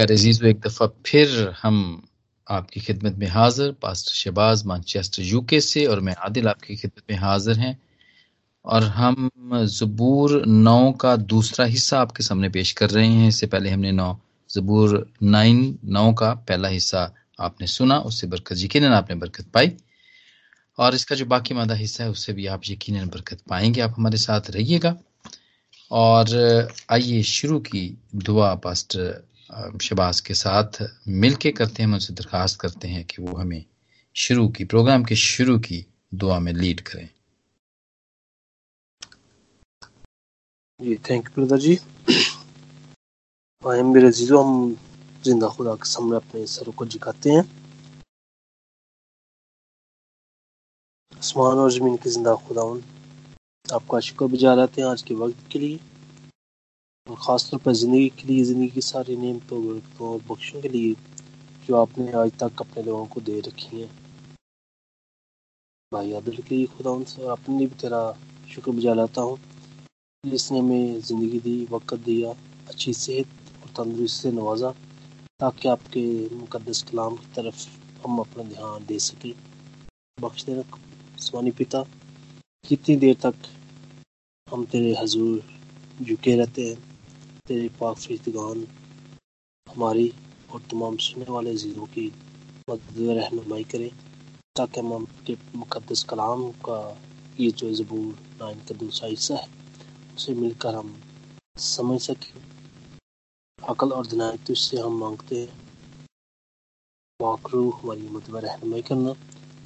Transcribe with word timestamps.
अज़ीज़ 0.00 0.44
एक 0.44 0.60
दफ़ा 0.60 0.86
फिर 1.06 1.54
हम 1.62 2.02
आपकी 2.50 2.80
खिदमत 2.80 3.14
में 3.14 3.26
हाजिर, 3.26 3.72
पास्टर 3.72 4.12
शहबाज, 4.12 4.64
मानचेस्टर 4.64 5.22
यूके 5.22 5.60
से, 5.60 5.86
और 5.86 6.00
मैं 6.00 6.14
आदिल 6.14 6.48
आपकी 6.48 6.76
खिदमत 6.76 7.02
में 7.10 7.18
हाजिर 7.18 7.58
हैं। 7.58 7.78
और 8.64 8.82
हम 8.84 9.30
ज़बूर 9.64 10.46
नौ 10.46 10.92
का 10.92 11.16
दूसरा 11.16 11.66
हिस्सा 11.66 12.00
आपके 12.00 12.22
सामने 12.22 12.48
पेश 12.48 12.72
कर 12.72 12.90
रहे 12.90 13.06
हैं। 13.06 13.28
इससे 13.28 13.46
पहले 13.46 13.70
हमने 13.70 13.92
नौ, 13.92 14.18
ज़बूर 14.50 15.10
नाइन, 15.22 15.78
नौ 15.84 16.12
का 16.12 16.34
पहला 16.34 16.68
हिस्सा 16.68 17.14
आपने 17.40 17.66
सुना, 17.66 17.98
उससे 17.98 18.26
बरकत 18.26 18.56
यकीन 18.58 18.84
आपने 18.84 19.16
बरकत 19.16 19.46
पाई। 19.54 19.72
और 20.78 20.94
इसका 20.94 21.16
जो 21.16 21.26
बाकी 21.26 21.54
मादा 21.54 21.74
हिस्सा 21.74 22.04
है, 22.04 22.10
उससे 22.10 22.32
भी 22.32 22.46
आप 22.46 22.60
यकीन 22.68 23.06
बरकत 23.06 23.40
पाएँगे। 23.48 23.80
आप 23.80 23.94
हमारे 23.98 24.16
साथ 24.16 24.40
रहिएगा। 24.50 24.96
और 25.90 26.26
आइए 26.90 27.22
शुरू 27.22 27.58
की 27.60 27.98
दुआ, 28.14 28.54
पास्टर 28.54 29.24
शबाज 29.82 30.20
के 30.20 30.34
साथ 30.34 30.82
मिलके 31.08 31.50
करते 31.50 31.82
हैं 31.82 31.90
उनसे 31.90 32.14
दरखास्त 32.14 32.60
करते 32.60 32.88
हैं 32.88 33.04
कि 33.04 33.22
वो 33.22 33.36
हमें 33.36 33.64
शुरू 34.16 34.48
की, 34.48 34.64
प्रोग्राम 34.64 35.04
के 35.04 35.16
शुरू 35.16 35.58
की 35.58 35.86
दुआ 36.14 36.38
में 36.38 36.52
लीड 36.52 36.80
करें। 36.80 37.08
जी 40.80 40.96
थैंक 41.10 41.28
यू 41.28 41.34
ब्रदर 41.34 41.58
जी। 41.58 41.78
आए 43.68 43.82
मेरे 43.82 44.10
जीजो 44.12 44.42
हम 44.42 44.76
ज़िंदा 45.24 45.48
खुदा 45.48 45.74
के 45.74 45.88
सामने 45.88 46.16
अपने 46.16 46.46
सरों 46.46 46.72
को 46.72 46.86
झुकाते 46.86 47.30
हैं। 47.30 47.42
आसमान 51.18 51.56
और 51.56 51.70
ज़मीन 51.72 51.96
के 51.96 52.10
ज़िंदा 52.10 52.34
खुदा 52.34 52.62
आपका 53.74 54.00
शुक्र 54.00 54.26
बजा 54.26 54.54
लाते 54.54 54.82
हैं 54.82 54.88
आज 54.88 55.02
के 55.02 55.14
वक्त 55.14 55.48
के 55.52 55.58
लिए। 55.58 55.80
और 57.06 57.16
ख़ासतौर 57.16 57.60
पर 57.60 57.72
ज़िंदगी 57.74 58.08
के 58.10 58.26
लिए, 58.28 58.44
ज़िंदगी 58.44 58.68
की 58.68 58.80
सारी 58.82 59.16
नियमतों 59.16 59.62
बरकतों 59.66 60.08
और 60.08 60.20
बख्शों 60.30 60.60
के 60.62 60.68
लिए 60.68 60.94
जो 61.66 61.76
आपने 61.76 62.12
आज 62.12 62.30
तक 62.40 62.60
अपने 62.60 62.82
लोगों 62.82 63.06
को 63.06 63.20
दे 63.20 63.38
रखी 63.40 63.80
हैं। 63.80 63.90
भाई 65.92 66.12
आदिल 66.12 66.36
के 66.38 66.54
लिए 66.54 66.66
खुदा 66.68 66.90
उनसे 66.90 67.22
और 67.22 67.30
अपने 67.32 67.66
भी 67.66 67.74
तेरा 67.80 68.00
शुक्र 68.54 68.70
बजा 68.72 68.94
लाता 68.94 69.22
हूँ 69.22 69.38
जिसने 70.24 70.58
हमें 70.58 71.00
ज़िंदगी 71.00 71.38
दी, 71.40 71.66
वक्त 71.70 71.94
दिया, 71.94 72.30
अच्छी 72.68 72.92
सेहत 72.94 73.62
और 73.62 73.68
तंदुरुस्ती 73.76 74.22
से 74.22 74.32
नवाजा, 74.32 74.70
ताकि 75.40 75.68
आपके 75.68 76.02
मुकदस 76.36 76.82
कलाम 76.90 77.16
की 77.16 77.26
तरफ़ 77.34 77.66
हम 78.04 78.18
अपना 78.18 78.42
ध्यान 78.44 78.86
दे 78.86 78.98
सकें। 79.00 79.32
बख्श 80.18 80.44
देना 80.44 80.62
स्वानी 81.20 81.50
पिता 81.52 81.82
कितनी 82.64 82.96
देर 82.96 83.14
तक 83.22 83.48
हम 84.48 84.64
तेरे 84.66 84.94
हजूर 85.00 85.42
झुके 86.02 86.36
रहते 86.36 86.68
हैं 86.68 86.95
तेरे 87.48 87.68
पाक 87.68 87.96
फरीदगान 87.96 88.66
हमारी 89.66 90.12
और 90.54 90.60
तमाम 90.60 90.96
सुनने 90.96 91.32
वाले 91.32 91.54
जीरों 91.56 91.86
की 91.86 92.06
मदद 92.70 92.96
रहनुमाई 93.18 93.64
करें, 93.64 93.90
ताकि 94.56 94.80
हम 94.80 94.92
आपके 94.92 95.36
मुकदस 95.56 96.02
कलाम 96.02 96.50
का 96.50 96.78
ये 97.40 97.50
जो 97.50 97.72
ज़बूर, 97.74 98.18
नाइन 98.42 98.58
का 98.58 98.74
दूसरा 98.74 99.08
हिस्सा 99.08 99.36
है, 99.36 99.48
उसे 100.16 100.34
मिलकर 100.34 100.74
हम 100.74 101.02
समझ 101.58 102.00
सकें। 102.00 102.42
अकल 103.68 103.92
और 103.92 104.06
दिनायत 104.06 104.46
तुझसे 104.46 104.80
हम 104.80 104.98
मांगते 105.00 105.40
हैं। 105.40 106.06
वाकरू 107.20 107.70
हमारी 107.70 108.08
मदद 108.08 108.44
रहनुमाई 108.44 108.82
करना, 108.82 109.12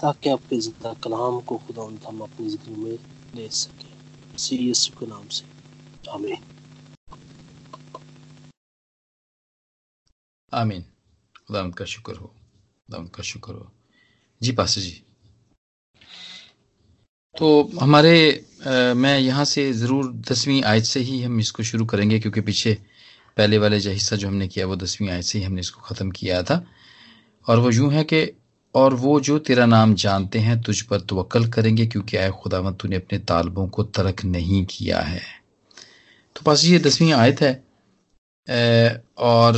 ताकि 0.00 0.30
आपके 0.30 0.60
ज़िंदा 0.60 0.94
कलाम 0.94 1.40
को 1.40 1.56
खुदा 1.56 2.08
हम 2.08 2.20
अपनी 2.20 2.48
ज़िंदगी 2.48 2.82
में 2.84 2.98
ले 3.34 3.48
सकें। 3.48 4.34
इसी 4.34 4.56
यीशु 4.56 4.98
के 5.00 5.06
नाम 5.06 5.28
से। 5.28 5.44
आमीन। 6.10 6.49
आमीन 10.52 10.82
खुदा 11.46 11.62
का 11.78 11.84
शुक्र 11.84 12.14
हो 12.14 12.26
खुदा 12.26 12.98
का 13.14 13.22
शुक्र 13.22 13.52
हो 13.52 13.70
जी 14.40 14.52
पास 14.52 14.78
जी 14.78 15.02
तो 17.34 17.48
हमारे 17.80 18.14
आ, 18.66 18.94
मैं 18.94 19.18
यहाँ 19.18 19.44
से 19.44 19.72
ज़रूर 19.72 20.12
दसवीं 20.30 20.62
आयत 20.62 20.84
से 20.84 21.00
ही 21.00 21.22
हम 21.22 21.38
इसको 21.40 21.62
शुरू 21.62 21.84
करेंगे 21.86 22.18
क्योंकि 22.20 22.40
पीछे 22.40 22.72
पहले 23.36 23.58
वाले 23.58 23.78
जो 23.80 23.90
हिस्सा 23.90 24.16
जो 24.16 24.28
हमने 24.28 24.48
किया 24.48 24.66
वो 24.66 24.76
दसवीं 24.76 25.08
आयत 25.10 25.24
से 25.24 25.38
ही 25.38 25.44
हमने 25.44 25.60
इसको 25.60 25.80
ख़त्म 25.82 26.10
किया 26.10 26.42
था। 26.42 26.64
और 27.46 27.58
वो 27.58 27.70
यूँ 27.70 27.92
है 27.92 28.04
कि 28.04 28.26
और 28.74 28.94
वो 28.94 29.18
जो 29.20 29.38
तेरा 29.38 29.66
नाम 29.66 29.94
जानते 29.94 30.38
हैं 30.38 30.60
तुझ 30.62 30.80
पर 30.82 31.00
तवक्ल 31.00 31.48
करेंगे 31.50 31.86
क्योंकि 31.86 32.16
आए 32.16 32.30
खुदावंत 32.42 32.78
तूने 32.80 32.96
अपने 32.96 33.18
तालबों 33.18 33.66
को 33.68 33.82
तर्क 33.82 34.24
नहीं 34.24 34.64
किया 34.70 35.00
है। 35.00 35.22
तो 36.36 36.42
पास 36.46 36.64
ये 36.64 36.78
दसवीं 36.78 37.12
आयत 37.12 37.40
है। 37.40 37.52
और 38.48 39.56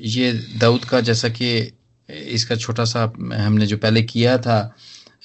ये 0.00 0.32
दाऊद 0.60 0.84
का, 0.84 1.00
जैसा 1.00 1.28
कि 1.28 1.72
इसका 2.08 2.56
छोटा 2.56 2.84
सा 2.84 3.12
हमने 3.34 3.66
जो 3.66 3.76
पहले 3.76 4.02
किया 4.02 4.36
था, 4.38 4.60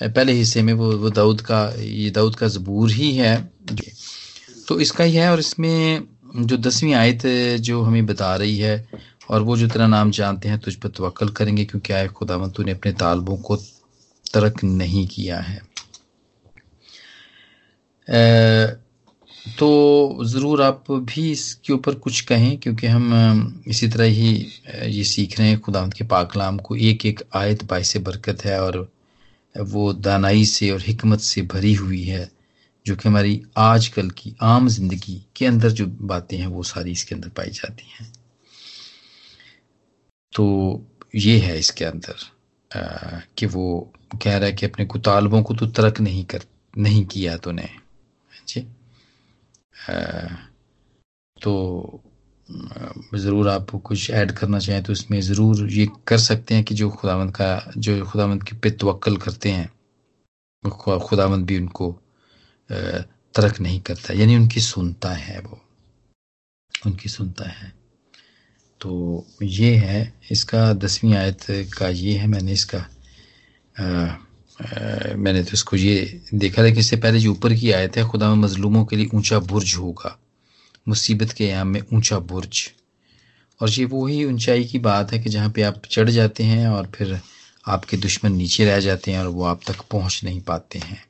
पहले 0.04 0.34
हिस्से 0.34 0.62
में 0.62 0.74
वो 0.74 0.92
वो 0.98 1.10
दाऊद 1.10 1.42
का, 1.42 1.62
ये 1.78 2.10
दाऊद 2.10 2.36
का 2.36 2.48
जबूर 2.48 2.92
ही 2.92 3.16
है। 3.16 3.36
तो 4.68 4.80
इसका 4.80 5.04
ही 5.04 5.16
है 5.16 5.30
और 5.32 5.40
इसमें 5.40 6.04
जो 6.38 6.58
दसवीं 6.58 6.94
आयत 6.94 7.26
जो 7.62 7.82
हमें 7.82 8.06
बता 8.06 8.36
रही 8.36 8.58
है, 8.58 8.88
और 9.30 9.42
वो 9.42 9.58
जो 9.58 9.68
तेरा 9.68 9.88
नाम 9.88 10.12
जानते 10.12 10.50
हैं, 10.50 10.60
तुझ 10.60 10.76
पर 10.76 10.90
तवक्ल 10.90 11.30
करेंगे, 11.30 11.66
क्योंकि 11.66 11.94
आए 11.94 12.08
खुदावन 12.08 12.50
तूने 12.50 12.72
अपने 12.72 12.92
तालबों 12.94 13.38
को 13.38 13.56
तर्क 14.34 14.64
नहीं 14.64 15.08
किया 15.08 15.40
है। 15.40 15.62
तो 19.60 20.24
ज़रूर 20.26 20.62
आप 20.62 20.92
भी 20.92 21.32
इसके 21.32 21.74
ऊपर 21.74 21.96
कुछ 21.96 22.22
कहें, 22.22 22.58
क्योंकि 22.58 22.88
हम 22.88 23.64
इसी 23.68 23.88
तरह 23.88 24.06
ही 24.06 24.32
ये 24.88 25.04
सीख 25.04 25.40
रहे 25.40 25.48
हैं। 25.50 25.60
खुदा 25.60 25.86
के 25.88 26.06
पाकलाम 26.06 26.58
को 26.60 26.76
एक 26.76 27.06
एक 27.06 27.22
आयत 27.36 27.64
बायस 27.64 27.96
बरकत 27.98 28.46
है, 28.46 28.60
और 28.62 28.78
वो 29.56 29.92
दानाई 29.94 30.46
से 30.46 30.70
और 30.72 30.82
हिकमत 30.82 31.20
से 31.22 31.42
भरी 31.54 31.74
हुई 31.74 32.04
है, 32.04 32.30
जो 32.86 32.96
कि 32.96 33.08
हमारी 33.10 33.42
आजकल 33.58 34.10
की 34.12 34.36
आम 34.44 34.68
ज़िंदगी 34.70 35.22
के 35.36 35.46
अंदर 35.46 35.72
जो 35.72 35.86
बातें 35.86 36.38
हैं, 36.38 36.48
वो 36.48 36.64
सारी 36.66 36.92
इसके 36.92 37.16
अंदर 37.16 37.30
पाई 37.38 37.50
जाती 37.52 37.92
हैं। 37.92 38.12
तो 40.34 40.86
ये 41.16 41.38
है 41.40 41.58
इसके 41.60 41.86
अंदर 41.86 42.16
कि 43.38 43.46
वो 43.46 43.92
कह 44.14 44.38
रहा 44.38 44.46
है 44.46 44.54
कि 44.54 44.66
अपने 44.66 44.86
कुतालबों 44.86 45.42
को 45.44 45.54
तो 45.56 45.66
तरक 45.68 46.00
नहीं 46.02 46.24
कर, 46.26 46.44
नहीं 46.78 47.06
किया 47.06 47.38
तूने 47.38 47.70
जी? 48.48 48.66
तो 51.42 52.02
ज़रूर 53.16 53.50
आप 53.50 53.70
कुछ 53.86 54.10
ऐड 54.12 54.32
करना 54.32 54.60
चाहें 54.60 54.84
तो 54.84 54.94
इसमें 54.94 55.20
ज़रूर 55.22 55.70
ये 55.72 55.88
कर 56.08 56.18
सकते 56.18 56.56
हैं 56.56 56.64
कि 56.64 56.76
जो 56.76 56.90
खुदावंद 56.90 57.32
का 57.36 57.72
जो 57.78 58.04
खुदावंद 58.06 58.44
की 58.44 58.56
पे 58.58 58.72
तवक्ल 58.72 59.18
करते 59.18 59.52
हैं 59.52 59.70
खुदावंद 61.00 61.46
भी 61.46 61.58
उनको 61.60 61.92
तरक 62.70 63.60
नहीं 63.62 63.80
करता 63.82 64.14
यानी 64.14 64.36
उनकी 64.36 64.62
सुनता 64.62 65.10
है 65.14 65.40
वो। 65.42 65.60
उनकी 66.86 67.10
सुनता 67.10 67.50
है। 67.50 67.72
तो 68.82 69.26
ये 69.44 69.76
है 69.76 70.02
इसका 70.32 70.74
दसवीं 70.74 71.14
आयत 71.16 71.46
का 71.78 71.88
ये 71.90 72.18
है 72.18 72.28
मैंने 72.28 72.52
इसका 72.52 72.78
आ, 73.76 74.16
मैंने 74.60 75.44
तो 75.44 75.54
इसको 75.54 75.76
ये 75.76 76.22
देखा 76.34 76.64
था 76.64 76.70
कि 76.70 76.80
इससे 76.80 76.98
पहले 76.98 77.20
जो 77.20 77.32
ऊपर 77.32 77.54
की 77.54 77.72
आयत 77.72 77.98
है 77.98 78.08
खुदा 78.10 78.30
में 78.30 78.44
मजलूमों 78.44 78.84
के 78.86 78.96
लिए 78.96 79.10
ऊँचा 79.14 79.40
बुर्ज 79.40 79.74
होगा। 79.76 80.18
मुसीबत 80.88 81.32
के 81.32 81.48
यहाँ 81.48 81.66
में 81.66 81.82
ऊँचा 81.94 82.20
बुर्ज। 82.20 82.70
और 83.62 83.70
ये 83.70 83.86
वही 83.86 84.24
ऊंचाई 84.26 84.64
की 84.64 84.80
बात 84.80 85.12
है 85.14 85.20
कि 85.20 85.30
जहाँ 85.30 85.50
पे 85.50 85.62
आप 85.62 85.82
चढ़ 85.92 86.10
जाते 86.10 86.44
हैं 86.44 86.68
और 86.68 86.88
फिर 86.96 87.20
आपके 87.68 87.98
दुश्मन 87.98 88.32
नीचे 88.32 88.66
रह 88.66 88.80
जाते 88.80 89.12
हैं 89.12 89.20
और 89.20 89.28
वो 89.28 89.44
आप 89.44 89.62
तक 89.68 89.82
पहुँच 89.92 90.22
नहीं 90.24 90.42
पाते 90.42 90.80
हैं। 90.80 91.04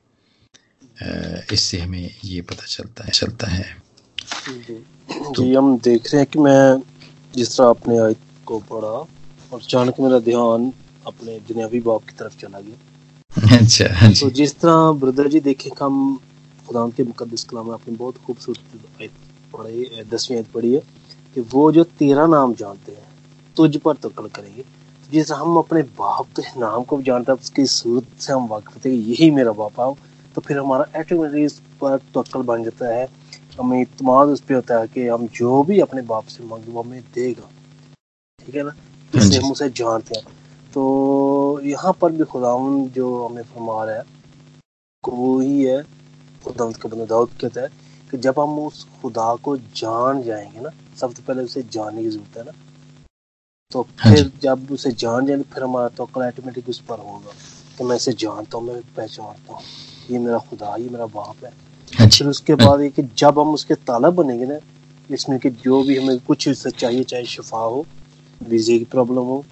इससे 1.54 1.80
हमें 1.80 2.10
ये 2.26 2.42
पता 2.42 2.66
चलता 2.66 3.04
है 3.04 3.12
चलता 3.12 3.48
है। 3.48 3.66
तो, 4.48 5.34
जी 5.36 5.54
हम 5.54 5.78
देख 5.78 6.14
रहे 6.14 6.22
हैं 6.22 6.30
कि 6.32 6.40
मैं 6.40 6.82
जिस 7.36 7.58
तरह 7.58 7.68
आपने 7.68 7.98
आयत 8.00 8.20
को 8.46 8.60
पढ़ा 8.60 8.88
और 8.88 9.62
अचानक 9.62 10.00
मेरा 10.00 10.20
ध्यान 10.20 10.72
अपने 11.08 11.40
दुनियावी 11.40 11.80
बाप 11.80 12.04
की 12.04 12.16
तरफ़ 12.20 12.38
चला 12.38 12.60
गया। 12.60 12.76
अच्छा 13.32 13.86
हाँ 13.94 14.12
तो 14.14 14.30
जिस 14.30 14.54
तरह 14.60 14.92
ब्रदर 15.00 15.28
जी 15.28 15.40
देखे 15.40 15.70
हम 15.80 15.96
खुदा 16.68 16.88
के 16.98 17.04
मुकदस 17.04 17.44
कलाम 17.44 17.70
आपने 17.72 17.96
बहुत 17.96 18.18
खूबसूरत 18.18 19.10
पढ़ी 19.54 20.04
दसवीं 20.12 20.42
पढ़ी 20.54 20.74
है 20.74 20.80
कि 21.36 21.42
वो 21.54 21.72
जो 21.72 21.84
तेरा 22.00 22.26
नाम 22.28 22.54
जानते 22.54 22.92
हैं 22.92 23.06
तुझ 23.58 23.76
पर 23.78 23.94
तकड़ 23.96 24.28
करेंगे। 24.28 24.64
जिस 25.10 25.32
हम 25.32 25.58
अपने 25.58 25.82
बाप 26.00 26.28
के 26.36 26.60
नाम 26.60 26.84
को 26.84 26.98
भी 26.98 27.04
जानते 27.04 27.32
हैं 27.32 27.40
उसकी 27.40 27.66
सूरत 27.66 28.08
से 28.20 28.34
हम 28.34 28.48
वाकिफ 28.48 28.86
थे 28.86 28.92
यही 28.92 29.30
मेरा 29.32 29.52
बाप 29.60 29.80
आओ 29.80 29.96
तो 30.36 30.42
फिर 30.42 30.58
हमारा 30.58 30.86
ऑटोमेटिक 31.00 31.44
इस 31.44 31.60
पर 31.82 31.98
तकड़ 32.18 32.42
बन 32.42 32.64
जाता 32.64 32.94
है। 32.96 33.08
हमें 33.60 33.82
इतमाद 33.82 34.28
उस 34.30 34.42
पर 34.42 34.56
होता 34.56 34.80
है 34.80 34.88
कि 34.88 35.08
हम 35.08 35.28
जो 35.36 35.62
भी 35.64 35.80
अपने 35.80 36.02
बाप 36.10 36.26
से 36.30 36.44
मांगे 36.44 36.72
वो 36.72 36.82
हमें 36.82 37.02
देगा। 37.16 37.50
ठीक 38.40 38.56
है 38.56 38.64
ना? 38.64 38.70
हाँ 38.70 39.22
इसलिए 39.22 39.40
हम 39.40 39.52
उसे 39.52 39.70
जानते 39.70 40.16
हैं। 40.16 40.26
तो 40.78 41.62
यहाँ 41.66 41.92
पर 42.02 42.12
भी 42.12 42.24
खुदावन 42.24 42.86
जो 42.96 43.08
हमें 43.26 43.44
फरमा 43.44 43.84
रहा 43.84 43.96
है 43.96 44.04
वो 45.04 45.40
ही 45.40 45.64
है 45.64 45.82
खुदा 46.44 46.66
का 46.72 46.90
बंदा 46.90 47.06
दाऊद 47.06 47.30
कहता 47.42 47.62
है 47.62 47.70
कि 48.12 48.18
जब 48.18 48.40
हम 48.40 48.60
उस 48.60 48.84
खुदा 49.02 49.34
को 49.36 49.56
जान 49.58 50.22
जाएँगे 50.24 50.60
ना 50.60 50.72
सबसे 51.00 51.24
पहले 51.24 51.44
उसे 51.44 51.64
जानने 51.64 52.04
की 52.04 52.10
ज़रूरत 52.10 52.38
है 52.38 52.44
ना। 52.44 52.52
तो 53.72 53.82
हाँ 54.00 54.14
फिर 54.14 54.32
जब 54.42 54.72
उसे 54.72 54.92
जान 54.92 55.26
जाएँगे 55.26 55.44
फिर 55.54 55.64
हमारा 55.64 55.88
तो 55.90 56.04
ऑटोमेटिक 56.04 56.70
उस 56.70 56.80
पर 56.90 57.00
होगा 57.00 57.34
कि 57.78 57.84
मैं 57.84 57.96
इसे 57.96 58.14
जानता 58.14 58.58
हूँ 58.58 58.66
मैं 58.68 58.82
पहचानता 58.98 59.54
हूँ। 59.54 59.62
ये 60.12 60.20
मेरा 60.20 60.38
खुदा 60.50 60.76
ये 60.76 60.90
मेरा 60.90 61.06
बाप 61.18 61.44
है। 61.46 61.54
हाँ 61.94 62.08
फिर 62.08 62.28
उसके 62.28 62.56
बाद 62.56 62.82
ये 62.82 62.90
कि 62.90 63.10
जब 63.18 63.40
हम 63.40 63.54
उसके 63.54 63.76
तालब 63.90 64.16
बनेंगे 64.16 64.46
ना 64.46 64.60
इसमें 65.10 65.40
कि 65.40 65.50
जो 65.66 65.84
भी 65.84 65.98
हमें 65.98 66.18
कुछ 66.20 66.50
चाहिए 66.50 67.04
चाहे 67.04 67.26
शिफा 67.26 67.66
हो 67.66 67.86
वीजे 68.42 68.78
की 68.80 68.86
प्रॉब्लम 68.86 69.36
हो 69.36 69.44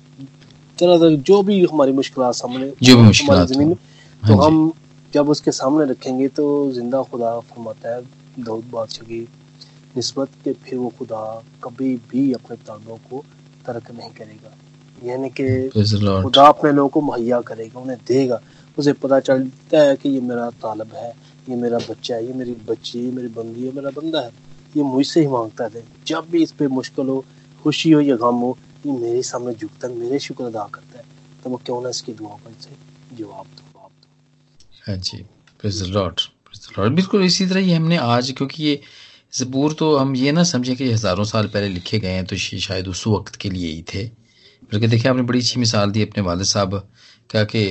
तरह 0.79 0.97
तरह 0.99 1.15
जो 1.27 1.41
भी 1.43 1.59
हमारी 1.65 1.91
मुश्किल 1.93 2.31
सामने 2.33 2.71
जो 2.83 2.95
भी 2.97 3.03
मुश्किलात 3.03 3.47
ज़िंदगी 3.47 3.63
हो। 3.63 3.69
में 3.69 3.77
तो 4.23 4.41
हम 4.41 4.71
जब 5.13 5.29
उसके 5.29 5.51
सामने 5.53 5.85
रखेंगे 5.91 6.27
तो 6.37 6.45
ज़िंदा 6.71 7.01
खुदा 7.03 7.39
फरमाता 7.41 7.95
है 7.95 8.01
दाऊद 8.39 8.63
बादशाह 8.71 9.07
की 9.07 9.19
निस्बत 9.95 10.29
के 10.43 10.53
फिर 10.63 10.79
वो 10.79 10.89
खुदा 10.97 11.21
कभी 11.63 11.95
भी 12.11 12.31
अपने 12.33 12.57
तालों 12.59 12.97
को 13.09 13.23
तर्क 13.65 13.91
नहीं 13.91 14.09
करेगा। 14.11 14.51
यानी 15.03 15.29
कि. 15.29 15.69
खुदा 16.23 16.47
अपने 16.47 16.71
लोगों 16.71 16.89
को 16.89 17.01
मुहैया 17.01 17.39
करेगा 17.41 17.79
उन्हें 17.79 17.97
देगा। 18.07 18.41
उसे 18.77 18.93
पता 18.95 19.19
चलता 19.19 19.81
है 19.81 19.95
कि 19.95 20.09
ये 20.09 20.19
मेरा 20.21 20.49
तालब 20.61 20.91
है 20.95 21.13
ये 21.49 21.55
मेरा 21.55 21.77
बच्चा 21.89 22.15
है 22.15 22.25
ये 22.27 22.33
मेरी 22.33 22.55
बच्ची 22.67 23.05
है 23.05 23.11
मेरी 23.15 23.27
बंदी 23.29 23.65
है 23.65 23.71
मेरा 23.75 23.89
बंदा 23.95 24.19
है। 24.19 24.31
ये 24.75 24.83
मुझसे 24.83 25.21
ही 25.21 25.27
माँगता 25.27 25.63
है। 25.65 25.83
जब 26.07 26.25
भी 26.31 26.43
इस 26.43 26.51
पे 26.51 26.67
मुश्किल 26.69 27.07
हो 27.07 27.23
खुशी 27.65 27.91
हो 27.91 28.01
या 28.01 28.15
गम 28.17 28.39
हो 28.41 28.57
ये 28.85 28.91
मेरे 28.93 29.21
सामने 29.23 29.53
झुकता 29.53 29.87
है 29.87 29.95
मेरे 29.95 30.19
शुक्र 30.19 30.43
अदा 30.45 30.67
करता 30.73 30.97
है। 30.97 31.05
तो 31.43 31.49
वो 31.49 31.57
क्यों 31.65 31.81
ना 31.81 31.89
इसकी 31.89 32.13
दुआ 32.13 32.35
पर 32.35 32.53
से 32.61 32.75
जवाब 33.15 33.45
दो 33.47 33.63
जवाब 33.63 33.89
दो। 33.91 34.91
हाँ 34.91 34.97
जी 34.97 35.25
लॉर्ड 35.91 36.21
लॉर्ड 36.77 36.93
बिल्कुल 36.95 37.23
इसी 37.23 37.45
तरह 37.47 37.59
ही 37.59 37.71
हमने 37.73 37.97
आज, 37.97 38.31
क्योंकि 38.31 38.63
ये 38.63 38.79
ज़बूर 39.33 39.73
तो 39.73 39.95
हम 39.97 40.15
ये 40.15 40.31
ना 40.31 40.43
समझें 40.45 40.75
कि 40.75 40.91
हज़ारों 40.91 41.23
साल 41.25 41.47
पहले 41.47 41.67
लिखे 41.69 41.99
गए 41.99 42.11
हैं 42.11 42.25
तो 42.25 42.35
शायद 42.35 42.87
उस 42.87 43.05
वक्त 43.07 43.35
के 43.35 43.49
लिए 43.49 43.71
ही 43.71 43.83
थे। 43.93 44.03
बल्कि 44.65 44.87
देखिए, 44.87 45.09
आपने 45.11 45.21
बड़ी 45.23 45.39
अच्छी 45.39 45.59
मिसाल 45.59 45.91
दी 45.91 46.01
अपने 46.01 46.23
वालिद 46.23 46.45
साहब 46.45 46.75
क्या 47.29 47.43
कि, 47.45 47.65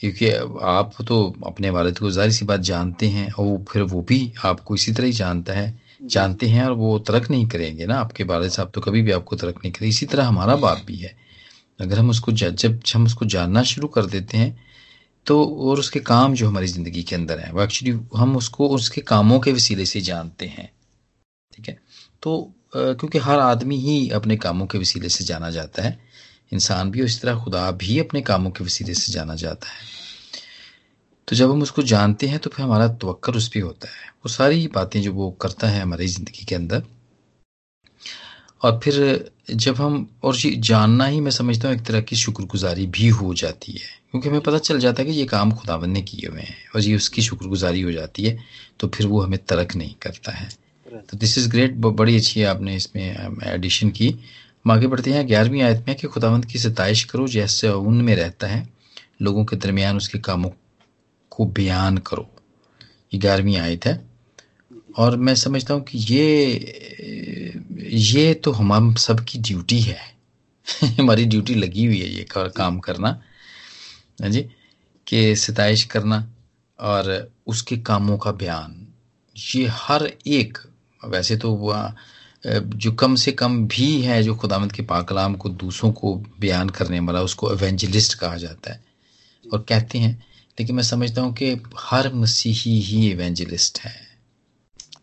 क्योंकि 0.00 0.30
आप 0.30 0.92
तो 1.08 1.22
अपने 1.46 1.70
वालिद 1.70 1.98
को 1.98 2.10
ज़ाहिर 2.10 2.32
सी 2.32 2.44
बात 2.44 2.60
जानते 2.62 3.08
हैं, 3.08 3.30
और 3.32 3.64
फिर 3.70 3.82
वो 3.84 4.02
भी 4.02 4.32
आपको 4.44 4.74
इसी 4.74 4.92
तरह 4.92 5.06
ही 5.06 5.12
जानता 5.12 5.52
है। 5.52 5.79
जानते 6.00 6.48
हैं 6.48 6.64
और 6.64 6.72
वो 6.72 6.98
तरक 7.00 7.30
नहीं 7.30 7.46
करेंगे 7.48 7.86
ना 7.86 7.98
आपके 7.98 8.24
वालिद 8.24 8.50
साहब 8.50 8.70
तो 8.74 8.80
कभी 8.80 9.02
भी 9.02 9.12
आपको 9.12 9.36
तरक 9.36 9.56
नहीं 9.56 9.72
करेंगे। 9.72 9.88
इसी 9.88 10.06
तरह 10.06 10.26
हमारा 10.26 10.56
बाप 10.56 10.82
भी 10.86 10.96
है। 10.96 11.14
अगर 11.80 11.98
हम 11.98 12.10
उसको 12.10 12.32
जब, 12.32 12.80
हम 12.94 13.04
उसको 13.06 13.26
जानना 13.26 13.62
शुरू 13.64 13.88
कर 13.88 14.06
देते 14.06 14.38
हैं 14.38 14.58
तो 15.26 15.44
और 15.60 15.78
उसके 15.78 16.00
काम 16.00 16.34
जो 16.34 16.48
हमारी 16.48 16.66
ज़िंदगी 16.66 17.02
के 17.02 17.16
अंदर 17.16 17.38
है, 17.38 17.50
वो 17.52 17.62
एक्चुअली 17.62 17.98
हम 18.16 18.36
उसको 18.36 18.68
उसके 18.68 19.00
कामों 19.02 19.38
के 19.40 19.52
वसीले 19.52 19.86
से 19.86 20.00
जानते 20.00 20.46
हैं। 20.46 20.70
ठीक 21.52 21.68
है? 21.68 21.78
तो 22.22 22.52
क्योंकि 22.74 23.18
हर 23.18 23.38
आदमी 23.38 23.76
ही 23.78 24.10
अपने 24.10 24.36
कामों 24.36 24.66
के 24.66 24.78
वसीले 24.78 25.08
से 25.08 25.24
जाना 25.24 25.50
जाता 25.50 25.82
है। 25.82 25.98
इंसान 26.52 26.90
भी 26.90 27.00
और 27.00 27.06
इस 27.06 27.20
तरह 27.22 27.38
खुदा 27.44 27.70
भी 27.72 27.98
अपने 27.98 28.20
कामों 28.22 28.50
के 28.50 28.64
वसीले 28.64 28.94
से 28.94 29.12
जाना 29.12 29.34
जाता 29.34 29.68
है। 29.68 29.78
तो 31.30 31.36
जब 31.36 31.50
हम 31.50 31.62
उसको 31.62 31.82
जानते 31.84 32.26
हैं 32.26 32.38
तो 32.38 32.50
फिर 32.50 32.64
हमारा 32.64 32.86
तवक्कर 32.88 33.34
उस 33.34 33.46
पर 33.48 33.60
होता 33.60 33.88
है। 33.88 34.08
वो 34.16 34.28
सारी 34.28 34.66
बातें 34.74 35.00
जो 35.02 35.12
वो 35.12 35.30
करता 35.40 35.68
है 35.68 35.80
हमारी 35.82 36.06
ज़िंदगी 36.06 36.44
के 36.44 36.54
अंदर। 36.54 36.82
और 38.62 38.80
फिर 38.84 39.30
जब 39.50 39.76
हम, 39.76 40.06
और 40.24 40.36
ये 40.36 40.50
जानना 40.60 41.06
ही 41.06 41.20
मैं 41.20 41.30
समझता 41.30 41.68
हूँ, 41.68 41.76
एक 41.76 41.82
तरह 41.82 42.00
की 42.00 42.16
शुक्रगुजारी 42.16 42.86
भी 42.86 43.08
हो 43.08 43.32
जाती 43.34 43.72
है। 43.72 43.88
क्योंकि 44.10 44.28
हमें 44.28 44.40
पता 44.40 44.58
चल 44.58 44.78
जाता 44.78 45.02
है 45.02 45.08
कि 45.08 45.14
ये 45.14 45.24
काम 45.24 45.52
खुदावन 45.52 45.90
ने 45.90 46.02
किए 46.02 46.28
हुए 46.28 46.40
हैं, 46.40 46.56
और 46.74 46.80
ये 46.80 46.96
उसकी 46.96 47.22
शुक्रगुजारी 47.22 47.80
हो 47.80 47.92
जाती 47.92 48.24
है 48.24 48.38
तो 48.80 48.88
फिर 48.88 49.06
वो 49.06 49.20
हमें 49.22 49.38
तरक 49.44 49.74
नहीं 49.76 49.94
करता 50.02 50.32
है। 50.32 50.48
तो 50.86 51.16
दिस 51.16 51.36
इज़ 51.38 51.48
ग्रेट 51.50 51.76
बड़ी 51.76 52.16
अच्छी 52.16 52.42
आपने 52.44 52.74
इसमें 52.76 53.38
एडिशन 53.44 53.90
की। 53.90 54.08
हम 54.64 54.72
आगे 54.72 54.86
बढ़ते 54.86 55.12
हैं, 55.12 55.26
ग्यारहवीं 55.28 55.62
आयत 55.62 55.84
में 55.88 55.96
कि 55.96 56.06
खुदावंत 56.06 56.44
की 56.44 56.58
सताइश 56.58 57.04
करो 57.04 57.26
जैसे 57.28 57.68
उनमें 57.68 58.14
रहता 58.16 58.46
है। 58.46 58.68
लोगों 59.22 59.44
के 59.44 59.56
दरमियान 59.56 59.96
उसके 59.96 60.18
कामों 60.18 60.50
को 61.30 61.46
बयान 61.46 61.98
करो। 61.98 62.36
ये 63.14 63.20
ग्यारहवीं 63.20 63.56
आयत 63.56 63.86
है। 63.86 64.10
और 64.96 65.16
मैं 65.16 65.34
समझता 65.34 65.74
हूँ 65.74 65.82
कि 65.82 65.98
ये 65.98 66.46
ये 67.82 68.34
तो 68.34 68.52
हम 68.52 68.94
सब 68.94 69.20
की 69.20 69.38
ड्यूटी 69.38 69.80
है। 69.80 70.16
हमारी 70.84 71.24
ड्यूटी 71.24 71.54
लगी 71.54 71.84
हुई 71.84 72.00
है 72.00 72.08
ये 72.08 72.26
काम 72.36 72.78
करना। 72.78 73.22
है 74.22 74.30
जी? 74.30 74.50
कि 75.06 75.36
सताइश 75.36 75.84
करना 75.84 76.30
और 76.80 77.32
उसके 77.46 77.76
कामों 77.76 78.18
का 78.18 78.32
बयान। 78.32 78.88
ये 79.54 79.66
हर 79.66 80.12
एक, 80.26 80.58
वैसे 81.04 81.36
तो 81.36 81.52
वह 81.52 81.94
जो 82.46 82.92
कम 82.92 83.14
से 83.14 83.32
कम 83.32 83.68
भी 83.68 84.02
है 84.02 84.22
जो 84.22 84.34
खुदामद 84.34 84.72
के 84.72 84.82
पाकलाम 84.82 85.34
को 85.34 85.48
दूसरों 85.48 85.92
को 85.92 86.14
बयान 86.40 86.68
करने 86.68 87.00
वाला, 87.00 87.22
उसको 87.22 87.52
एवेंजलिस्ट 87.52 88.14
कहा 88.14 88.36
जाता 88.36 88.72
है। 88.72 88.84
और 89.52 89.66
कहते 89.68 89.98
हैं 89.98 90.29
लेकिन 90.60 90.76
मैं 90.76 90.82
समझता 90.82 91.22
हूँ 91.22 91.32
कि 91.34 91.50
हर 91.78 92.12
मसीही 92.14 92.80
ही 92.80 93.10
एवेंजलिस्ट 93.10 93.78
है। 93.78 93.94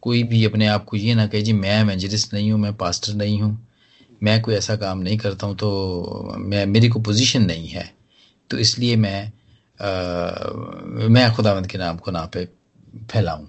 कोई 0.02 0.24
भी 0.24 0.46
अपने 0.46 0.68
आप 0.68 0.84
को 0.86 0.98
ये 0.98 1.16
ना 1.16 1.28
कहे 1.28 1.42
जी 1.42 1.54
मैं 1.54 1.80
एवेंजलिस्ट 1.82 2.34
नहीं 2.34 2.52
हूँ 2.52 2.60
मैं 2.60 2.74
पास्टर 2.74 3.14
नहीं 3.14 3.42
हूँ 3.42 3.68
मैं 4.24 4.42
कोई 4.42 4.56
ऐसा 4.56 4.76
काम 4.76 5.00
नहीं 5.00 5.18
करता 5.18 5.48
हूँ 5.48 5.56
तो 5.56 5.70
मैं 6.38 6.66
मेरी 6.66 6.90
को 6.90 7.00
पोजीशन 7.00 7.42
नहीं 7.42 7.68
है। 7.68 7.94
तो 8.50 8.58
इसलिए 8.58 8.96
मैं 8.96 9.32
आ, 9.82 11.08
मैं 11.10 11.34
खुदावंद 11.36 11.68
के 11.68 11.78
नाम 11.78 11.98
को 11.98 12.12
ना 12.12 12.26
पे 12.26 12.46
फैलाऊं। 13.12 13.46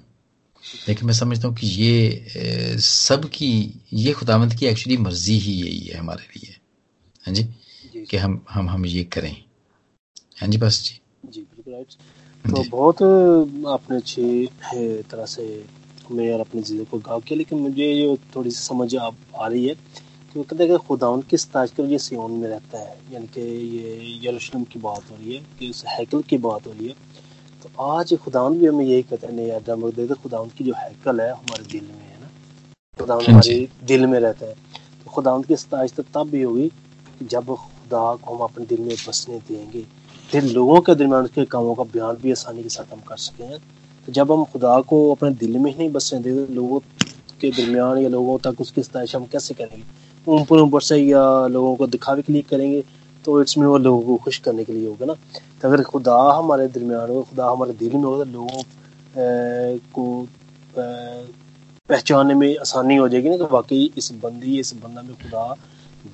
लेकिन 0.89 1.07
मैं 1.07 1.15
समझता 1.15 1.49
हूँ 1.49 1.57
कि 1.57 1.67
ये 1.67 2.77
सब 2.79 3.29
की 3.29 3.81
ये 3.93 4.13
खुदावंद 4.13 4.55
की 4.55 4.67
एक्चुअली 4.67 4.97
मर्ज़ी 4.97 5.39
ही 5.39 5.53
यही 5.53 5.79
है 5.79 5.99
हमारे 5.99 6.25
लिए। 6.37 6.57
हाँ 7.27 7.35
जी? 7.35 7.43
जी 7.43 8.07
कि 8.07 8.17
हम 8.17 8.45
हम 8.51 8.71
हम 8.71 8.87
ये 8.87 9.05
करें। 9.05 9.37
हाँ 10.41 10.49
जी 10.49 10.59
बस 10.59 10.83
जी? 10.85 11.01
जी 11.25 11.41
बिल्कुल 11.43 11.75
राइट 11.75 11.95
तो 12.45 12.63
बहुत 12.71 13.03
आपने 13.69 13.97
अच्छी 13.97 14.47
तरह 15.11 15.25
से 15.27 15.45
हमें 16.09 16.25
यार 16.27 16.41
अपनी 16.41 16.63
चीज़ों 16.63 16.85
को 16.85 16.99
गाँव 16.99 17.21
किया 17.21 17.37
लेकिन 17.39 17.59
मुझे 17.59 17.85
ये 17.85 18.17
थोड़ी 18.37 18.51
सी 18.51 18.63
समझ 18.65 18.95
आ, 18.97 19.11
आ 19.37 19.47
रही 19.47 19.67
है 19.69 19.75
कि 19.75 20.39
वो 20.39 20.43
कहते 20.43 20.65
हैं 20.65 20.73
कि 20.73 20.87
खुदावन 20.87 21.23
किस 21.31 21.47
ताज 21.53 21.71
की 21.71 21.83
वजह 21.83 21.99
सियोन 21.99 22.33
में 22.33 22.49
रहता 22.49 22.79
है। 22.79 22.97
यानी 23.13 23.27
कि 23.35 23.41
ये 23.41 24.29
यरूशलेम 24.29 24.65
की 24.73 24.79
बात 24.79 25.11
हो 25.11 25.17
रही 25.17 25.35
है 25.35 25.43
कि 25.59 25.71
उस 25.71 25.85
हैकल 25.89 26.23
की 26.31 26.39
बात 26.39 26.67
हो 26.67 26.73
रही 26.73 26.89
है। 26.89 26.95
तो 27.63 27.71
आज 27.85 28.15
खुदावन 28.25 28.59
भी 28.59 28.67
हमें 28.67 28.85
यही 28.85 29.03
कहते 29.03 29.27
हैं 29.27 29.35
नहीं 29.35 29.47
याद 29.47 29.71
देते 29.71 30.15
खुदावन 30.15 30.49
की 30.59 30.65
जो 30.65 30.75
हैकल 30.75 31.21
है 31.21 31.31
हमारे 31.33 31.65
दिल 31.65 31.85
में 31.85 32.05
है 32.05 32.21
ना 32.21 32.31
खुदावन 32.99 33.25
हाँ 33.25 33.33
हमारे 33.33 33.69
दिल 33.87 34.07
में 34.07 34.19
रहता 34.21 34.47
है। 34.47 34.55
तो 35.05 35.11
खुदावन 35.11 35.43
की 35.43 35.55
ताज 35.71 35.93
तो 35.93 36.03
तब 36.15 36.31
भी 36.31 36.43
होगी 36.43 36.71
जब 37.25 37.55
खुदा 37.57 38.15
को 38.15 38.35
हम 38.35 38.43
अपने 38.45 38.67
दिल 38.67 38.81
में 38.81 38.95
बसने 39.09 39.39
देंगे। 39.49 39.87
फिर 40.29 40.45
लोगों 40.45 40.81
के 40.81 40.95
दरमियान 40.95 41.25
उसके 41.25 41.45
कामों 41.53 41.75
का 41.75 41.83
बयान 41.93 42.17
भी 42.23 42.31
आसानी 42.33 42.63
के 42.63 42.69
साथ 42.69 42.93
हम 42.93 43.01
कर 43.09 43.17
सकें 43.19 43.59
तो 44.07 44.13
जब 44.13 44.33
हम 44.33 44.45
खुदा 44.53 44.81
को 44.89 44.99
अपने 45.13 45.31
दिल 45.35 45.59
में 45.59 45.71
ही 45.71 45.79
नहीं 45.79 45.91
बसने 45.93 46.21
तो 46.23 46.53
लोगों 46.55 46.79
के 47.41 47.51
दरमियान 47.51 47.99
या 47.99 48.09
लोगों 48.09 48.37
तक 48.39 48.61
उसकी 48.61 48.83
सताइश 48.83 49.15
हम 49.17 49.25
कैसे 49.33 49.55
करेंगे? 49.55 49.85
ऊपर 50.27 50.61
ऊपर 50.61 50.81
से 50.81 50.97
या 50.97 51.47
लोगों 51.47 51.75
को 51.77 51.87
दिखावे 51.87 52.23
के 52.23 52.33
लिए 52.33 52.43
करेंगे 52.51 52.83
तो 53.25 53.41
इट्स 53.41 53.57
में 53.59 53.67
वो 53.67 53.79
लोगों 53.79 54.03
को 54.07 54.17
खुश 54.25 54.39
करने 54.39 54.65
के 54.65 54.73
लिए 54.73 54.87
होगा 54.89 55.07
ना। 55.07 55.15
तो 55.63 55.69
अगर 55.69 55.83
खुदा 55.83 56.17
हमारे 56.33 56.67
दरमियान 56.69 57.11
हो 57.11 57.23
खुदा 57.31 57.51
हमारे 57.51 57.73
दिल 57.75 57.97
में 57.97 58.05
होगा 58.05 58.25
तो 58.25 58.31
लोगों 58.31 58.63
को 59.95 60.27
पहचानने 61.89 62.35
में 62.35 62.57
आसानी 62.61 62.97
हो 62.97 63.09
जाएगी 63.09 63.29
ना 63.31 63.37
कि 63.37 63.45
वाकई 63.53 63.91
इस 63.97 64.13
बंदी, 64.23 64.59
इस 64.61 64.75
बंदा 64.77 65.03
में 65.03 65.15
खुदा 65.15 65.55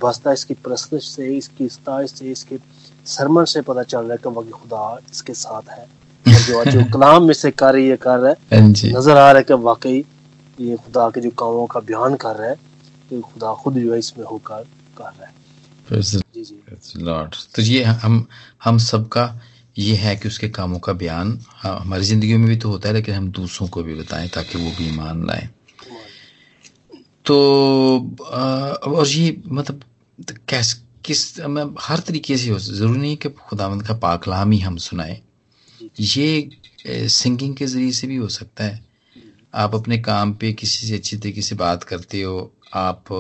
बसता 0.02 0.30
है, 0.30 0.34
इसकी 0.34 0.54
प्रस्तश 0.54 1.08
से, 1.08 1.26
इसकी 1.36 1.68
सताइश 1.68 2.10
से, 2.10 2.30
इसके 2.32 2.56
सरमन 3.06 3.44
से 3.44 3.60
पता 3.62 3.82
चल 3.82 4.00
रहा 4.00 4.12
है 4.12 4.18
कि 4.22 4.28
वाकई 4.36 4.50
खुदा 4.50 4.98
इसके 5.12 5.34
साथ 5.34 5.68
है। 5.70 5.86
और 6.26 6.40
जो 6.40 6.64
जो 6.70 6.84
कलाम 6.92 7.22
में 7.26 7.34
से 7.34 7.50
कर 7.52 7.76
ये 7.78 7.96
कर 8.02 8.18
रहा 8.18 8.30
है 8.30 8.60
हाँ 8.60 8.68
नज़र 8.68 9.16
आ 9.16 9.30
रहा 9.30 9.38
है 9.38 9.42
कि 9.44 9.54
वाकई 9.64 10.04
ये 10.58 10.76
खुदा 10.76 11.08
के 11.10 11.20
जो 11.20 11.30
कामों 11.38 11.66
का 11.66 11.80
बयान 11.80 12.14
कर 12.16 12.36
रहा 12.36 12.48
है 12.50 12.56
कि 13.10 13.20
खुदा 13.20 13.52
खुद 13.54 13.78
जो 13.78 13.92
है 13.92 13.98
इसमें 13.98 14.24
होकर 14.26 14.62
कर 14.98 15.04
रहा 15.04 15.26
है। 15.26 15.32
जी 16.02 16.42
जी। 16.44 17.02
लॉर्ड 17.04 17.34
तो 17.54 17.62
ये 17.62 17.82
हम 17.84 18.26
हम 18.64 18.78
सबका 18.78 19.24
ये 19.76 19.94
है 19.96 20.14
कि 20.16 20.28
उसके 20.28 20.48
कामों 20.48 20.78
का 20.78 20.92
बयान 20.92 21.38
हाँ, 21.48 21.78
हमारी 21.80 22.04
ज़िंदगी 22.04 22.36
में 22.36 22.48
भी 22.48 22.56
तो 22.56 22.68
होता 22.68 22.88
है 22.88 22.94
लेकिन 22.94 23.14
हम 23.14 23.30
दूसरों 23.30 23.68
को 23.68 23.82
भी 23.82 23.94
बताएँ 23.94 24.28
ताकि 24.28 24.58
वो 24.58 24.70
भी 24.78 24.88
ईमान 24.88 25.26
लाएँ। 25.26 25.48
तो 27.26 27.36
और 28.88 29.06
ये 29.08 29.42
मतलब 29.48 29.80
कैस 30.48 30.72
किस, 31.04 31.40
मैं 31.40 31.64
हर 31.80 31.98
तरीके 32.00 32.36
से 32.36 32.50
हो 32.50 32.58
ज़रूरी 32.58 32.98
नहीं 32.98 33.16
कि 33.16 33.28
खुदावंद 33.40 33.82
का 33.82 33.94
पाकलाम 33.98 34.50
ही 34.52 34.58
हम 34.60 34.76
सुनाएँ। 34.78 35.20
ये 36.00 37.08
सिंगिंग 37.10 37.54
के 37.56 37.66
ज़रिए 37.66 37.92
से 37.92 38.06
भी 38.06 38.16
हो 38.16 38.28
सकता 38.30 38.64
है। 38.64 38.82
आप 39.54 39.74
अपने 39.74 39.98
काम 40.00 40.32
पे 40.34 40.52
किसी 40.54 40.86
से 40.86 40.94
अच्छी 40.94 41.16
तरीके 41.16 41.42
से 41.42 41.54
बात 41.56 41.82
करते 41.84 42.22
हो, 42.22 42.52
आप 42.74 43.12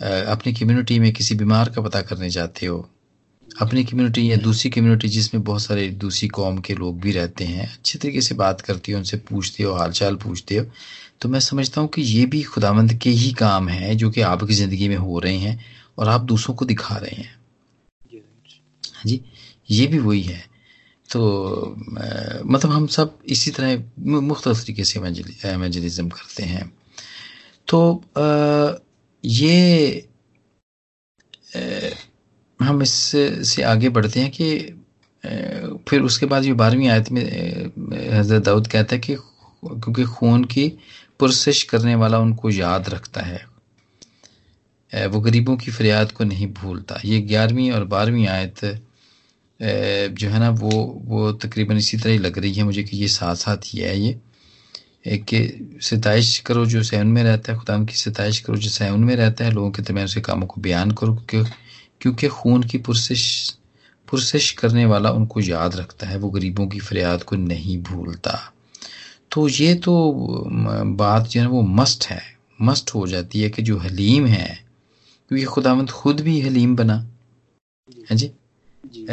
अपनी 0.00 0.52
कम्युनिटी 0.54 0.98
में 0.98 1.12
किसी 1.12 1.34
बीमार 1.34 1.68
का 1.68 1.82
पता 1.82 2.00
करने 2.02 2.28
जाते 2.30 2.66
हो, 2.66 2.78
अपनी 3.48 3.84
कम्युनिटी 3.84 4.30
या 4.30 4.36
दूसरी 4.38 4.70
कम्युनिटी 4.70 5.08
जिसमें 5.08 5.42
बहुत 5.44 5.62
सारे 5.62 5.88
दूसरी 6.00 6.28
कौम 6.28 6.58
के 6.58 6.74
लोग 6.74 7.00
भी 7.00 7.12
रहते 7.12 7.44
हैं, 7.44 7.66
अच्छे 7.68 7.98
तरीके 7.98 8.20
से 8.20 8.34
बात 8.34 8.60
करती 8.60 8.92
हो, 8.92 8.98
उनसे 8.98 9.16
पूछते 9.28 9.62
हो, 9.62 9.72
हालचाल 9.74 10.16
पूछते 10.16 10.56
हो 10.56 10.64
तो 11.22 11.28
मैं 11.28 11.40
समझता 11.40 11.80
हूँ 11.80 11.88
कि 11.90 12.02
ये 12.02 12.24
भी 12.26 12.42
खुदावंद 12.44 12.92
के 12.94 13.10
ही 13.12 13.32
काम 13.34 13.68
हैं, 13.68 13.96
जो 13.96 14.10
कि 14.10 14.20
आपकी 14.22 14.54
ज़िंदगी 14.54 14.88
में 14.88 14.96
हो 14.96 15.18
रहे 15.18 15.36
हैं 15.38 15.58
और 15.98 16.08
आप 16.08 16.20
दूसरों 16.24 16.54
को 16.56 16.64
दिखा 16.64 16.96
रहे 16.96 17.22
हैं। 17.22 17.34
हाँ 18.84 19.02
जी 19.06 19.20
ये 19.70 19.86
भी 19.86 19.98
वही 19.98 20.22
है। 20.22 20.44
तो 21.08 21.20
मतलब 22.46 22.70
हम 22.70 22.86
सब 22.86 23.18
इसी 23.28 23.50
तरह 23.50 23.82
मुख्त 24.20 24.48
तरीके 24.48 24.84
से 24.84 25.00
एवेंजलिज्म 25.48 26.08
करते 26.08 26.42
हैं। 26.42 26.72
तो 27.68 27.78
आ, 28.18 28.78
ये 29.24 30.08
आ, 31.56 31.60
हम 32.60 32.82
इससे 32.82 33.44
से 33.44 33.62
आगे 33.62 33.88
बढ़ते 33.88 34.20
हैं 34.20 34.30
कि 34.30 34.48
फिर 35.88 36.02
उसके 36.02 36.26
बाद 36.26 36.44
ये 36.44 36.52
बारहवीं 36.54 36.88
आयत 36.88 37.10
में 37.12 37.22
हज़रत 38.12 38.42
दाऊद 38.42 38.66
कहता 38.66 38.94
है 38.94 39.00
कि 39.00 39.14
क्योंकि 39.14 40.04
खून 40.04 40.44
की 40.44 40.68
पुरसिश 41.20 41.62
करने 41.62 41.94
वाला 41.94 42.18
उनको 42.18 42.50
याद 42.50 42.88
रखता 42.88 43.20
है। 43.20 43.44
वो 44.92 45.20
गरीबों 45.20 45.56
की 45.56 45.70
फरियाद 45.70 46.12
को 46.12 46.24
नहीं 46.24 46.46
भूलता। 46.54 47.00
ये 47.04 47.20
ग्यारहवीं 47.22 47.70
और 47.72 47.84
बारहवीं 47.86 48.26
आयत 48.28 48.64
जो 50.12 50.28
है 50.28 50.38
ना, 50.38 50.50
वो 50.50 50.70
वो 51.04 51.32
तकरीबन 51.34 51.76
इसी 51.76 51.96
तरह 51.96 52.12
ही 52.12 52.18
लग 52.18 52.38
रही 52.38 52.52
है 52.52 52.64
मुझे 52.64 52.82
कि 52.82 52.96
ये 52.96 53.08
साथ 53.08 53.34
साथ 53.36 53.56
ही 53.66 53.80
है 53.80 53.98
ये। 54.00 54.16
एक 55.06 55.24
के 55.24 55.40
सताइश 55.80 56.38
करो 56.46 56.64
जो 56.66 56.82
सैन 56.82 57.06
में 57.06 57.22
रहता 57.24 57.52
है 57.52 57.58
खुदाम 57.58 57.84
की 57.86 57.94
सताइश 57.94 58.38
करो 58.40 58.56
जो 58.56 58.68
सैन 58.70 59.00
में 59.00 59.14
रहता 59.16 59.44
है, 59.44 59.50
लोगों 59.50 59.70
के 59.70 59.82
दरमियान 59.82 60.06
से 60.06 60.20
कामों 60.20 60.46
को 60.46 60.60
बयान 60.60 60.90
करो, 60.90 61.14
क्योंकि 61.30 62.28
खून 62.28 62.62
की 62.62 62.78
पुरसिश 62.78 63.56
पुरसिश 64.08 64.50
करने 64.52 64.84
वाला 64.86 65.10
उनको 65.10 65.40
याद 65.40 65.76
रखता 65.76 66.06
है, 66.06 66.18
वो 66.18 66.30
गरीबों 66.30 66.66
की 66.66 66.78
फरियाद 66.80 67.22
को 67.22 67.36
नहीं 67.36 67.82
भूलता। 67.82 68.38
तो 69.32 69.48
ये 69.48 69.74
तो 69.74 69.94
बात 70.96 71.26
जो 71.28 71.40
है 71.40 71.46
वो 71.46 71.62
मस्ट 71.62 72.06
है। 72.06 72.22
मस्ट 72.62 72.94
हो 72.94 73.06
जाती 73.06 73.40
है 73.40 73.48
कि 73.50 73.62
जो 73.62 73.78
हलीम 73.78 74.26
है 74.26 74.65
क्योंकि 75.28 75.44
खुदावंद 75.44 75.90
खुद 75.90 76.20
भी 76.20 76.40
हलीम 76.40 76.76
बना। 76.76 77.06
है 78.10 78.16
जी, 78.16 78.30
जी। 78.86 79.06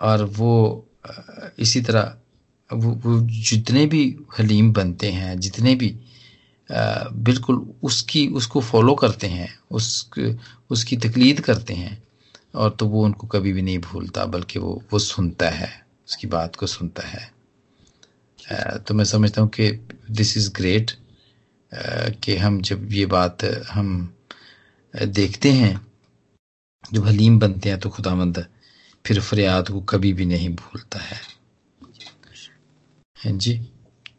और 0.00 0.24
वो 0.24 0.86
इसी 1.58 1.80
तरह 1.80 2.16
वो, 2.72 2.90
वो 2.90 3.20
जितने 3.20 3.86
भी 3.86 4.16
हलीम 4.38 4.72
बनते 4.72 5.10
हैं 5.12 5.40
जितने 5.40 5.74
भी 5.74 5.96
आ, 6.72 7.08
बिल्कुल 7.08 7.74
उसकी 7.82 8.26
उसको 8.28 8.60
फॉलो 8.60 8.94
करते 8.94 9.26
हैं 9.26 9.58
उस 9.70 10.10
उसकी 10.70 10.96
तकलीद 10.96 11.40
करते 11.40 11.74
हैं 11.74 12.02
और 12.54 12.70
तो 12.70 12.86
वो 12.86 13.04
उनको 13.04 13.26
कभी 13.26 13.52
भी 13.52 13.62
नहीं 13.62 13.78
भूलता 13.78 14.24
बल्कि 14.24 14.58
वो 14.58 14.82
वो 14.92 14.98
सुनता 14.98 15.48
है 15.50 15.86
उसकी 16.08 16.26
बात 16.26 16.56
को 16.56 16.66
सुनता 16.66 17.02
है। 17.02 17.32
आ, 18.52 18.76
तो 18.76 18.94
मैं 18.94 19.04
समझता 19.04 19.42
हूँ 19.42 19.48
कि 19.48 19.70
दिस 20.10 20.36
इज़ 20.36 20.50
ग्रेट 20.50 20.90
कि 22.24 22.36
हम 22.36 22.60
जब 22.60 22.92
ये 22.92 23.06
बात 23.06 23.44
हम 23.70 24.15
देखते 25.04 25.52
हैं। 25.52 25.86
जब 26.92 27.06
हलीम 27.06 27.38
बनते 27.38 27.68
हैं 27.68 27.80
तो 27.80 27.90
खुदामंद 27.90 28.46
फिर 29.06 29.20
फरियाद 29.20 29.68
को 29.68 29.80
कभी 29.80 30.12
भी 30.12 30.26
नहीं 30.26 30.48
भूलता 30.48 30.98
है 31.00 31.36
जी? 33.26 33.60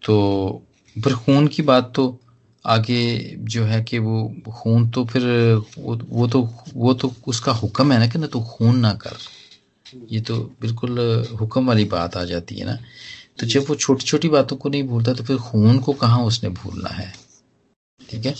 तो 0.03 0.63
फिर 1.03 1.13
खून 1.13 1.47
की 1.47 1.61
बात 1.61 1.93
तो 1.95 2.19
आगे 2.65 3.19
जो 3.39 3.63
है 3.65 3.83
कि 3.83 3.99
वो 3.99 4.35
खून 4.51 4.89
तो 4.89 5.05
फिर 5.05 5.23
वो, 5.77 5.95
वो 5.95 6.27
तो 6.27 6.49
वो 6.73 6.93
तो 6.93 7.13
उसका 7.27 7.51
हुक्म 7.51 7.91
है 7.91 7.99
ना 7.99 8.07
कि 8.07 8.19
ना 8.19 8.27
तो 8.27 8.41
खून 8.41 8.79
ना 8.79 8.93
कर। 8.93 9.17
ये 10.09 10.21
तो 10.21 10.37
बिल्कुल 10.61 10.99
हुक्म 11.41 11.67
वाली 11.67 11.85
बात 11.85 12.17
आ 12.17 12.23
जाती 12.23 12.55
है 12.55 12.65
ना। 12.65 12.77
तो 13.39 13.47
जब 13.47 13.65
वो 13.69 13.75
छोटी 13.75 14.05
छोटी 14.05 14.29
बातों 14.29 14.57
को 14.57 14.69
नहीं 14.69 14.83
भूलता 14.83 15.13
तो 15.13 15.23
फिर 15.23 15.37
खून 15.37 15.79
को 15.79 15.93
कहाँ 15.93 16.23
उसने 16.23 16.49
भूलना 16.49 16.89
है? 16.89 17.13
ठीक 18.09 18.25
है? 18.25 18.35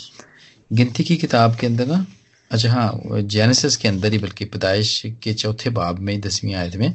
गिनती 0.74 1.03
की 1.03 1.17
किताब 1.17 1.56
के 1.56 1.67
अंदर 1.67 1.88
ना 1.88 2.06
अच्छा 2.51 2.70
हाँ 2.72 3.22
जेनेसिस 3.24 3.75
के 3.77 3.88
अंदर 3.88 4.12
ही 4.12 4.18
बल्कि 4.18 4.46
पैदाइश 4.46 5.01
के 5.24 5.34
चौथे 5.34 5.70
बाब 5.70 6.00
में, 6.00 6.20
दसवीं 6.22 6.54
आयत 6.56 6.75
में 6.75 6.94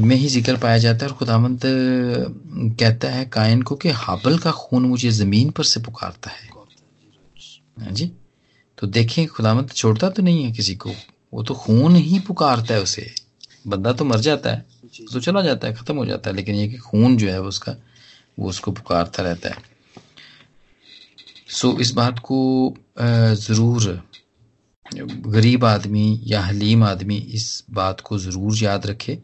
में 0.00 0.14
ही 0.16 0.28
ज़िक्र 0.28 0.56
पाया 0.56 0.78
जाता 0.78 1.06
है 1.06 1.10
और 1.10 1.16
खुदामंद 1.18 1.60
कहता 1.64 3.08
है 3.10 3.24
कायन 3.26 3.62
को 3.62 3.76
कि 3.76 3.88
हाबल 3.90 4.38
का 4.38 4.50
खून 4.52 4.84
मुझे 4.84 5.10
ज़मीन 5.10 5.50
पर 5.50 5.64
से 5.64 5.80
पुकारता 5.80 6.30
है। 6.30 6.48
हाँ 7.78 7.92
जी? 7.92 8.10
तो 8.78 8.86
देखें 8.86 9.26
खुदामंद 9.26 9.70
छोड़ता 9.70 10.10
तो 10.10 10.22
नहीं 10.22 10.44
है 10.44 10.52
किसी 10.52 10.74
को, 10.74 10.92
वो 11.32 11.42
तो 11.42 11.54
खून 11.54 11.96
ही 11.96 12.18
पुकारता 12.18 12.74
है 12.74 12.82
उसे। 12.82 13.10
बंदा 13.66 13.92
तो 13.92 14.04
मर 14.04 14.20
जाता 14.20 14.50
है 14.50 14.66
तो 15.12 15.20
चला 15.20 15.42
जाता 15.42 15.68
है, 15.68 15.74
खत्म 15.74 15.96
हो 15.96 16.06
जाता 16.06 16.30
है, 16.30 16.36
लेकिन 16.36 16.54
ये 16.54 16.68
कि 16.68 16.76
खून 16.78 17.16
जो 17.16 17.30
है 17.30 17.40
उसका, 17.42 17.74
वो 18.38 18.48
उसको 18.48 18.72
पुकारता 18.72 19.22
रहता 19.22 19.48
है। 19.48 19.56
सो 21.50 21.76
इस 21.80 21.90
बात 21.92 22.18
को 22.18 22.74
ज़रूर 23.00 24.07
गरीब 24.94 25.64
आदमी 25.64 26.20
या 26.24 26.40
हलीम 26.40 26.84
आदमी 26.84 27.16
इस 27.16 27.64
बात 27.70 28.00
को 28.00 28.18
ज़रूर 28.18 28.56
याद 28.56 28.86
रखे 28.86 29.18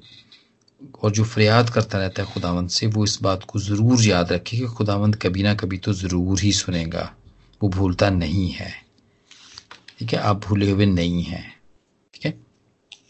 और 1.02 1.10
जो 1.10 1.24
फरियाद 1.24 1.70
करता 1.70 1.98
रहता 1.98 2.22
है 2.22 2.32
खुदावंद 2.32 2.68
से, 2.70 2.86
वो 2.86 3.04
इस 3.04 3.18
बात 3.22 3.44
को 3.44 3.58
ज़रूर 3.58 4.02
याद 4.02 4.32
रखे 4.32 4.56
कि 4.56 4.66
खुदावंद 4.66 5.16
कभी 5.16 5.42
ना 5.42 5.54
कभी 5.54 5.78
तो 5.78 5.92
ज़रूर 5.92 6.40
ही 6.40 6.52
सुनेगा। 6.52 7.10
वो 7.60 7.68
भूलता 7.68 8.10
नहीं 8.10 8.50
है। 8.50 8.70
ठीक 9.98 10.12
है? 10.12 10.18
आप 10.18 10.44
भूले 10.46 10.70
हुए 10.70 10.86
नहीं 10.86 11.22
हैं। 11.22 11.44
ठीक 12.14 12.26
है? 12.26 12.34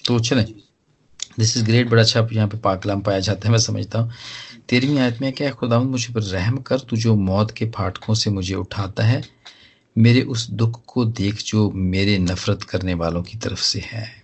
तो 0.07 0.19
चलें। 0.21 0.45
दिस 1.39 1.57
इज़ 1.57 1.65
ग्रेट 1.65 1.89
बड़ा 1.91 2.03
अच्छा 2.03 2.27
यहाँ 2.33 2.49
पे 2.49 2.59
पाकलाम 2.59 3.01
पाया 3.01 3.21
जाता 3.21 3.49
है, 3.49 3.53
मैं 3.53 3.59
समझता 3.59 3.99
हूँ। 3.99 4.13
तेरहवीं 4.69 4.99
आयत 4.99 5.21
में 5.21 5.33
क्या 5.33 5.51
खुदावंद 5.51 5.91
मुझे 5.91 6.13
पर 6.15 6.23
रहम 6.23 6.59
कर, 6.59 6.79
तू 6.81 6.97
जो 6.97 7.15
मौत 7.17 7.51
के 7.51 7.71
फाटकों 7.71 8.15
से 8.15 8.31
मुझे 8.31 8.55
उठाता 8.55 9.05
है 9.05 9.23
मेरे 9.97 10.23
उस 10.23 10.51
दुख 10.51 10.83
को 10.87 11.05
देख 11.05 11.43
जो 11.43 11.71
मेरे 11.71 12.19
नफरत 12.19 12.63
करने 12.63 12.95
वालों 12.95 13.23
की 13.23 13.39
तरफ़ 13.39 13.63
से 13.63 13.81
है। 13.81 14.23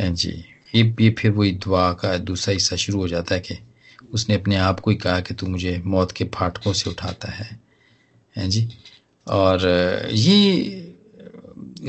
जी। 0.00 0.44
ये 0.74 0.94
ये 1.00 1.10
फिर 1.18 1.30
वही 1.30 1.50
दुआ 1.52 1.92
का 1.92 2.16
दूसरा 2.18 2.52
हिस्सा 2.52 2.76
शुरू 2.76 2.98
हो 2.98 3.08
जाता 3.08 3.34
है 3.34 3.40
कि 3.40 3.58
उसने 4.12 4.34
अपने 4.34 4.56
आप 4.56 4.80
को 4.80 4.90
ही 4.90 4.96
कहा 4.96 5.20
कि 5.20 5.34
तू 5.34 5.46
मुझे 5.46 5.82
मौत 5.86 6.12
के 6.12 6.24
फाटकों 6.24 6.72
से 6.72 6.90
उठाता 6.90 7.30
है। 7.30 7.60
हैं 8.36 8.50
जी। 8.50 8.68
और 9.26 9.66
ये 10.12 10.94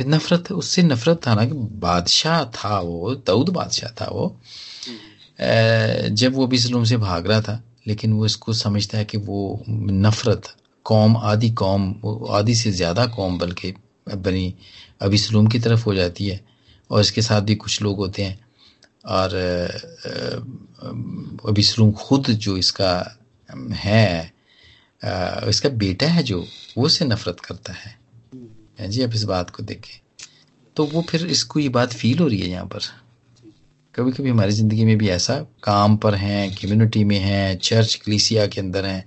नफरत 0.07 0.51
उससे 0.51 0.83
नफरत 0.83 1.21
था 1.27 1.35
ना 1.35 1.45
कि 1.45 1.53
बादशाह 1.53 2.43
था 2.45 2.79
वो 2.79 3.15
दाऊद 3.15 3.49
बादशाह 3.49 3.91
था 3.91 4.09
वो। 4.11 4.39
जब 6.11 6.33
वो 6.33 6.45
अबिसलूम 6.47 6.83
से 6.83 6.97
भाग 6.97 7.27
रहा 7.27 7.41
था 7.41 7.63
लेकिन 7.87 8.13
वो 8.13 8.25
इसको 8.25 8.53
समझता 8.53 8.97
है 8.97 9.05
कि 9.05 9.17
वो 9.17 9.63
नफरत 9.69 10.53
कौम 10.85 11.17
आदि 11.17 11.49
कौम 11.53 11.93
आदि 12.31 12.55
से 12.55 12.71
ज़्यादा 12.71 13.05
कौम 13.07 13.37
बल्कि 13.37 13.73
बनी 14.09 14.53
अबिसलूम 15.01 15.47
की 15.47 15.59
तरफ़ 15.59 15.83
हो 15.85 15.93
जाती 15.95 16.27
है 16.27 16.39
और 16.89 17.01
इसके 17.01 17.21
साथ 17.21 17.41
भी 17.41 17.55
कुछ 17.55 17.81
लोग 17.81 17.97
होते 17.97 18.23
हैं। 18.23 18.39
और 19.07 19.33
अभी 21.45 21.63
सलूम 21.63 21.91
खुद 21.93 22.27
जो 22.27 22.55
इसका 22.57 22.91
है 23.75 24.31
इसका 25.49 25.69
बेटा 25.77 26.07
है 26.07 26.23
जो 26.23 26.45
वो 26.77 26.89
से 26.89 27.05
नफरत 27.05 27.39
करता 27.39 27.73
है। 27.73 28.89
जी 28.89 29.03
आप 29.03 29.13
इस 29.15 29.23
बात 29.25 29.49
को 29.49 29.63
देखें। 29.63 29.99
तो 30.77 30.85
वो 30.85 31.01
फिर 31.09 31.25
इसको 31.27 31.59
ये 31.59 31.69
बात 31.69 31.93
फील 31.93 32.19
हो 32.19 32.27
रही 32.27 32.39
है 32.39 32.49
यहाँ 32.49 32.65
पर। 32.65 32.79
कभी 33.95 34.11
कभी 34.11 34.29
हमारी 34.29 34.51
ज़िंदगी 34.51 34.85
में 34.85 34.97
भी 34.97 35.09
ऐसा 35.09 35.35
काम 35.63 35.97
पर 35.97 36.15
हैं 36.15 36.49
कम्युनिटी 36.55 37.03
में 37.03 37.17
हैं 37.19 37.57
चर्च 37.59 37.95
कलीसिया 37.95 38.47
के 38.47 38.61
अंदर 38.61 38.85
हैं 38.85 39.03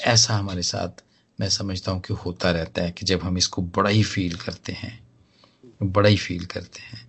ऐसा 0.00 0.34
हमारे 0.34 0.62
साथ 0.62 1.02
मैं 1.40 1.48
समझता 1.48 1.92
हूँ 1.92 2.00
कि 2.00 2.14
होता 2.14 2.50
रहता 2.50 2.82
है 2.82 2.90
कि 2.90 3.06
जब 3.06 3.20
हम 3.22 3.38
इसको 3.38 3.62
बड़ा 3.62 3.90
ही 3.90 4.02
फील 4.02 4.36
करते 4.36 4.72
हैं 4.72 4.98
बड़ा 5.82 6.08
ही 6.08 6.16
फील 6.16 6.44
करते 6.44 6.80
हैं 6.80 7.04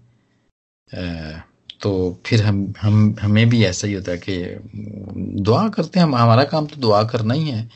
तो 1.81 2.19
फिर 2.25 2.43
हम 2.43 2.73
हम 2.81 3.15
हमें 3.21 3.49
भी 3.49 3.63
ऐसा 3.65 3.87
ही 3.87 3.93
होता 3.93 4.11
है 4.11 4.17
कि 4.17 4.37
दुआ 5.43 5.67
करते 5.69 5.99
हैं 5.99 6.05
हम 6.05 6.15
हमारा 6.15 6.43
काम 6.43 6.65
तो 6.65 6.75
दुआ 6.75 7.03
करना 7.03 7.33
ही 7.33 7.49
है। 7.49 7.69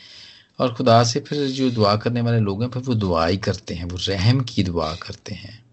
और 0.60 0.74
खुदा 0.76 1.04
से 1.04 1.20
फिर 1.20 1.48
जो 1.48 1.70
दुआ 1.72 1.96
करने 1.96 2.22
वाले 2.22 2.40
लोग 2.40 2.64
हैं 2.64 2.70
फिर 2.70 2.84
वो 2.84 2.94
दुआ 2.94 3.26
ही 3.28 3.38
करते 3.38 3.74
हैं 3.74 3.86
वो 3.86 3.98
रहम 4.08 4.42
की 4.42 4.64
दुआ 4.64 4.94
करते 4.96 5.36
हैं 5.36 5.64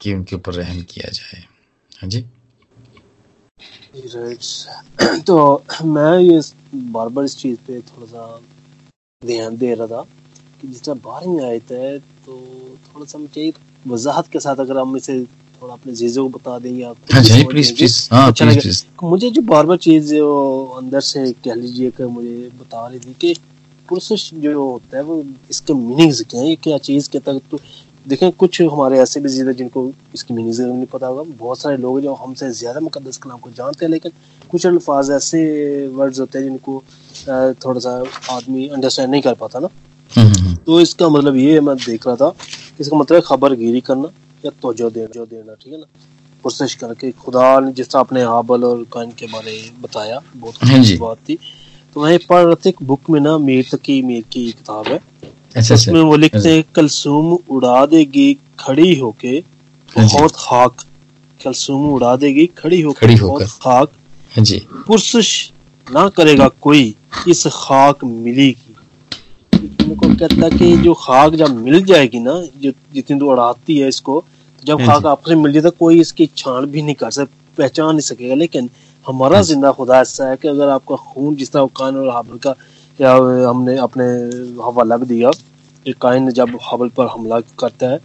कि 0.00 0.14
उनके 0.14 0.36
ऊपर 0.36 0.54
रहम 0.54 0.82
किया 0.82 1.10
जाए। 1.10 1.44
हाँ 2.00 2.08
जी? 2.10 2.24
तो 5.26 5.64
मैं 5.84 6.18
ये 6.20 6.40
बार 6.74 7.08
बार 7.08 7.24
इस 7.24 7.36
चीज़ 7.36 7.56
पे 7.66 7.80
थोड़ा 7.82 8.06
सा 8.06 8.40
ध्यान 9.22 9.56
दे 9.56 9.74
रहा 9.74 9.86
था 9.86 10.02
कि 10.60 10.68
जिस 10.68 10.82
तरह 10.82 10.94
बारहवीं 11.04 11.40
आयत 11.40 11.70
है 11.72 11.98
तो 11.98 12.36
थोड़ा 12.86 13.04
सा 13.04 13.18
मुझे 13.18 13.52
वजाहत 13.86 14.28
के 14.28 14.40
साथ 14.40 14.56
अगर 14.56 14.78
हम 14.78 14.96
इसे 14.96 15.24
थोड़ा 15.62 15.74
अपने 15.74 15.92
जीजों 15.92 16.28
को 16.28 16.38
बता 16.38 16.58
देंगे 16.58 16.82
आप 16.82 16.96
हाँ 17.12 17.22
जी 17.22 17.44
प्लीज़ 17.44 17.74
प्लीज़ 17.76 17.96
हाँ 18.12 18.26
अच्छा 18.28 18.44
प्लीज़ 18.44 18.60
प्लीज़ 18.60 18.84
मुझे 19.04 19.30
जो 19.30 19.42
बार 19.44 19.66
बार 19.66 19.76
चीज़ 19.78 20.14
अंदर 20.14 21.00
से 21.02 21.30
कह 21.44 21.54
लीजिए 21.54 21.90
कि 21.90 22.04
मुझे 22.08 22.50
बता 22.60 22.86
रही 22.86 22.98
थी 22.98 23.14
कि 23.20 23.34
प्रोसेस 23.88 24.30
जो 24.34 24.62
होता 24.62 24.96
है 24.96 25.02
वो 25.04 25.24
इसके 25.50 25.74
मीनिंग्स 25.74 26.22
क्या 26.30 26.42
है 26.42 26.54
क्या 26.58 26.78
चीज़ 26.80 27.10
के 27.10 27.18
तक 27.20 27.40
तो 27.50 27.60
देखें 28.06 28.30
कुछ 28.32 28.60
हमारे 28.62 28.98
ऐसे 29.00 29.20
भी 29.20 29.28
जीते 29.28 29.52
जिनको 29.54 29.90
इसकी 30.14 30.34
मीनिंग 30.34 30.58
नहीं 30.60 30.86
पता 30.86 31.06
होगा। 31.06 31.22
बहुत 31.38 31.58
सारे 31.60 31.76
लोग 31.76 31.96
हैं 31.96 32.02
जो 32.04 32.14
हमसे 32.14 32.50
ज़्यादा 32.52 32.80
मुकदस 32.80 33.16
कलाम 33.18 33.38
को 33.38 33.50
जानते 33.50 33.84
हैं 33.84 33.90
लेकिन 33.92 34.12
कुछ 34.50 34.66
अल्फाज 34.66 35.10
ऐसे 35.10 35.40
वर्ड्स 35.94 36.20
होते 36.20 36.38
हैं 36.38 36.44
जिनको 36.44 36.82
थोड़ा 37.64 37.80
सा 37.80 37.92
आदमी 38.30 38.66
अंडरस्टैंड 38.68 39.10
नहीं 39.10 39.22
कर 39.22 39.34
पाता 39.34 39.58
ना। 39.58 39.68
हम्म, 40.10 40.26
हम्म, 40.26 40.44
हम्म। 40.44 40.56
तो 40.66 40.80
इसका 40.80 41.08
मतलब 41.08 41.36
ये 41.36 41.60
मैं 41.60 41.76
देख 41.76 42.06
रहा 42.06 42.16
था 42.16 42.32
इसका 42.80 42.96
मतलब 42.96 43.22
खबर 43.26 43.54
गिरी 43.56 43.80
करना 43.80 44.10
या 44.44 44.50
तोजो 44.62 44.90
देना 44.90 45.06
जो 45.14 45.24
देना 45.26 45.54
ठीक 45.54 45.72
है 45.72 45.78
ना? 45.80 45.86
कोशिश 46.44 46.74
करके 46.74 47.10
खुदा 47.20 47.58
ने 47.60 47.72
जिस 47.72 47.94
आपने 47.96 48.22
हाबल 48.24 48.64
और 48.64 48.82
कान 48.92 49.10
के 49.18 49.26
बारे 49.26 49.52
में 49.52 49.80
बताया 49.82 50.20
बहुत 50.36 50.64
हाँ 50.64 50.82
बात 51.00 51.18
थी। 51.28 51.38
तो 51.96 52.00
वहीं 52.00 52.18
पढ़ 52.28 52.44
रहे 52.44 52.54
थे 52.64 52.72
बुक 52.82 53.10
में 53.10 53.20
ना 53.20 53.36
मीर 53.38 53.68
तकी 53.72 54.00
मीर 54.02 54.24
की 54.32 54.44
किताब 54.52 54.86
है। 54.86 55.00
अच्छा 55.54 55.74
उसमें 55.74 55.94
अच्छा। 55.94 56.08
वो 56.08 56.16
लिखते 56.16 56.48
हैं 56.48 56.62
कलसूम 56.74 57.32
उड़ा 57.56 57.84
देगी 57.86 58.32
खड़ी 58.60 58.94
होके 58.98 59.28
हाँ 59.88 60.06
बहुत 60.08 60.32
खाक। 60.36 60.84
कलसूम 61.40 61.88
उड़ा 61.94 62.14
देगी 62.16 62.46
खड़ी 62.58 62.80
होके 62.80 63.06
खड़ी 63.06 63.14
बहुत 63.16 63.42
होकर। 63.42 63.46
खाक। 63.62 63.90
हाँ 64.32 64.44
जी। 64.44 64.58
पुरसश 64.86 65.30
ना 65.86 66.08
करेगा 66.16 66.48
कोई 66.62 66.94
इस 67.28 67.46
खाक 67.52 68.04
मिलेगी। 68.04 68.74
उनको 69.84 70.08
कहता 70.14 70.48
कि 70.56 70.76
जो 70.78 70.94
खाक 71.00 71.34
जब 71.34 71.56
मिल 71.64 71.84
जाएगी 71.84 72.20
ना 72.20 72.32
जो 72.62 72.72
जितनी 72.94 73.18
तो 73.20 73.30
उड़ाती 73.30 73.78
है 73.78 73.88
इसको 73.88 74.20
तो 74.20 74.66
जब 74.66 74.80
हाँ 74.80 74.88
खाक। 74.88 75.06
आपस 75.06 75.28
में 75.28 75.42
मिल 75.42 75.52
जाए 75.52 75.62
तो 75.62 75.70
कोई 75.78 76.00
इसकी 76.00 76.26
छान 76.36 76.66
भी 76.66 76.82
नहीं 76.82 76.94
कर 76.94 77.10
सकता 77.10 77.42
पहचान 77.58 77.90
नहीं 77.90 78.00
सकेगा। 78.00 78.34
लेकिन 78.34 78.70
हमारा 79.06 79.36
हाँ 79.36 79.44
ज़िंदा 79.44 79.70
खुदा 79.72 80.00
ऐसा 80.00 80.28
है 80.30 80.36
कि 80.36 80.48
अगर 80.48 80.68
आपका 80.68 80.96
खून 80.96 81.34
जिस 81.36 81.52
तरह 81.52 81.66
कान 81.76 81.96
और 81.96 82.08
हाबल 82.10 82.38
का 82.38 82.54
या 82.98 83.12
हमने 83.48 83.76
अपने 83.78 84.04
हवाला 84.64 84.96
भी 84.96 85.06
दिया 85.06 85.30
कि 85.86 85.92
काइन 86.00 86.30
जब 86.30 86.58
हबल 86.72 86.88
पर 86.96 87.06
हमला 87.14 87.40
करता 87.58 87.90
है 87.90 87.98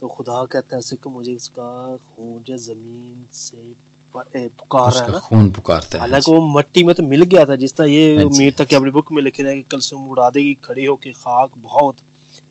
तो 0.00 0.08
खुदा 0.08 0.44
कहता 0.52 0.76
है 0.76 0.78
ऐसे 0.78 0.96
कि 0.96 1.10
मुझे 1.10 1.32
इसका 1.32 1.70
खून 1.96 2.42
जो 2.42 2.56
ज़मीन 2.58 3.24
से 3.32 3.74
पुकार 4.14 4.92
रहा 4.92 5.04
है 5.04 5.12
ना। 5.12 5.18
खून 5.18 5.50
पुकारता 5.50 5.98
है। 5.98 6.00
हालाँकि 6.00 6.32
वो 6.32 6.40
मट्टी 6.48 6.82
में 6.84 6.94
तो 6.94 7.02
मिल 7.02 7.22
गया 7.24 7.44
था 7.46 7.56
जिस 7.56 7.74
तरह 7.76 7.86
हाँ 7.86 7.94
ये। 7.94 8.24
मीर 8.38 8.54
तक 8.58 8.74
अपनी 8.74 8.90
बुक 8.90 9.12
में 9.12 9.22
लिखे 9.22 9.42
रहे 9.42 9.54
कि 9.56 9.62
कलसुम 9.70 10.06
उड़ा 10.10 10.28
देगी 10.30 10.54
खड़ी 10.64 10.84
होके 10.84 11.12
खाक 11.12 11.56
बहुत 11.58 11.96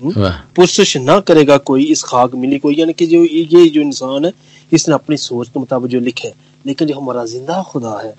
वाह। 0.01 0.39
पुरसश 0.55 0.95
ना 0.97 1.19
करेगा 1.19 1.57
कोई 1.69 1.83
इस 1.91 2.03
खाक 2.03 2.35
मिली 2.35 2.57
कोई। 2.59 2.75
यानी 2.79 2.93
कि 2.93 3.05
जो 3.05 3.23
ये 3.23 3.67
जो 3.69 3.81
इंसान 3.81 4.25
है 4.25 4.31
इसने 4.71 4.93
अपनी 4.95 5.17
सोच 5.17 5.49
के 5.49 5.59
मुताबिक 5.59 5.91
जो 5.91 5.99
लिखे 5.99 6.33
लेकिन 6.65 6.87
जो 6.87 6.99
हमारा 6.99 7.25
ज़िंदा 7.25 7.61
खुदा 7.63 7.99
है 8.03 8.13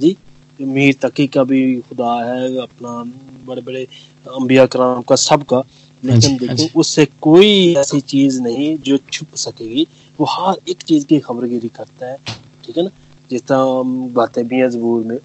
जी 0.00 0.10
जो 0.10 0.35
मीर 0.60 0.94
तकी 1.02 1.26
का 1.26 1.44
भी 1.44 1.60
खुदा 1.88 2.12
है 2.24 2.56
अपना 2.58 2.90
बड़े 3.46 3.62
बड़े 3.62 3.86
अम्बिया 4.26 4.66
कराम 4.66 5.02
का 5.02 5.16
सबका। 5.16 5.60
जी, 6.02 6.08
लेकिन 6.08 6.48
हाँ 6.48 6.56
देखो 6.56 6.80
उससे 6.80 7.06
कोई 7.22 7.74
ऐसी 7.74 8.00
चीज़ 8.00 8.40
नहीं 8.42 8.76
जो 8.78 8.96
छुप 9.12 9.34
सकेगी। 9.36 9.86
वो 10.18 10.26
हर 10.26 10.56
एक 10.68 10.82
चीज़ 10.82 11.06
की 11.06 11.18
खबरगिरी 11.20 11.68
करता 11.68 12.06
है 12.06 12.16
ठीक 12.64 12.76
है 12.78 12.84
ना? 12.84 12.90
जिस 13.30 13.42
तरह 13.42 13.82
बातें 14.14 14.46
भी 14.48 14.56
हैं 14.56 14.70
जबूर 14.70 15.04
में 15.06 15.18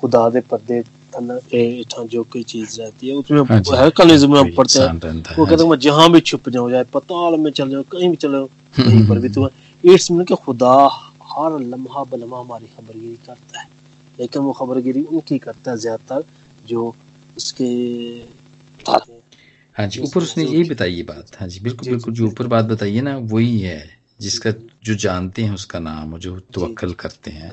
खुदा 0.00 0.28
दे 0.30 0.40
पर्दे 0.40 0.82
जो 2.08 2.22
कोई 2.22 2.42
चीज़ 2.42 2.80
रहती 2.80 3.08
है 3.08 3.14
उसमें 3.14 3.40
हाँ 3.42 3.60
जी। 3.60 3.90
कल 3.96 4.08
में 4.28 4.38
हम 4.38 4.50
पढ़ते 4.50 4.78
हैं। 4.78 4.88
है, 4.88 5.36
वो 5.38 5.44
हाँ 5.44 5.46
कहते 5.46 5.64
हैं 5.64 5.78
जहाँ 5.78 6.10
भी 6.12 6.20
छुप 6.20 6.48
जाऊँ 6.48 6.70
चाहे 6.70 6.84
पताल 6.84 7.36
में 7.40 7.50
चल 7.50 7.70
जाओ 7.70 7.82
कहीं 7.82 8.08
भी 8.08 8.16
चले 8.16 8.44
कहीं 8.76 9.06
पर 9.08 9.18
भी 9.18 9.28
तो 9.28 9.48
इट्स 9.84 10.10
मीन 10.10 10.24
कि 10.24 10.34
खुदा 10.34 10.74
हर 11.32 11.58
लम्हा 11.60 12.04
बलम्हा 12.04 12.40
हमारी 12.40 12.66
खबरगिरी 12.66 13.16
करता 13.26 13.60
है। 13.60 13.68
लेकिन 14.18 14.42
वो 14.42 14.52
खबरगिरी 14.52 15.02
उनकी 15.02 15.38
करता 15.38 15.70
है 15.70 15.76
ज़्यादातर 15.76 16.24
जो 16.64 16.94
उसके 17.36 17.68
हाँ। 18.86 19.86
जी 19.88 20.00
ऊपर 20.00 20.22
उसने 20.22 20.44
यही 20.44 20.64
बताई 20.64 20.92
ये 20.92 21.02
बात। 21.02 21.36
हाँ 21.40 21.48
जी 21.48 21.60
बिल्कुल 21.60 21.88
बिल्कुल 21.88 22.14
जो 22.14 22.26
ऊपर 22.26 22.46
बात 22.46 22.64
बताई 22.64 22.94
है 22.94 23.02
ना 23.02 23.16
वही 23.16 23.58
है 23.60 23.80
जिसका 24.20 24.50
जो 24.84 24.94
जानते 24.94 25.42
हैं 25.42 25.54
उसका 25.54 25.78
नाम 25.78 26.12
और 26.12 26.18
जो 26.20 26.38
तवक्कल 26.54 26.92
करते 26.94 27.30
हैं। 27.30 27.50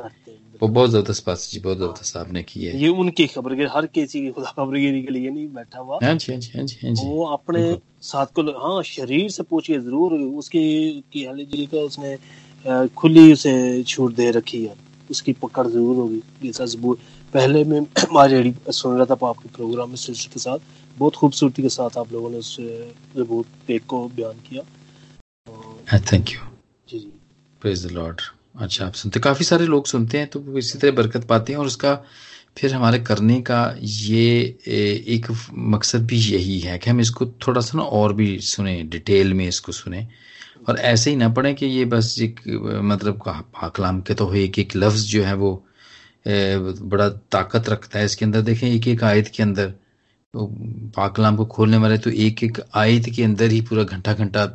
वो 0.61 0.67
बहुत 0.67 0.89
ज़बरदस्त 0.89 1.25
बात 1.27 1.37
जी 1.51 1.59
बहुत 1.59 1.77
ज़बरदस्त 1.77 2.17
आपने 2.17 2.43
की 2.43 2.65
है। 2.65 2.77
ये 2.77 2.87
उनकी 2.87 3.27
खबरगिरी 3.27 3.69
हर 3.69 3.85
किसी 3.85 4.21
की 4.21 4.31
खुदा 4.31 4.51
खबरगिरी 4.57 5.01
के 5.03 5.11
लिए 5.11 5.29
नहीं 5.29 5.47
बैठा 5.47 5.79
हुआ। 5.79 5.99
हाँ 6.03 6.13
जी 6.15 6.33
हाँ 6.33 6.39
जी 6.41 6.51
हाँ 6.57 6.65
जी 6.65 6.77
हाँ 6.83 6.93
जी 6.95 7.07
वो 7.07 7.25
अपने 7.25 7.77
साथ 8.01 8.25
को 8.35 8.41
हाँ 8.59 8.83
शरीर 8.83 9.29
से 9.29 9.43
पूछिए 9.43 9.79
ज़रूर। 9.79 10.13
उसकी 10.13 10.91
की 11.13 11.65
का 11.65 11.77
उसने 11.77 12.17
खुली 12.65 13.31
उसे 13.33 13.83
छूट 13.83 14.13
दे 14.15 14.29
रखी 14.31 14.63
है। 14.65 14.75
उसकी 15.09 15.33
पकड़ 15.41 15.67
ज़रूर 15.67 15.95
होगी। 15.95 16.21
जैसा 16.43 16.65
सबूत 16.65 16.99
पहले 17.33 17.63
में 17.63 17.79
हमारी 17.79 18.33
रेडी 18.33 18.53
सुन 18.71 18.97
रहा 18.97 19.05
था 19.05 19.27
आपके 19.27 19.49
प्रोग्राम 19.55 19.89
में 19.89 19.95
सिलसिले 19.97 20.33
के 20.33 20.39
साथ। 20.39 20.59
बहुत 20.97 21.15
खूबसूरती 21.15 21.61
के 21.61 21.69
साथ 21.69 21.97
आप 21.97 22.11
लोगों 22.13 22.29
ने 22.29 22.37
उस 22.37 22.55
सबूत 22.55 23.69
एक 23.71 23.85
को 23.85 24.07
बयान 24.09 24.39
किया। 24.49 24.63
हाँ 25.91 25.99
थैंक 26.11 26.29
यू 26.29 26.39
जी 26.89 26.99
जी। 26.99 27.11
प्रेज 27.61 27.85
द 27.85 27.91
लॉर्ड 27.91 28.21
अच्छा 28.55 28.85
आप 28.85 28.93
सुनते 28.93 29.19
काफ़ी 29.19 29.45
सारे 29.45 29.65
लोग 29.65 29.85
सुनते 29.87 30.17
हैं 30.17 30.27
तो 30.27 30.39
वो 30.39 30.57
इसी 30.57 30.77
तरह 30.79 30.91
बरकत 30.91 31.25
पाते 31.27 31.53
हैं 31.53 31.59
और 31.59 31.65
उसका 31.65 31.95
फिर 32.57 32.73
हमारे 32.73 32.99
करने 32.99 33.39
का 33.41 33.59
ये 33.79 34.25
एक 35.15 35.27
मकसद 35.73 36.05
भी 36.05 36.17
यही 36.19 36.59
है 36.59 36.77
कि 36.77 36.89
हम 36.89 36.99
इसको 36.99 37.25
थोड़ा 37.47 37.61
सा 37.61 37.77
ना 37.77 37.83
और 37.83 38.13
भी 38.13 38.39
सुने 38.43 38.81
डिटेल 38.83 39.33
में 39.33 39.47
इसको 39.47 39.71
सुने। 39.71 40.07
और 40.67 40.79
ऐसे 40.79 41.09
ही 41.09 41.15
ना 41.15 41.29
पढ़े 41.29 41.53
कि 41.53 41.65
ये 41.65 41.85
बस 41.85 42.15
एक 42.21 42.39
मतलब 42.83 43.21
पाकलाम 43.55 44.01
के 44.01 44.13
तो 44.13 44.33
एक 44.35 44.59
एक 44.59 44.75
लफ्ज 44.75 45.05
जो 45.11 45.23
है 45.23 45.33
वो 45.35 45.51
बड़ा 46.27 47.09
ताकत 47.31 47.69
रखता 47.69 47.99
है 47.99 48.05
इसके 48.05 48.25
अंदर। 48.25 48.41
देखें 48.41 48.67
एक 48.69 48.87
एक 48.87 49.03
आयत 49.03 49.27
के 49.35 49.43
अंदर 49.43 49.69
तो 50.33 50.45
पाकलाम 50.95 51.35
को 51.35 51.45
खोलने 51.47 51.77
वाले 51.77 51.97
तो 51.97 52.09
एक 52.09 52.43
एक 52.43 52.59
आयत 52.77 53.05
के 53.15 53.23
अंदर 53.23 53.51
ही 53.51 53.61
पूरा 53.61 53.83
घंटा 53.83 54.13
घंटा 54.13 54.47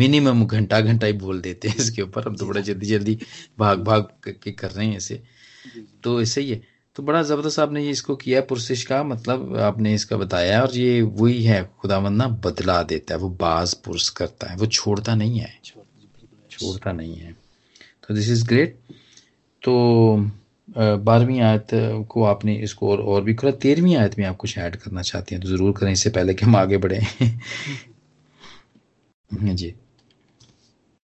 मिनिमम 0.00 0.44
घंटा 0.46 0.80
घंटा 0.80 1.06
ही 1.06 1.12
बोल 1.14 1.40
देते 1.40 1.68
हैं 1.68 1.76
इसके 1.76 2.02
ऊपर। 2.02 2.26
हम 2.28 2.36
तो 2.36 2.46
बड़ा 2.46 2.60
जल्दी 2.60 2.86
जल्दी 2.86 3.18
भाग 3.58 3.84
भाग 3.84 4.08
के 4.26 4.52
कर 4.52 4.70
रहे 4.70 4.86
हैं 4.86 4.96
इसे 4.96 5.22
तो 6.02 6.20
ऐसे 6.22 6.40
ही 6.40 6.50
है। 6.50 6.60
तो 6.98 7.02
बड़ा 7.02 7.22
ज़बरदस्त 7.22 7.58
आपने 7.58 7.84
ये 7.84 7.90
इसको 7.90 8.16
किया 8.16 8.40
पुरसिश 8.40 8.84
का 8.84 9.02
मतलब 9.02 9.56
आपने 9.56 9.94
इसका 9.94 10.16
बताया 10.16 10.62
और 10.62 10.76
ये 10.76 11.02
वही 11.02 11.44
है 11.44 11.70
खुदावंद 11.80 12.16
ना 12.16 12.28
बदला 12.28 12.82
देता 12.82 13.14
है 13.14 13.20
वो 13.20 13.30
बाज 13.30 13.74
पुरुष 13.74 14.08
करता 14.08 14.50
है 14.50 14.56
वो 14.56 14.66
छोड़ता 14.66 15.14
नहीं 15.14 15.38
है। 15.38 15.60
छोड़ता 16.50 16.92
नहीं 16.92 17.16
है। 17.16 17.36
तो 18.08 18.14
दिस 18.14 18.30
इज़ 18.30 18.48
ग्रेट 18.48 18.78
तो 19.62 20.16
बारहवीं 20.78 21.40
आयत 21.40 21.66
को 22.08 22.24
आपने 22.24 22.56
इसको 22.56 22.90
और, 22.90 23.00
और 23.00 23.22
भी 23.22 23.34
खोला 23.34 23.52
तेरहवीं 23.52 23.96
आयत 23.96 24.18
में 24.18 24.26
आप 24.26 24.36
कुछ 24.36 24.58
ऐड 24.58 24.76
करना 24.76 25.02
चाहते 25.02 25.34
हैं 25.34 25.44
तो 25.44 25.48
ज़रूर 25.48 25.72
करें 25.72 25.92
इससे 25.92 26.10
पहले 26.10 26.34
कि 26.34 26.44
हम 26.44 26.56
आगे 26.56 26.76
बढ़े। 26.76 26.98
हाँ 26.98 27.38
जी। 29.54 29.74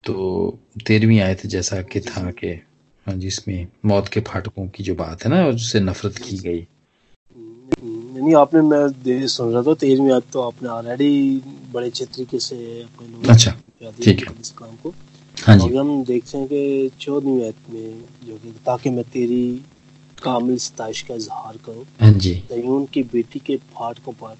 तो 0.04 0.58
तेरहवीं 0.86 1.20
आयत 1.20 1.46
जैसा 1.46 1.82
कि 1.82 2.00
था 2.00 2.30
कि 2.30 2.62
हाँ 3.06 3.14
जी 3.16 3.26
इसमें 3.26 3.66
मौत 3.86 4.08
के 4.08 4.20
फाटकों 4.28 4.66
की 4.74 4.84
जो 4.84 4.94
बात 4.94 5.24
है 5.24 5.30
ना 5.30 5.44
उससे 5.48 5.80
नफरत 5.80 6.16
की 6.18 6.36
गई। 6.38 6.66
नहीं 7.82 8.34
आपने 8.36 8.60
मैं 8.62 8.86
दे 9.02 9.26
सुन 9.28 9.52
रहा 9.52 9.62
था 9.62 9.74
तेरहवीं 9.74 10.12
आज 10.12 10.22
तो 10.32 10.40
आपने 10.40 10.68
ऑलरेडी 10.68 11.10
बड़े 11.72 11.86
अच्छे 11.86 12.04
तरीके 12.04 12.38
से 12.40 12.56
अपने 12.82 13.08
लोगों 13.08 13.32
अच्छा, 13.34 13.50
ठीक 14.02 14.28
है। 14.28 14.34
इस 14.40 14.50
काम 14.58 14.76
को। 14.82 14.94
हाँ 15.36 15.56
जी। 15.58 15.74
हम 15.76 16.04
देखते 16.04 16.38
हैं 16.38 16.46
कि 16.48 16.90
चौदहवीं 17.00 17.42
आयत 17.44 17.70
में 17.70 18.04
जो 18.26 18.36
कि 18.38 18.50
ताकि 18.66 18.90
मैं 18.90 19.04
तेरी 19.12 19.42
कामिल 20.22 20.58
सताइश 20.58 21.02
का 21.02 21.14
इजहार 21.14 21.56
करूँ 21.66 21.84
हाँ 22.00 22.12
जी। 22.12 22.34
तयून 22.50 22.84
की 22.94 23.02
बेटी 23.12 23.38
के 23.46 23.56
फाटकों 23.74 24.12
पर 24.22 24.36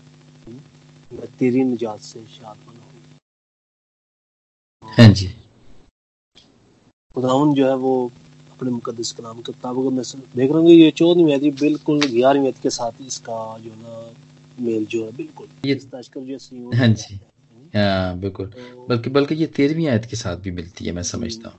मैं 1.11 1.27
तेरी 1.39 1.65
निजात 1.65 2.01
से 2.01 2.25
शाद 2.39 2.57
बनाऊँ 2.69 2.81
हाँ 4.99 5.09
जी। 5.13 5.29
खुदावन 7.17 7.53
जो 7.55 7.69
है 7.69 7.75
वो 7.77 7.95
अपने 8.63 8.73
मुकदस 8.73 9.13
कलाम 9.13 9.37
के 9.37 9.53
किताबों 9.53 9.83
को 9.83 9.91
मैं 9.91 10.05
देख 10.37 10.51
रहा 10.51 10.59
हूँ 10.61 10.71
ये 10.71 10.91
चौदहवीं 10.91 11.33
आयत 11.33 11.55
बिल्कुल 11.61 12.01
ग्यारहवीं 12.01 12.47
आयत 12.47 12.55
के 12.63 12.71
साथ 12.71 12.91
इसका 13.07 13.59
जो 13.59 13.71
ना 13.71 14.11
मेल 14.61 14.87
जो 14.87 15.05
है 15.07 15.17
बिल्कुल। 15.17 15.47
ये- 15.65 15.79
जो 16.27 16.77
हाँ 16.77 16.89
जी। 16.89 17.21
हाँ 17.75 18.19
बिल्कुल। 18.19 18.47
तो- 18.47 18.89
बल्कि 18.89 19.11
बल्कि 19.11 19.35
ये 19.35 19.47
तेरहवीं 19.47 19.87
आयत 19.89 20.05
के 20.05 20.17
साथ 20.17 20.37
भी 20.37 20.51
मिलती 20.51 20.85
है 20.85 20.93
मैं 20.93 21.03
समझता 21.03 21.49
हूँ। 21.49 21.59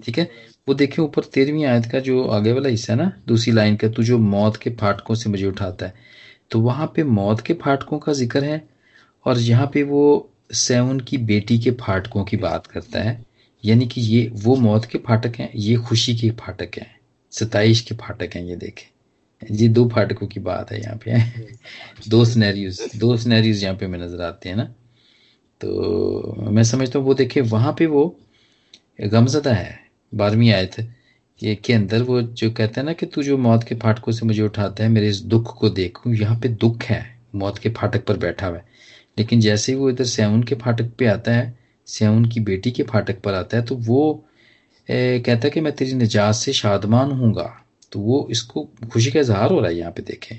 ठीक 0.00 0.18
है? 0.18 0.30
वो 0.68 0.74
देखिए 0.74 1.04
ऊपर 1.04 1.24
तेरहवीं 1.24 1.64
आयत 1.64 1.86
का 1.86 2.00
जो 2.00 2.24
आगे 2.24 2.52
वाला 2.52 2.68
हिस्सा 2.68 2.92
है 2.92 2.98
ना 2.98 3.12
दूसरी 3.28 3.52
लाइन 3.52 3.76
का 3.76 3.88
तू 3.88 4.02
जो 4.02 4.18
मौत 4.18 4.56
के 4.56 4.70
फाटकों 4.70 5.14
से 5.14 5.30
मुझे 5.30 5.46
उठाता 5.46 5.86
है। 5.86 5.94
तो 6.50 6.60
वहाँ 6.60 6.92
पे 6.96 7.04
मौत 7.04 7.40
के 7.40 7.54
फाटकों 7.54 7.98
का 7.98 8.12
ज़िक्र 8.12 8.44
है 8.44 8.68
और 9.24 9.38
यहाँ 9.38 9.70
पे 9.74 9.82
वो 9.82 10.28
सेवन 10.52 11.00
की 11.00 11.18
बेटी 11.18 11.58
के 11.58 11.70
फाटकों 11.70 12.24
की 12.24 12.36
बात 12.36 12.66
करता 12.66 13.00
है। 13.00 13.31
यानी 13.64 13.86
कि 13.86 14.00
ये, 14.00 14.30
वो 14.34 14.56
मौत 14.56 14.84
के 14.84 14.98
फाटक 14.98 15.36
हैं, 15.36 15.50
ये 15.54 15.76
खुशी 15.78 16.14
के 16.16 16.30
फाटक 16.30 16.78
हैं, 16.78 16.90
सताइश 17.32 17.80
के 17.80 17.94
फाटक 17.94 18.36
हैं, 18.36 18.44
ये 18.44 18.56
देखें। 18.56 18.86
ये 19.50 19.68
दो 19.68 19.88
फाटकों 19.88 20.26
की 20.26 20.40
बात 20.40 20.70
है 20.72 20.80
यहाँ 20.80 20.96
पे। 20.96 21.18
दो 22.08 22.24
स्नैरियोज 22.24 22.80
दो 22.96 23.16
स्नैरियोज 23.16 23.62
यहाँ 23.64 23.76
पे 23.76 23.86
में 23.86 23.98
नज़र 23.98 24.22
आते 24.22 24.48
हैं 24.48 24.56
ना। 24.56 24.64
तो 25.60 26.50
मैं 26.50 26.62
समझता 26.62 26.98
हूँ, 26.98 27.06
वो 27.06 27.14
देखे, 27.14 27.40
वहाँ 27.40 27.74
पे 27.78 27.86
वो 27.86 28.04
गमजदा 29.02 29.52
है। 29.52 29.78
बारहवीं 30.12 30.50
आयत 30.52 30.76
ये 31.40 31.54
के 31.54 31.72
अंदर 31.72 32.02
वो 32.02 32.20
जो 32.22 32.50
कहते 32.50 32.80
हैं 32.80 32.86
ना 32.86 32.92
कि 32.92 33.06
तू 33.06 33.22
जो 33.22 33.36
मौत 33.38 33.64
के 33.64 33.74
फाटकों 33.74 34.12
से 34.12 34.26
मुझे 34.26 34.42
उठाता 34.42 34.84
है, 34.84 34.88
मेरे 34.90 35.08
इस 35.08 35.20
दुख 35.22 35.56
को 35.58 35.68
देखूँ, 35.70 36.14
यहाँ 36.14 36.38
पे 36.40 36.48
दुख 36.48 36.82
है। 36.82 37.02
मौत 37.34 37.58
के 37.58 37.70
फाटक 37.70 38.04
पर 38.06 38.16
बैठा 38.16 38.46
हुआ 38.46 38.56
है। 38.56 38.64
लेकिन 39.18 39.40
जैसे 39.40 39.72
ही 39.72 39.78
वो 39.78 39.90
इधर 39.90 40.04
सेवन 40.04 40.42
के 40.42 40.54
फाटक 40.54 40.90
पे 40.98 41.06
आता 41.06 41.32
है 41.32 41.58
सेवन 41.92 42.24
की 42.24 42.40
बेटी 42.40 42.70
के 42.70 42.82
फाटक 42.82 43.20
पर 43.22 43.34
आता 43.34 43.56
है 43.56 43.64
तो 43.64 43.74
वो 43.76 44.24
ए, 44.88 45.22
कहता 45.26 45.46
है 45.46 45.50
कि 45.50 45.60
मैं 45.60 45.72
तेरी 45.76 45.92
निजात 45.94 46.34
से 46.34 46.52
शादमान 46.52 47.10
हूँगा। 47.12 47.44
तो 47.92 48.00
वो 48.00 48.26
इसको 48.30 48.68
खुशी 48.92 49.10
का 49.10 49.20
इजहार 49.20 49.52
हो 49.52 49.60
रहा 49.60 49.70
है 49.70 49.76
यहाँ 49.76 49.92
पे 49.92 50.02
देखें। 50.02 50.36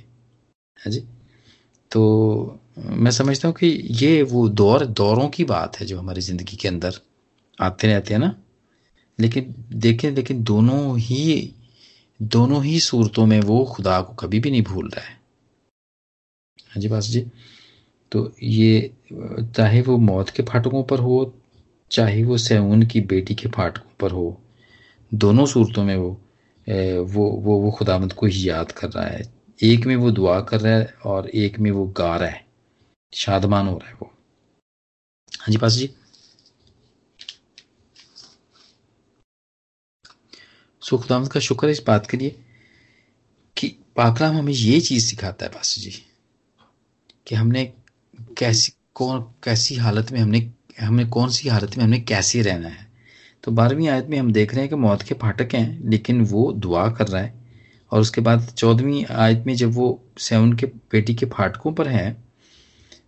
है 0.77 0.91
जी? 0.91 0.99
तो 1.91 2.59
मैं 2.77 3.11
समझता 3.11 3.47
हूँ 3.47 3.55
कि 3.55 3.67
ये 4.01 4.21
वो 4.23 4.47
दौर 4.51 4.85
दौरों 4.85 5.27
की 5.29 5.43
बात 5.45 5.79
है 5.79 5.85
जो 5.85 5.99
हमारी 5.99 6.21
ज़िंदगी 6.21 6.55
के 6.57 6.67
अंदर 6.67 6.99
आते 7.57 7.87
रहते 7.87 8.13
हैं 8.13 8.19
ना। 8.21 8.35
लेकिन 9.19 9.53
देखें 9.73 10.09
लेकिन 10.11 10.43
दोनों 10.43 10.97
ही 10.99 11.53
दोनों 12.19 12.63
ही 12.63 12.79
सूरतों 12.79 13.25
में 13.25 13.39
वो 13.41 13.63
खुदा 13.65 13.99
को 14.01 14.13
कभी 14.15 14.39
भी 14.39 14.51
नहीं 14.51 14.61
भूल 14.63 14.89
रहा 14.89 15.05
है। 15.05 15.17
हाँ 16.69 16.81
जी 16.81 16.87
बास 16.87 17.07
जी? 17.07 17.21
तो 18.11 18.31
ये 18.43 18.91
चाहे 19.13 19.81
वो 19.81 19.97
मौत 19.99 20.29
के 20.29 20.43
फाटकों 20.43 20.83
पर 20.83 20.99
हो 20.99 21.23
चाहे 21.93 22.23
वो 22.23 22.38
सैन 22.38 22.86
की 22.86 23.01
बेटी 23.01 23.36
के 23.36 23.49
फाटकों 23.49 23.89
पर 23.99 24.12
हो, 24.12 24.41
दोनों 25.13 25.45
सूरतों 25.45 25.84
में 25.84 25.95
वो 25.95 26.10
वो 27.13 27.29
वो 27.29 27.60
वो 27.60 27.71
खुदामंद 27.71 28.13
को 28.13 28.25
ही 28.25 28.49
याद 28.49 28.71
कर 28.71 28.89
रहा 28.89 29.06
है। 29.06 29.34
एक 29.63 29.86
में 29.86 29.95
वो 29.95 30.12
दुआ 30.12 30.41
कर 30.41 30.60
रहा 30.62 30.73
है 30.73 30.93
और 31.06 31.29
एक 31.29 31.60
में 31.60 31.71
वो 31.71 31.86
गा 31.88 32.15
रहा 32.17 32.29
है। 32.29 32.45
शादमान 33.13 33.67
हो 33.67 33.77
रहा 33.77 33.89
है 33.89 33.93
वो। 33.93 34.12
हाँ 35.39 35.51
जी 35.51 35.58
पास 35.58 35.73
जी। 35.73 35.89
सो 40.82 40.97
खुदामंद 40.97 41.32
का 41.32 41.39
शुक्र 41.39 41.67
है 41.67 41.71
इस 41.71 41.84
बात 41.88 42.10
के 42.10 42.17
लिए 42.17 42.36
कि 43.58 43.67
पाकलाम 43.95 44.38
हमें 44.38 44.53
ये 44.53 44.82
चीज़ 44.82 45.06
सिखाता 45.06 45.45
है 45.45 45.51
पास 45.51 45.75
जी, 45.79 45.91
कि 47.27 47.36
हमने 47.36 47.73
कैसी, 48.38 48.73
कौन, 48.93 49.21
कैसी 49.43 49.75
हालत 49.75 50.12
में 50.12 50.19
हमने 50.19 50.39
हमने 50.81 51.05
कौन 51.05 51.29
सी 51.29 51.49
हालत 51.49 51.77
में, 51.77 51.83
हमें 51.83 52.05
कैसे 52.05 52.41
रहना 52.41 52.67
है? 52.67 52.88
तो 53.43 53.51
बारहवीं 53.51 53.88
आयत 53.88 54.05
में 54.05 54.17
हम 54.19 54.31
देख 54.31 54.51
रहे 54.51 54.62
हैं 54.62 54.69
कि 54.69 54.75
मौत 54.75 55.01
के 55.01 55.15
फाटक 55.15 55.55
हैं, 55.55 55.89
लेकिन 55.89 56.21
वो 56.21 56.51
दुआ 56.53 56.89
कर 56.89 57.07
रहा 57.07 57.21
है। 57.21 57.33
और 57.91 58.01
उसके 58.01 58.21
बाद 58.21 58.47
चौदहवीं 58.57 59.05
आयत 59.05 59.43
में 59.47 59.55
जब 59.55 59.71
वो 59.71 60.03
सेवन 60.17 60.53
के 60.53 60.65
बेटी 60.65 61.15
के 61.15 61.25
फाटकों 61.25 61.73
पर 61.73 61.88
है, 61.88 62.23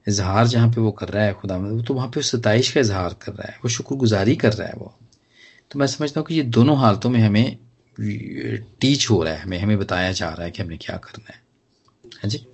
इजहार 0.08 0.47
जहाँ 0.47 0.69
पे 0.69 0.82
वो 0.82 0.91
कर 0.91 1.10
रहा 1.10 1.23
है, 1.23 1.34
खुदा 1.34 1.82
तो 1.82 1.93
वहाँ 1.93 2.08
पे 2.08 2.21
सताइश 2.21 2.71
का 2.71 2.80
इजहार 2.80 3.15
कर 3.21 3.32
रहा 3.32 3.51
है, 3.51 3.58
वो 3.58 3.69
शुक्रगुजारी 3.69 4.36
कर 4.36 4.54
रहा 4.54 4.67
है 4.67 4.73
वो। 4.78 4.93
तो 5.71 5.80
मैं 5.80 5.88
समझता 5.88 6.19
हूँ 6.19 6.28
कि 6.28 6.36
ये 6.36 6.43
दोनों 6.43 6.78
हालतों 6.78 7.10
में 7.10 7.19
हमें 7.19 7.58
टीच 8.82 9.10
हो 9.10 9.23
रहा 9.23 9.34
है 9.34 9.41
हमें 9.41 9.60
हमें 9.60 9.78
बताया 9.78 10.12
जा 10.12 10.30
रहा 10.30 10.43
है 10.43 10.51
कि 10.51 10.63
हमें 10.63 10.78
क्या 10.82 10.97
करना 10.97 11.34
है। 11.34 11.41
हाँ 12.15 12.30
जी? 12.30 12.45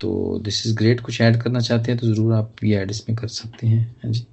तो 0.00 0.38
दिस 0.38 0.66
इज़ 0.66 0.76
ग्रेट 0.76 1.00
कुछ 1.00 1.20
ऐड 1.20 1.42
करना 1.42 1.60
चाहते 1.60 1.92
हैं 1.92 2.00
तो 2.00 2.06
ज़रूर 2.06 2.32
आप 2.34 2.64
ये 2.64 2.76
ऐड 2.76 2.90
इसमें 2.90 3.16
कर 3.18 3.28
सकते 3.28 3.66
हैं। 3.66 3.96
हाँ 4.04 4.12
जी। 4.12 4.26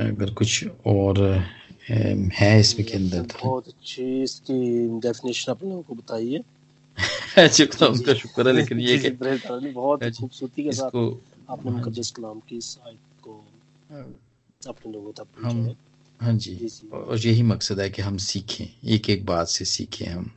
अगर 0.00 0.34
कुछ 0.34 0.64
और 0.86 1.20
है 1.90 2.60
इसमें 2.60 2.86
के 2.86 2.94
अंदर 2.94 3.22
तो? 3.22 3.38
बहुत 3.44 3.68
अच्छी 3.68 4.22
इसकी 4.22 4.54
डेफिनेशन 4.98 5.52
आपने 5.52 5.68
लोगों 5.70 5.82
को 5.82 5.94
बताई 5.94 6.32
है 6.32 6.40
उनका 7.88 8.14
शुक्र 8.14 8.48
है 8.48 8.54
लेकिन 8.54 8.80
ये 8.80 8.98
कि 8.98 9.10
बहुत 9.72 10.04
खूबसूरती 10.20 10.62
के 10.62 10.72
साथ 10.72 10.96
आपने 11.50 11.70
हाँ 11.70 11.78
मुकद्दस 11.78 12.10
कलाम 12.10 12.40
की 12.48 12.56
इस 12.56 12.78
आयत 12.86 12.98
को 13.22 13.44
अपने 14.68 14.92
लोगों 14.92 15.12
तक 15.12 15.26
हम 15.42 15.74
हाँ 16.20 16.32
जी। 16.34 16.68
और 16.92 17.18
यही 17.18 17.42
मकसद 17.42 17.80
है 17.80 17.90
कि 17.90 18.02
हम 18.02 18.16
सीखें 18.16 18.64
एक 18.88 19.10
एक 19.10 19.24
बात 19.26 19.48
से 19.48 19.64
सीखें 19.64 20.06
हम। 20.06 20.30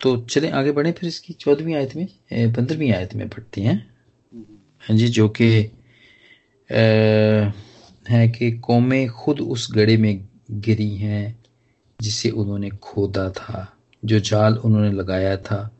तो 0.00 0.16
चलें, 0.24 0.50
आगे 0.50 0.72
बढ़े 0.72 0.92
फिर 0.92 1.08
इसकी 1.08 1.32
चौदहवीं 1.34 1.74
आयत 1.74 1.96
में 1.96 2.06
पंद्रहवीं 2.52 2.92
आयत 2.92 3.14
में 3.14 3.28
पढ़ते 3.28 3.60
हैं। 3.60 3.76
हाँ 4.82 4.96
जी, 4.96 5.08
जो 5.08 5.28
कि 5.30 5.48
है 8.06 8.28
कि 8.30 8.50
कौमें 8.58 9.08
खुद 9.10 9.40
उस 9.40 9.66
गड़े 9.72 9.96
में 9.96 10.28
गिरी 10.60 10.94
हैं 10.96 11.38
जिसे 12.00 12.30
उन्होंने 12.32 12.68
खोदा 12.82 13.28
था, 13.30 13.66
जो 14.02 14.20
जाल 14.20 14.56
उन्होंने 14.56 14.92
लगाया 14.92 15.36
था, 15.38 15.70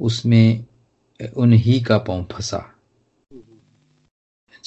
उसमें 0.00 0.64
उन्हीं 1.20 1.82
का 1.84 1.98
पाँव 2.00 2.24
फंसा। 2.32 2.58
हाँ 4.48 4.60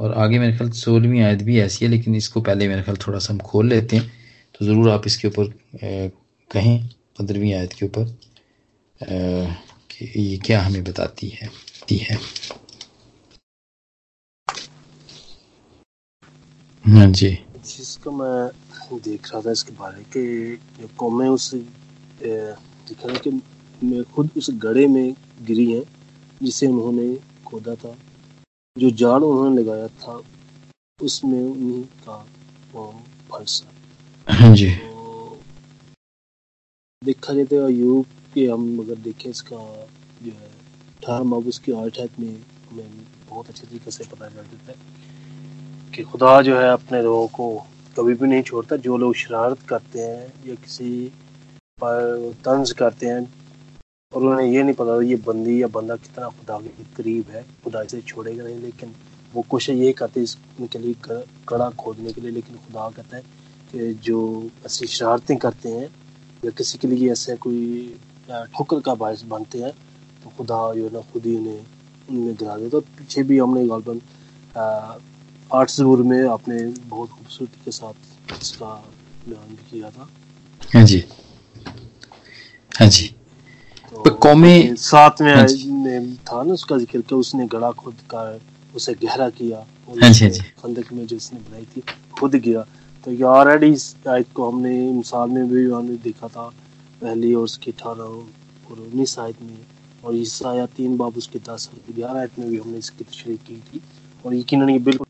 और 0.00 0.12
आगे 0.14 0.38
मेरे 0.38 0.56
ख्याल 0.56 0.70
सोलहवीं 0.72 1.20
आयत 1.22 1.42
भी 1.42 1.58
ऐसी 1.60 1.84
है, 1.84 1.90
लेकिन 1.90 2.14
इसको 2.14 2.40
पहले 2.40 2.68
मेरे 2.68 2.82
ख्याल 2.82 2.96
थोड़ा 3.06 3.18
सा 3.18 3.32
हम 3.32 3.38
खोल 3.40 3.68
लेते 3.68 3.96
हैं 3.96 4.10
तो 4.54 4.64
ज़रूर 4.66 4.90
आप 4.90 5.06
इसके 5.06 5.28
ऊपर 5.28 5.52
कहें। 6.50 6.88
पंद्रहवीं 7.18 7.52
आयत 7.54 7.72
के 7.72 7.86
ऊपर 7.86 8.16
ये 10.02 10.36
क्या 10.38 10.60
हमें 10.62 10.82
बताती 10.84 11.28
है 11.28 11.48
दी 11.88 11.96
है। 11.98 12.16
हाँ 16.84 17.06
जी। 17.12 17.30
जिसको 17.66 18.10
मैं 18.10 19.00
देख 19.02 19.32
रहा 19.32 19.40
था 19.42 19.52
इसके 19.52 19.72
बारे 19.72 20.02
कि 20.16 20.88
कौमें 20.96 21.28
उस 21.28 21.54
दिख 21.54 23.04
रहा 23.06 23.18
कि 23.18 23.30
मैं 23.82 24.02
खुद 24.04 24.30
उस 24.36 24.50
गड़े 24.62 24.86
में 24.86 25.14
गिरी 25.42 25.72
है 25.72 25.82
जिसे 26.42 26.66
उन्होंने 26.66 27.14
खोदा 27.46 27.74
था। 27.74 27.96
जो 28.76 28.90
जाल 28.90 29.22
उन्होंने 29.24 29.62
लगाया 29.62 29.88
था 30.00 30.20
उसमें 31.00 31.42
उन्हीं 31.42 31.82
का 32.08 32.16
फंसा। 33.32 33.66
हाँ 34.28 34.54
जी। 34.54 34.70
तो 34.70 34.97
देखा 37.02 37.32
जाए 37.34 37.44
तो 37.44 37.56
अयूब 37.66 38.06
के 38.34 38.44
हम 38.46 38.78
अगर 38.78 38.94
देखें 39.00 39.28
इसका 39.30 39.56
जो 40.22 40.30
है 40.30 40.46
अठारह 40.46 41.36
अब 41.36 41.46
उसकी 41.48 41.72
है 41.72 42.08
में 42.20 42.40
हमें 42.70 43.04
बहुत 43.28 43.48
अच्छे 43.48 43.66
तरीके 43.66 43.90
से 43.90 44.04
पता 44.04 44.28
चल 44.28 44.34
जाता 44.34 44.72
है 44.72 45.92
कि 45.94 46.02
खुदा 46.02 46.40
जो 46.42 46.58
है 46.58 46.68
अपने 46.70 47.02
लोगों 47.02 47.26
को 47.28 47.46
कभी 47.98 48.14
भी 48.14 48.26
नहीं 48.26 48.42
छोड़ता। 48.42 48.76
जो 48.78 48.96
लोग 48.96 49.14
शरारत 49.14 49.62
करते 49.68 50.00
हैं 50.00 50.48
या 50.48 50.54
किसी 50.54 50.90
पर 51.78 52.32
तंज 52.44 52.72
करते 52.80 53.06
हैं, 53.06 53.20
और 54.12 54.22
उन्हें 54.22 54.46
ये 54.46 54.62
नहीं 54.62 54.74
पता 54.74 55.00
ये 55.02 55.16
बंदी 55.26 55.62
या 55.62 55.68
बंदा 55.68 55.96
कितना 55.98 56.28
खुदा 56.30 56.58
के 56.58 56.84
करीब 56.96 57.30
है, 57.30 57.44
खुदा 57.64 57.82
इसे 57.82 58.00
छोड़ेगा 58.00 58.44
नहीं, 58.44 58.58
लेकिन 58.58 58.94
वो 59.34 59.42
कोशिश 59.48 59.76
ये 59.76 59.92
करते 59.92 60.22
इसके 60.22 60.78
लिए 60.78 60.94
कड़ा 61.48 61.70
खोदने 61.78 62.12
के 62.12 62.20
लिए, 62.20 62.30
लेकिन 62.30 62.56
खुदा 62.56 62.90
कहता 62.90 63.16
है 63.16 63.22
कि 63.72 63.92
जो 64.02 64.50
ऐसी 64.66 64.86
शरारतें 64.88 65.36
करते 65.36 65.68
हैं 65.68 65.88
या 66.44 66.50
किसी 66.58 66.78
के 66.78 66.88
लिए 66.88 67.10
ऐसे 67.12 67.36
कोई 67.36 67.60
ठोकर 68.30 68.80
का 68.86 68.94
बायस 68.94 69.22
बनते 69.28 69.58
हैं 69.58 69.72
तो 70.24 70.30
खुदा 70.36 70.58
जो 70.74 70.88
ना 70.92 71.00
खुद 71.12 71.26
ही 71.26 71.36
उन्हें 71.36 71.60
उनमें 72.08 72.34
गिरा 72.34 72.56
देता 72.56 72.68
तो 72.70 72.80
पीछे 72.98 73.22
भी 73.22 73.38
हमने 73.38 73.66
गालबन 73.68 74.00
आठ 75.50 75.70
ज़रूर 75.70 76.02
में 76.02 76.22
आपने 76.28 76.62
बहुत 76.88 77.10
खूबसूरती 77.10 77.60
के 77.64 77.70
साथ 77.70 78.40
इसका 78.40 78.74
बयान 79.28 79.48
भी 79.48 79.70
किया 79.70 79.90
था। 79.90 80.08
हाँ 80.74 80.84
जी। 80.84 81.04
हाँ 82.72 82.88
जी। 82.88 83.06
तो 83.92 84.10
कौमी 84.16 84.74
साथ 84.78 85.20
में, 85.22 85.34
हाँ 85.34 85.46
था 86.28 86.42
ना 86.42 86.52
उसका 86.52 86.76
ज़िक्र 86.78 87.00
किया 87.00 87.18
उसने 87.18 87.46
गड़ा 87.46 87.70
खुद 87.72 88.00
का 88.10 88.22
उसे 88.74 88.94
गहरा 89.02 89.28
किया 89.30 89.58
और 89.58 90.02
हाँ 90.02 90.10
जी, 90.10 90.24
हाँ 90.24 90.32
जी. 90.32 90.40
खंदक 90.62 90.92
में 90.92 91.06
जो 91.06 91.16
उसने 91.16 91.38
बनाई 91.40 91.64
थी 91.64 91.82
खुद 92.18 92.34
गिरा। 92.36 92.64
तो 93.04 93.12
ये 93.12 93.22
ऑलरेडी 93.22 93.70
इस 93.72 93.94
आयत 94.08 94.28
को 94.34 94.50
हमने 94.50 94.74
मिसाल 94.92 95.28
में 95.30 95.48
भी 95.48 95.64
हमने 95.70 95.96
देखा 96.04 96.28
था 96.28 96.48
पहली 97.02 97.32
और 97.34 97.42
उसकी 97.44 97.70
अठारह 97.70 98.04
और 98.70 98.78
उन्नीस 98.80 99.18
आयत 99.18 99.42
में 99.42 99.58
और 100.04 100.14
आयत 100.46 100.70
तीन 100.76 100.96
बाब 100.96 101.16
उसके 101.16 101.38
दस 101.48 101.70
और 101.74 101.92
ग्यारह 101.94 102.20
आयत 102.20 102.38
में 102.38 102.48
भी 102.50 102.58
हमने 102.58 102.78
इसकी 102.78 103.04
तशरी 103.04 103.36
की 103.46 103.60
थी 103.68 103.80
और 104.24 104.34
यकीन 104.34 104.68
ये 104.70 104.78
बिल्कुल 104.88 105.06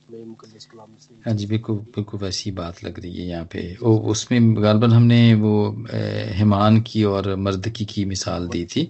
हाँ 1.27 1.35
जी 1.35 1.47
बिल्कुल 1.47 1.77
बिल्कुल 1.97 2.21
वैसी 2.21 2.51
बात 2.51 2.83
लग 2.85 2.99
रही 3.01 3.15
है 3.17 3.27
यहाँ 3.27 3.45
पे। 3.53 3.61
वो 3.83 3.97
उसमें 4.13 4.63
गालबन 4.63 4.93
हमने 4.93 5.35
वो 5.35 5.53
हिमान 6.39 6.81
की 6.81 7.03
और 7.05 7.35
मर्दकी 7.37 7.85
की 7.85 8.05
मिसाल 8.05 8.47
दी 8.49 8.65
थी। 8.65 8.83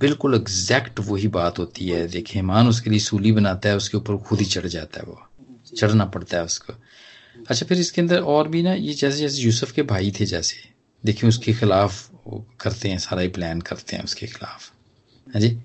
बिल्कुल 0.00 0.34
एग्जैक्ट 0.34 1.00
वही 1.00 1.28
बात 1.28 1.58
होती 1.58 1.88
है। 1.88 2.06
देखिए 2.08 2.40
हिमान 2.42 2.68
उसके 2.68 2.90
लिए 2.90 2.98
सूली 3.00 3.32
बनाता 3.32 3.68
है 3.68 3.76
उसके 3.76 3.96
ऊपर 3.98 4.16
खुद 4.28 4.38
ही 4.38 4.44
चढ़ 4.46 4.66
जाता 4.66 5.00
है 5.00 5.06
वो। 5.06 5.20
चढ़ना 5.76 6.04
पड़ता 6.14 6.36
है 6.36 6.44
उसको। 6.44 6.72
अच्छा 7.48 7.66
फिर 7.66 7.78
इसके 7.78 8.00
अंदर 8.00 8.20
और 8.20 8.48
भी 8.48 8.62
ना 8.62 8.72
ये 8.74 8.92
जैसे 8.94 9.18
जैसे 9.18 9.42
यूसुफ 9.42 9.72
के 9.72 9.82
भाई 9.82 10.12
थे 10.20 10.24
जैसे 10.26 10.56
देखिए 11.04 11.28
उसके 11.28 11.52
खिलाफ 11.52 12.10
करते 12.60 12.88
हैं 12.88 12.98
सारा 12.98 13.22
ही 13.22 13.28
प्लान 13.28 13.60
करते 13.60 13.96
हैं 13.96 14.04
उसके 14.04 14.26
खिलाफ। 14.26 14.70
है 15.26 15.32
हाँ 15.32 15.40
जी? 15.40 15.58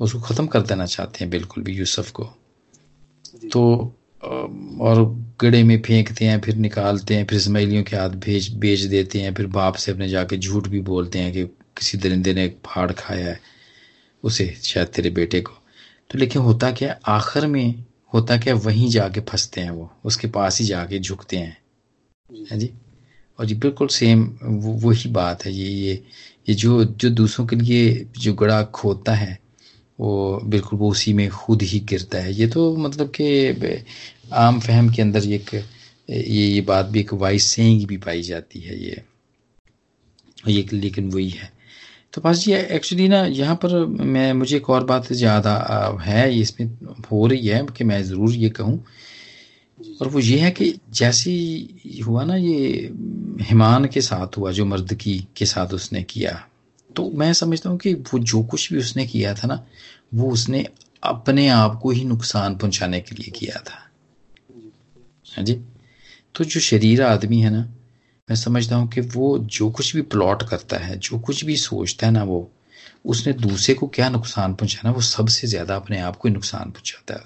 उसको 0.00 0.20
ख़त्म 0.20 0.46
कर 0.46 0.60
देना 0.60 0.86
चाहते 0.86 1.18
हैं 1.20 1.30
बिल्कुल 1.30 1.62
भी 1.64 1.72
यूसुफ 1.72 2.10
को। 2.10 2.24
तो 3.52 3.62
और 4.80 5.04
गड़े 5.40 5.62
में 5.62 5.80
फेंकते 5.82 6.24
हैं 6.24 6.40
फिर 6.40 6.56
निकालते 6.56 7.14
हैं 7.14 7.26
फिर 7.26 7.38
इसमाइलियों 7.38 7.82
के 7.84 7.96
हाथ 7.96 8.10
भेज 8.18 8.52
बेच 8.54 8.80
देते 8.80 9.20
हैं 9.20 9.34
फिर 9.34 9.46
बाप 9.46 9.74
से 9.74 9.92
अपने 9.92 10.08
जाके 10.08 10.36
झूठ 10.36 10.68
भी 10.68 10.80
बोलते 10.80 11.18
हैं 11.18 11.32
कि 11.32 11.44
किसी 11.78 11.98
दरिंदे 11.98 12.34
ने 12.34 12.48
फाड़ 12.66 12.90
खाया 12.92 13.26
है 13.26 13.40
उसे 14.24 14.46
शायद 14.62 14.86
तेरे 14.86 15.10
बेटे 15.10 15.40
को। 15.40 15.52
तो 16.10 16.18
लेकिन 16.18 16.42
होता 16.42 16.70
क्या 16.72 16.98
आखिर 17.06 17.46
में 17.46 17.84
होता 18.14 18.36
क्या 18.38 18.54
वहीं 18.54 18.88
जाके 18.90 19.20
फंसते 19.20 19.60
हैं 19.60 19.70
वो 19.70 19.90
उसके 20.04 20.28
पास 20.28 20.60
ही 20.60 20.66
जाके 20.66 20.98
झुकते 20.98 21.36
हैं। 21.36 21.56
है 22.52 22.58
जी? 22.58 22.70
और 23.38 23.46
जी 23.46 23.54
बिल्कुल 23.54 23.88
सेम 23.88 24.24
वो 24.42 24.72
वही 24.88 25.10
बात 25.10 25.44
है 25.44 25.52
ये 25.52 25.68
ये 25.68 26.02
ये 26.48 26.54
जो 26.54 26.84
जो 26.84 27.10
दूसरों 27.10 27.46
के 27.46 27.56
लिए 27.56 28.08
जो 28.18 28.34
गड़ा 28.34 28.62
खोदता 28.64 29.14
है 29.14 29.38
वो 30.00 30.40
बिल्कुल 30.44 30.78
वो 30.78 30.90
उसी 30.90 31.12
में 31.12 31.28
खुद 31.30 31.62
ही 31.62 31.80
गिरता 31.80 32.18
है। 32.18 32.32
ये 32.34 32.46
तो 32.46 32.76
मतलब 32.76 33.12
कि 33.20 33.84
आम 34.32 34.60
फहम 34.60 34.88
के 34.90 35.02
अंदर 35.02 35.28
एक 35.32 35.54
ये 35.54 36.46
ये 36.46 36.60
बात 36.60 36.86
भी 36.86 37.00
एक 37.00 37.12
वाइस 37.14 37.44
सेइंग 37.46 37.86
भी 37.86 37.96
पाई 37.96 38.22
जाती 38.22 38.60
है 38.60 38.78
ये। 38.84 39.02
ये 40.48 40.66
लेकिन 40.72 41.10
वही 41.10 41.28
है। 41.30 41.53
तो 42.14 42.20
पास 42.20 42.36
जी 42.38 42.52
एक्चुअली 42.52 43.06
ना 43.08 43.24
यहाँ 43.26 43.54
पर 43.56 43.74
मैं, 43.86 44.32
मुझे 44.32 44.56
एक 44.56 44.68
और 44.70 44.84
बात 44.84 45.12
ज़्यादा 45.12 45.54
है 46.02 46.34
इसमें 46.34 46.66
हो 47.10 47.26
रही 47.26 47.46
है 47.48 47.64
कि 47.76 47.84
मैं 47.84 48.02
ज़रूर 48.04 48.32
ये 48.32 48.48
कहूँ। 48.50 48.84
और 50.02 50.08
वो 50.08 50.20
ये 50.20 50.38
है 50.38 50.50
कि 50.50 50.72
जैसे 50.90 51.32
हुआ 52.06 52.24
ना 52.24 52.36
ये 52.36 52.90
हिमान 53.42 53.86
के 53.86 54.00
साथ 54.00 54.36
हुआ, 54.38 54.52
जो 54.52 54.64
मर्द 54.64 54.94
की, 54.94 55.18
के 55.36 55.46
साथ 55.46 55.74
उसने 55.74 56.02
किया 56.02 56.32
तो 56.90 57.10
मैं 57.10 57.32
समझता 57.32 57.70
हूँ 57.70 57.78
कि 57.78 57.94
वो 57.94 58.18
जो 58.18 58.42
कुछ 58.42 58.72
भी 58.72 58.78
उसने 58.78 59.06
किया 59.06 59.34
था 59.34 59.48
ना, 59.48 59.64
वो 60.14 60.30
उसने 60.30 60.66
अपने 61.02 61.48
आप 61.48 61.78
को 61.82 61.90
ही 61.90 62.04
नुकसान 62.04 62.56
पहुँचाने 62.56 63.00
के 63.00 63.14
लिए 63.14 63.30
किया 63.30 63.60
था। 63.60 63.78
हाँ 65.26 65.44
जी? 65.44 65.60
तो 66.34 66.44
जो 66.44 66.60
शरीर 66.60 67.02
आदमी 67.02 67.40
है 67.40 67.50
ना 67.50 67.68
मैं 68.28 68.36
समझता 68.36 68.76
हूँ 68.76 68.88
कि 68.88 69.00
वो 69.00 69.38
जो 69.38 69.70
कुछ 69.70 69.94
भी 69.96 70.02
प्लॉट 70.02 70.42
करता 70.42 70.76
है 70.76 70.98
जो 70.98 71.18
कुछ 71.18 71.44
भी 71.44 71.56
सोचता 71.56 72.06
है 72.06 72.12
ना 72.12 72.22
वो 72.24 72.50
उसने 73.06 73.32
दूसरे 73.32 73.74
को 73.74 73.86
क्या 73.86 74.08
नुकसान 74.08 74.54
पहुंचाना 74.54 74.90
वो 74.90 75.00
सबसे 75.00 75.46
ज़्यादा 75.46 75.76
अपने 75.76 76.00
आप 76.00 76.16
को 76.16 76.28
ही 76.28 76.34
नुकसान 76.34 76.70
पहुंचाता 76.70 77.14
है। 77.14 77.24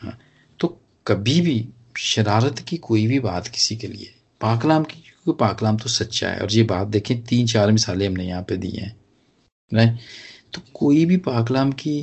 हाँ 0.00 0.18
तो 0.60 0.80
कभी 1.06 1.40
भी 1.40 1.68
शरारत 1.98 2.58
की 2.58 2.76
कोई 2.76 3.06
भी 3.06 3.20
बात 3.20 3.48
किसी 3.48 3.76
के 3.76 3.86
लिए 3.86 4.14
पाकलाम 4.40 4.84
की 4.84 5.00
क्योंकि 5.00 5.38
पाकलाम 5.40 5.76
तो 5.76 5.88
सच्चा 5.88 6.28
है 6.28 6.40
और 6.40 6.52
ये 6.52 6.62
बात 6.62 6.86
देखें 6.88 7.20
तीन 7.24 7.46
चार 7.46 7.72
मिसालें 7.72 8.06
हमने 8.06 8.24
यहाँ 8.24 8.42
पे 8.42 8.56
दी 8.56 8.70
हैं 8.70 8.94
राइट 9.74 9.98
तो 10.54 10.62
कोई 10.74 11.04
भी 11.04 11.16
पाकलाम 11.16 11.72
की 11.72 11.98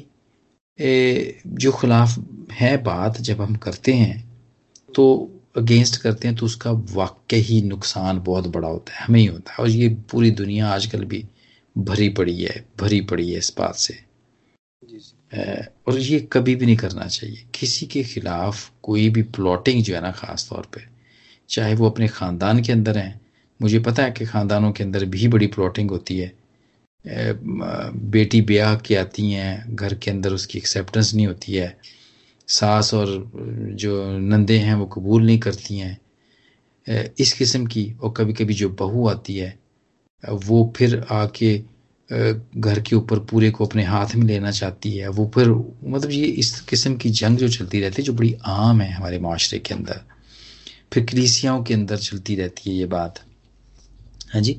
ए, 0.79 1.41
जो 1.47 1.71
खिलाफ 1.71 2.17
है 2.51 2.75
बात 2.83 3.21
जब 3.21 3.41
हम 3.41 3.55
करते 3.55 3.93
हैं 3.93 4.23
तो 4.95 5.05
अगेंस्ट 5.57 6.01
करते 6.01 6.27
हैं 6.27 6.37
तो 6.37 6.45
उसका 6.45 6.71
वाक्य 6.93 7.37
ही 7.39 7.61
नुकसान 7.63 8.19
बहुत 8.21 8.47
बड़ा 8.47 8.67
होता 8.67 8.93
है 8.93 9.05
हमें 9.05 9.19
ही 9.19 9.25
होता 9.25 9.51
है। 9.51 9.57
और 9.59 9.69
ये 9.69 9.89
पूरी 10.11 10.31
दुनिया 10.33 10.67
आजकल 10.69 11.03
भी 11.05 11.23
भरी 11.75 12.09
पड़ी 12.09 12.43
है 12.43 12.63
भरी 12.79 13.01
पड़ी 13.03 13.31
है 13.31 13.37
इस 13.37 13.53
बात 13.57 13.75
से। 13.77 13.93
और 15.87 15.97
ये 15.99 16.19
कभी 16.33 16.55
भी 16.55 16.65
नहीं 16.65 16.75
करना 16.77 17.05
चाहिए। 17.07 17.43
किसी 17.55 17.85
के 17.85 18.03
खिलाफ 18.05 18.69
कोई 18.83 19.09
भी 19.09 19.21
प्लॉटिंग 19.35 19.83
जो 19.83 19.95
है 19.95 20.01
ना 20.01 20.11
ख़ास 20.13 20.47
तौर 20.49 20.67
पे 20.75 20.81
चाहे 21.49 21.75
वो 21.75 21.89
अपने 21.89 22.07
ख़ानदान 22.09 22.61
के 22.63 22.71
अंदर 22.71 22.97
हैं 22.97 23.19
मुझे 23.59 23.79
पता 23.79 24.03
है 24.03 24.11
कि 24.11 24.25
ख़ानदानों 24.25 24.71
के 24.71 24.83
अंदर 24.83 25.05
भी 25.07 25.27
बड़ी 25.27 25.47
प्लॉटिंग 25.47 25.91
होती 25.91 26.17
है। 26.19 26.31
बेटी 27.05 28.41
ब्याह 28.43 28.75
की 28.77 28.95
आती 28.95 29.31
हैं 29.31 29.75
घर 29.75 29.93
के 29.95 30.11
अंदर 30.11 30.33
उसकी 30.33 30.57
एक्सेप्टेंस 30.57 31.13
नहीं 31.13 31.27
होती 31.27 31.53
है। 31.53 31.77
सास 32.47 32.93
और 32.93 33.31
जो 33.75 34.17
नंदे 34.19 34.57
हैं 34.57 34.75
वो 34.75 34.85
कबूल 34.85 35.25
नहीं 35.25 35.39
करती 35.39 35.77
हैं। 35.77 35.97
इस 37.19 37.33
किस्म 37.33 37.65
की 37.65 37.91
और 38.01 38.13
कभी 38.17 38.33
कभी 38.33 38.53
जो 38.53 38.69
बहू 38.69 39.07
आती 39.07 39.35
है, 39.37 39.57
वो 40.23 40.73
फिर 40.77 41.05
आके 41.11 41.57
घर 42.09 42.79
के 42.81 42.95
ऊपर 42.95 43.19
पूरे 43.19 43.49
को 43.51 43.65
अपने 43.65 43.83
हाथ 43.83 44.15
में 44.15 44.25
लेना 44.27 44.51
चाहती 44.51 44.91
है। 44.91 45.07
वो 45.07 45.31
फिर 45.35 45.49
मतलब 45.49 46.11
ये 46.11 46.25
इस 46.25 46.59
किस्म 46.61 46.95
की 46.95 47.09
जंग 47.09 47.37
जो 47.37 47.49
चलती 47.49 47.81
रहती 47.81 48.01
है, 48.01 48.05
जो 48.05 48.13
बड़ी 48.13 48.35
आम 48.45 48.81
है 48.81 48.91
हमारे 48.91 49.19
माशरे 49.19 49.59
के 49.59 49.73
अंदर, 49.73 50.01
फिर 50.93 51.05
कलीसियाओं 51.05 51.63
के 51.63 51.73
अंदर 51.73 51.97
चलती 51.97 52.35
रहती 52.35 52.69
है 52.69 52.75
ये 52.75 52.85
बात। 52.85 53.19
हाँ 54.33 54.41
जी? 54.41 54.53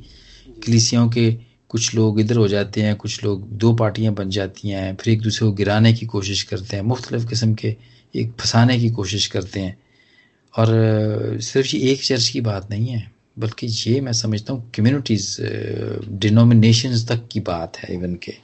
कलीसियाओं 0.66 1.08
के 1.10 1.30
कुछ 1.70 1.94
लोग 1.94 2.20
इधर 2.20 2.36
हो 2.36 2.46
जाते 2.48 2.82
हैं 2.82 2.94
कुछ 2.96 3.24
लोग 3.24 3.48
दो 3.58 3.72
पार्टियाँ 3.76 4.12
बन 4.14 4.30
जाती 4.30 4.68
हैं 4.68 4.94
फिर 4.96 5.12
एक 5.14 5.22
दूसरे 5.22 5.46
को 5.48 5.52
गिराने 5.54 5.92
की 5.92 6.06
कोशिश 6.06 6.42
करते 6.42 6.76
हैं 6.76 6.82
मुख्तलिफ़ 6.84 7.26
किस्म 7.28 7.54
के 7.54 7.76
एक 8.14 8.32
फंसाने 8.40 8.78
की 8.80 8.90
कोशिश 8.90 9.26
करते 9.26 9.60
हैं। 9.60 9.76
और 10.54 10.68
सिर्फ़ 11.42 11.76
ये 11.76 11.92
एक 11.92 12.02
चर्च 12.04 12.28
की 12.28 12.40
बात 12.40 12.70
नहीं 12.70 12.88
है 12.88 13.10
बल्कि 13.38 13.66
ये 13.66 14.00
मैं 14.00 14.12
समझता 14.12 14.52
हूँ 14.52 14.70
कम्युनिटीज़ 14.76 15.36
डिनोमिनेशन 16.24 16.96
तक 17.08 17.28
की 17.32 17.40
बात 17.40 17.76
है 17.78 17.94
इवन 17.94 18.14
के। 18.22 18.34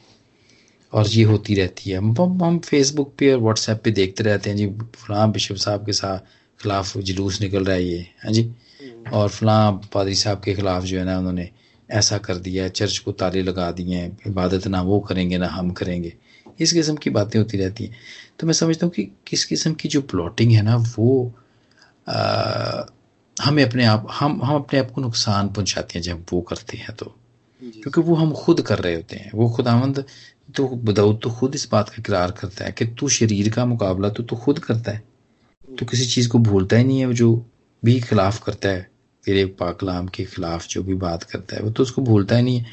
और 0.93 1.09
ये 1.09 1.23
होती 1.25 1.55
रहती 1.55 1.91
है। 1.91 1.97
हम 1.97 2.43
हम 2.43 2.59
फेसबुक 2.59 3.15
पे 3.19 3.33
और 3.33 3.41
व्हाट्सएप 3.41 3.81
पे 3.85 3.91
देखते 3.91 4.25
रहते 4.25 4.51
हैं 4.51 4.57
जी 4.57 4.67
फलां 4.97 5.31
बिशप 5.33 5.57
साहब 5.57 5.87
के 5.87 5.93
साथ 5.93 6.19
खिलाफ 6.61 6.97
जुलूस 6.99 7.41
निकल 7.41 7.65
रहा 7.65 7.77
है 7.77 7.85
ये 7.85 7.99
हाँ 8.25 8.33
जी? 8.33 8.43
हम्म। 8.43 9.11
और 9.17 9.29
फलां 9.29 9.73
पादरी 9.95 10.15
साहब 10.15 10.41
के 10.45 10.55
खिलाफ 10.55 10.85
जो 10.85 10.99
है 10.99 11.05
ना 11.05 11.19
उन्होंने 11.19 11.49
ऐसा 11.91 12.19
कर 12.19 12.37
दिया 12.37 12.69
चर्च 12.69 12.99
को 12.99 13.13
ताले 13.13 13.43
लगा 13.43 13.71
दिए 13.71 13.97
हैं 13.97 14.19
इबादत 14.27 14.67
ना 14.67 14.83
वो 14.83 15.01
करेंगे 15.01 15.39
ना 15.39 15.47
हम 15.47 15.71
करेंगे। 15.71 16.15
इस 16.61 16.73
किस्म 16.73 16.97
की 16.97 17.11
बातें 17.11 17.39
होती 17.39 17.59
रहती 17.59 17.85
हैं। 17.85 17.97
तो 18.41 18.47
मैं 18.47 18.55
समझता 18.55 18.87
हूँ 18.87 18.93
कि 18.95 19.11
किस 19.27 19.45
किस्म 19.45 19.75
की 19.75 19.89
जो 19.89 20.01
प्लॉटिंग 20.03 20.53
है 20.53 20.63
ना 20.63 20.77
वो 20.77 21.33
आ, 22.09 22.83
हमें 23.43 23.65
अपने 23.65 23.85
आप 23.85 24.07
हम 24.11 24.41
हम 24.45 24.55
अपने 24.55 24.79
आप 24.79 24.91
को 24.91 25.01
नुकसान 25.01 25.49
पहुंचाते 25.49 25.99
हैं 25.99 26.03
जब 26.03 26.25
वो 26.33 26.41
करते 26.41 26.77
हैं 26.77 26.97
तो। 26.97 27.17
क्योंकि 27.83 28.01
वो 28.01 28.15
हम 28.15 28.33
खुद 28.33 28.61
कर 28.61 28.79
रहे 28.79 28.95
होते 28.95 29.17
हैं। 29.17 29.31
वो 29.35 29.51
खुदावंद 29.51 30.05
तो 30.57 30.69
बदाऊद 30.69 31.21
तो 31.23 31.31
खुद 31.31 31.55
इस 31.55 31.69
बात 31.73 31.89
का 31.89 31.97
इकरार 31.99 32.31
करता 32.31 32.65
है 32.65 32.73
कि 32.73 32.87
तू 32.87 33.09
शरीर 33.09 33.49
का 33.53 33.67
मुकाबला 33.67 34.09
तो 34.09 34.23
तू 34.23 34.37
खुद 34.37 34.59
करता 34.59 34.93
है। 34.93 35.03
तो 35.79 35.87
किसी 35.87 36.07
चीज़ 36.07 36.29
को 36.29 36.39
भूलता 36.39 36.77
ही 36.77 36.85
नहीं 36.85 37.01
है 37.01 37.13
जो 37.15 37.47
भी 37.85 38.01
खिलाफ 38.01 38.43
करता 38.43 38.69
है। 38.69 38.91
तेरे 39.27 39.45
पाकलाम 39.61 40.09
के 40.09 40.25
खिलाफ 40.25 40.67
जो 40.69 40.83
भी 40.83 40.95
बात 40.97 41.23
करता 41.23 41.57
है 41.57 41.63
वो 41.63 41.71
तो 41.71 41.83
उसको 41.83 42.03
भूलता 42.03 42.37
ही 42.37 42.43
नहीं 42.43 42.59
है। 42.59 42.67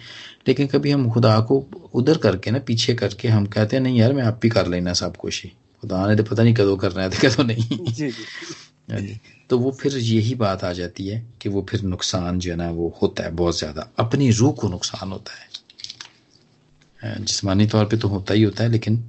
लेकिन 0.48 0.68
कभी 0.68 0.92
हम 0.92 1.10
खुदा 1.10 1.40
को 1.42 1.58
उधर 1.94 2.18
करके 2.18 2.52
ना 2.52 2.60
पीछे 2.60 2.94
करके 2.96 3.28
हम 3.28 3.46
कहते 3.48 3.76
हैं 3.76 3.84
नहीं 3.84 4.00
यार 4.00 4.14
मैं 4.14 4.24
आप 4.24 4.40
भी 4.42 4.50
कर 4.50 4.68
लेना 4.68 4.94
सब 4.94 5.16
कुछ 5.18 5.44
ही। 5.44 5.52
खुदा 5.84 6.06
ने 6.08 6.16
तो 6.16 6.24
पता 6.24 6.44
नहीं 6.44 6.54
कदों 6.54 6.78
करना 6.78 7.08
थे 7.10 7.28
कदों 7.28 7.44
नहीं 7.44 7.78
जी 7.82 8.10
जी। 8.10 8.24
हाँ 8.90 9.02
तो 9.50 9.58
वो 9.60 9.72
फिर 9.72 9.98
यही 9.98 10.36
बात 10.36 10.64
आ 10.64 10.72
जाती 10.74 11.08
है 11.08 11.24
कि 11.42 11.50
वो 11.50 11.66
फिर 11.70 11.82
नुकसान 11.84 12.40
जो 12.40 12.52
है 12.52 12.58
ना 12.58 12.70
वो 12.72 12.94
होता 13.02 13.24
है 13.24 13.32
बहुत 13.32 13.58
ज़्यादा। 13.58 13.88
अपनी 14.00 14.30
रूह 14.32 14.52
को 14.52 14.70
नुकसान 14.70 15.12
होता 15.12 15.34
है। 15.34 15.50
हाँ, 17.02 17.16
जिसमानी 17.18 17.68
तौर 17.68 17.86
पे 17.86 17.98
तो 17.98 18.08
होता 18.08 18.34
ही 18.34 18.44
होता 18.44 18.64
है 18.64 18.70
लेकिन 18.70 19.04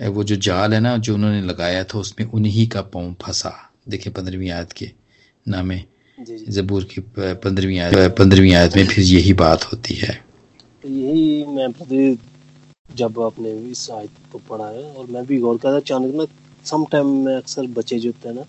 वो 0.00 0.24
जो 0.24 0.36
जाल 0.38 0.74
है 0.74 0.80
ना 0.80 0.96
जो 0.98 1.14
उन्होंने 1.14 1.40
लगाया 1.42 1.84
था 1.84 1.98
उसमें 1.98 2.26
उन्हीं 2.28 2.66
का 2.68 2.82
पाँव 2.84 3.14
फंसा। 3.22 3.52
देखिए 3.88 4.12
पंद्रहवीं 4.12 4.50
आयत 4.50 4.72
के 4.72 4.90
नामे 5.46 5.76
जबूर 6.18 6.84
की 6.84 7.00
पंद्रहवीं 7.16 7.78
आयत 7.78 8.14
पंद्रहवीं 8.18 8.52
आयत 8.54 8.76
में 8.76 8.86
फिर 8.86 9.04
यही 9.04 9.32
बात 9.32 9.64
होती 9.64 9.94
है। 9.94 10.12
यही 10.86 11.44
मैं 11.46 12.16
जब 12.96 13.20
आपने 13.20 13.52
इस 13.70 13.90
आयत 13.90 14.10
को 14.32 14.38
पढ़ा 14.38 14.66
है 14.66 14.82
और 14.82 15.06
मैं 15.10 15.24
भी 15.26 15.38
गौर 15.38 15.56
कर 15.58 15.68
रहा 15.68 15.78
अचानक 15.78 16.14
ना 16.14 16.26
सम 16.64 16.84
टाइम 16.84 17.06
में 17.24 17.34
अक्सर 17.36 17.66
बच्चे 17.68 17.98
जो 17.98 18.10
होते 18.10 18.28
हैं 18.28 18.34
ना 18.36 18.44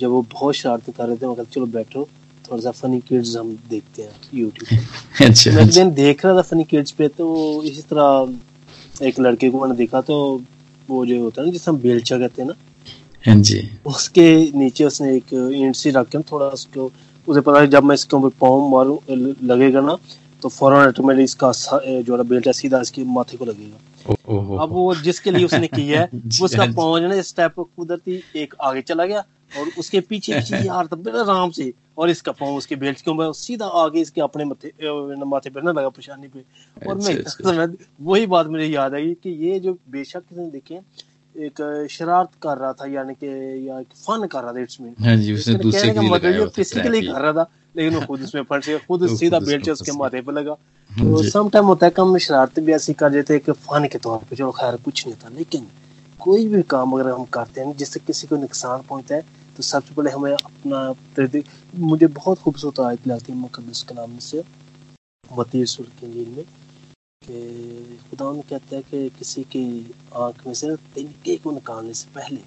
जब 0.00 0.10
वो 0.10 0.20
बहुत 0.32 0.54
शरारत 0.54 0.90
कर 0.96 1.06
रहे 1.08 1.16
थे 1.16 1.26
मैं 1.26 1.44
चलो 1.44 1.66
बैठो 1.66 2.08
थोड़ा 2.44 2.60
सा 2.62 2.70
फनी 2.70 3.00
किड्स 3.00 3.36
हम 3.36 3.56
देखते 3.70 4.02
हैं 4.02 4.14
यूट्यूब 4.34 5.24
अच्छा 5.26 5.50
मैं 5.50 5.68
दिन 5.68 5.90
देख 5.94 6.24
रहा 6.24 6.36
था 6.36 6.42
फनी 6.42 6.64
किड्स 6.64 6.90
पे 6.92 7.08
तो 7.08 7.26
इसी 7.62 7.82
तरह 7.82 9.06
एक 9.06 9.20
लड़के 9.20 9.50
को 9.50 9.60
मैंने 9.60 9.76
देखा 9.76 10.00
तो 10.00 10.18
वो 10.88 11.04
जो 11.06 11.22
होता 11.22 11.40
है 11.42 11.46
ना 11.46 11.52
जिसे 11.52 11.70
हम 11.70 11.78
बेलचा 11.78 12.18
कहते 12.18 12.42
हैं 12.42 12.48
ना 12.48 12.54
हाँ 13.24 13.34
जी। 13.42 13.60
उसके 13.86 14.26
नीचे 14.58 14.84
उसने 14.84 15.14
एक 15.16 15.32
ईंट 15.54 15.76
सी 15.76 15.90
रख 15.90 16.08
के 16.08 16.18
थोड़ा 16.30 16.46
उसको 16.46 16.90
उसे 17.28 17.40
पता 17.40 17.60
है 17.60 17.66
जब 17.66 17.84
मैं 17.84 17.94
इसके 17.94 18.16
ऊपर 18.16 18.28
पाँव 18.40 18.68
मारू 18.68 19.00
लगेगा 19.10 19.80
ना 19.80 19.96
तो 20.42 20.48
फ़ौरन 20.48 20.86
ऑटोमेटिक 20.88 21.24
इसका 21.24 21.52
जो 22.02 22.22
बेल्ट 22.24 22.46
है 22.46 22.52
सीधा 22.52 22.80
इसके 22.80 23.04
माथे 23.14 23.36
को 23.36 23.44
लगेगा। 23.44 24.12
अब 24.62 24.68
वो 24.72 24.94
जिसके 24.94 25.30
लिए 25.30 25.44
उसने 25.44 25.66
किया 25.68 26.00
है 26.00 26.08
उसका 26.42 26.64
पाँव 26.66 26.98
जो। 27.00 27.08
है 27.08 27.22
स्टेप 27.22 27.54
कुदरती 27.58 28.22
एक 28.36 28.54
आगे 28.60 28.82
चला 28.82 29.06
गया 29.06 29.24
और 29.58 29.68
उसके 29.78 30.00
पीछे 30.00 30.34
पीछे 30.34 30.56
यार 30.66 30.86
तब 30.86 31.08
आराम 31.08 31.50
से 31.50 31.72
और 31.98 32.10
इसका 32.10 32.32
पाँव 32.32 32.54
उसके 32.56 32.76
बेल्ट 32.76 33.00
के 33.00 33.10
ऊपर 33.10 33.32
सीधा 33.32 33.66
आगे 33.82 34.00
इसके 34.00 34.20
अपने 34.20 34.44
माथे 34.44 34.72
माथे 35.24 35.50
पर 35.50 35.62
ना 35.62 35.72
लगा 35.72 35.88
परेशानी 35.88 36.28
पे। 36.28 36.88
और 36.88 36.96
मैं 36.96 37.14
अच्छा, 37.14 37.50
अच्छा। 37.50 37.84
वही 38.02 38.26
बात 38.26 38.46
मुझे 38.46 38.66
याद 38.66 38.94
आई 38.94 39.14
कि 39.22 39.30
ये 39.46 39.58
जो 39.60 39.76
बेशक 39.90 40.22
किसी 40.28 40.40
ने 40.40 40.50
देखे 40.50 40.74
एक 41.38 41.86
शरारत 41.90 42.28
कर 42.42 42.58
रहा 42.58 42.72
था 42.72 42.86
यानी 42.86 43.14
कि 43.14 43.26
या 43.68 43.80
एक 43.80 43.86
फन 43.86 44.26
कर 44.26 44.42
रहा 44.42 44.52
था 44.52 44.60
इट्स 44.60 44.80
मीन 44.80 44.94
हाँ 45.04 45.16
जी 45.16 45.34
उसने 45.34 45.54
दूसरे 45.54 45.92
के 45.92 46.00
लिए 46.00 46.10
मतलब 46.10 46.50
किसी 46.50 46.80
के 46.80 46.88
लिए 46.88 47.02
कर 47.02 47.20
रहा 47.20 47.32
था? 47.32 47.50
लेकिन 47.76 47.94
वो 47.94 48.06
खुद 48.06 48.22
उसमें 48.22 48.42
फंस 48.42 48.66
गया 48.66 48.78
खुद 48.78 49.06
सीधा 49.16 49.38
बेल्ट 49.38 49.68
उसके 49.68 49.92
माथे 49.92 50.20
पे 50.20 50.32
लगा। 50.32 50.56
हाँ 50.90 51.04
तो 51.04 51.22
सम 51.22 51.48
टाइम 51.48 51.64
होता 51.64 51.86
है 51.86 51.90
कि 51.90 52.02
हम 52.02 52.18
शरारत 52.18 52.60
भी 52.60 52.72
ऐसी 52.72 52.92
कर 52.92 53.10
देते 53.10 53.34
हैं 53.34 53.42
कि 53.42 53.52
फन 53.52 53.88
के 53.92 53.98
तौर 53.98 54.18
पे 54.18 54.36
चलो 54.36 54.50
खैर 54.50 54.76
कुछ 54.76 55.06
नहीं 55.06 55.16
था 55.16 55.28
लेकिन 55.28 55.66
कोई 56.20 56.46
भी 56.48 56.62
काम 56.62 56.92
अगर 56.92 57.10
हम 57.10 57.24
करते 57.24 57.60
हैं 57.60 57.76
जिससे 57.76 58.00
किसी 58.00 58.26
को 58.26 58.36
नुकसान 58.36 58.82
पहुँचता 58.82 59.14
है 59.14 59.22
तो 59.56 59.62
सबसे 59.62 59.94
पहले 59.94 60.10
हमें 60.10 60.32
अपना 60.32 60.94
मुझे 61.74 62.06
बहुत 62.06 62.38
खूबसूरत 62.38 62.80
आयत 62.80 63.06
लगती 63.06 63.32
है 63.32 63.38
मुकदस 63.38 63.82
कलाम 63.82 64.18
से 64.18 64.44
मती 65.38 65.62
रसूल 65.62 65.86
की 65.86 66.36
में। 66.36 66.44
कि 67.22 67.98
खुदा 68.10 68.32
कहता 68.50 68.76
है 68.76 68.82
कि 68.82 69.08
किसी 69.08 69.42
की 69.42 69.64
आँख 70.16 70.46
में 70.46 70.54
से 70.54 70.74
तिनके 70.94 71.36
को 71.36 71.50
निकालने 71.50 71.94
से 71.94 72.08
पहले 72.14 72.40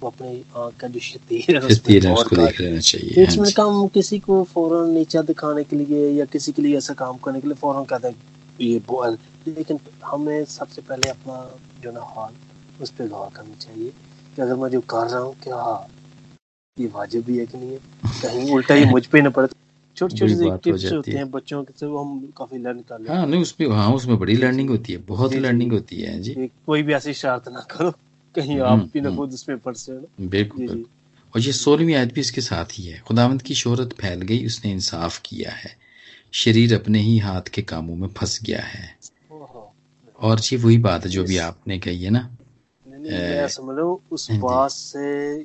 वो 0.00 0.08
अपनी 0.10 0.44
आँख 0.56 0.76
का 0.80 0.88
जो 0.88 1.00
शतीर 1.00 1.56
है 1.56 1.68
शतीर 1.68 2.08
उसको 2.10 2.36
देख 2.36 2.60
लेना 2.60 2.80
चाहिए 2.80 3.24
इसमें 3.24 3.44
हाँ 3.44 3.52
काम 3.52 3.86
किसी 3.88 4.18
को 4.18 4.42
फ़ौरन 4.44 4.90
नीचा 4.90 5.22
दिखाने 5.22 5.64
के 5.64 5.76
लिए 5.76 6.08
या 6.10 6.24
किसी 6.24 6.52
के 6.52 6.62
लिए 6.62 6.76
ऐसा 6.78 6.94
काम 6.94 7.16
करने 7.16 7.40
के 7.40 7.48
लिए 7.48 7.56
फ़ौरन 7.56 7.84
कहता 7.84 8.08
है 8.08 8.14
ये 8.60 8.78
बोल 8.86 9.18
लेकिन 9.48 9.78
हमें 10.04 10.44
सबसे 10.44 10.82
पहले 10.82 11.08
अपना 11.08 11.38
जो 11.80 11.92
ना 11.92 12.00
हाल 12.06 12.34
उस 12.82 12.90
पर 12.90 13.08
गौर 13.08 13.30
करनी 13.36 13.54
चाहिए 13.54 13.90
कि 14.36 14.42
अगर 14.42 14.56
मैं 14.56 14.70
जो 14.70 14.80
कर 14.80 15.06
रहा 15.06 15.20
हूँ 15.20 15.34
क्या 15.42 15.56
हाँ 15.56 15.86
ये 16.76 16.86
वाजिब 16.86 17.24
भी 17.24 17.38
है 17.38 17.46
कि 17.46 17.58
नहीं 17.58 17.70
है? 17.70 17.78
कहीं 18.22 18.50
उल्टा 18.54 18.74
ही 18.74 18.84
मुझ 18.84 19.06
पे 19.06 19.22
न 19.22 19.30
पड़े 19.30 19.48
छोटी 19.96 20.16
छोटी 20.16 20.34
सी 20.34 20.50
टिप्स 20.50 20.92
होती 20.92 21.12
हैं। 21.12 21.30
बच्चों 21.30 21.64
के 21.64 21.86
वो 21.86 21.98
हम 21.98 22.32
काफ़ी 22.36 22.58
लर्न 22.58 22.80
कर 22.80 22.98
लेते 22.98 23.12
हाँ 23.12 23.26
नहीं 23.26 23.42
उसमें 23.42 23.68
हाँ 23.68 23.94
उसमें 23.94 24.18
बड़ी 24.18 24.34
लर्निंग 24.34 24.70
होती 24.70 24.92
है 24.92 24.98
बहुत 24.98 25.32
लर्निंग 25.32 25.72
होती 25.72 26.00
है 26.00 26.20
जी। 26.20 26.50
कोई 26.66 26.82
भी 26.82 26.94
ऐसी 26.94 27.14
शरारत 27.14 27.48
ना 27.48 27.60
करो 27.60 27.90
कहीं 28.34 28.60
आप 28.60 28.78
हम्म, 28.78 28.90
भी 28.92 29.00
ना 29.00 29.08
हम्म। 29.08 29.18
खुद 29.18 29.32
उसमें 29.32 29.58
पड़ 29.58 29.74
से 29.74 29.92
बिल्कुल 30.20 30.84
और 31.34 31.40
ये 31.40 31.52
सोलहवीं 31.52 31.94
आयत 31.94 32.14
भी 32.14 32.20
इसके 32.20 32.40
साथ 32.40 32.64
ही 32.72 32.84
है। 32.84 32.98
खुदावंत 32.98 33.42
की 33.42 33.54
शोहरत 33.54 33.92
फैल 33.92 34.20
गई 34.20 34.46
उसने 34.46 34.72
इंसाफ 34.72 35.22
किया 35.24 35.50
है। 35.50 35.76
शरीर 36.32 36.74
अपने 36.74 36.98
ही 36.98 37.18
हाथ 37.18 37.42
के 37.42 37.62
कामों 37.62 37.96
में 37.96 38.08
फंस 38.08 38.40
गया 38.42 38.60
है। 38.60 38.96
और 40.20 40.40
जी 40.40 40.56
वही 40.56 40.78
बात 40.78 41.04
है 41.04 41.10
जो 41.10 41.24
भी 41.24 41.36
आपने 41.36 41.78
कही 41.78 42.04
है 42.04 42.10
ना 42.10 42.30
समझ 43.46 43.78
उस 44.12 44.30
हाँ 44.30 44.40
बात 44.40 44.70
से 44.70 45.40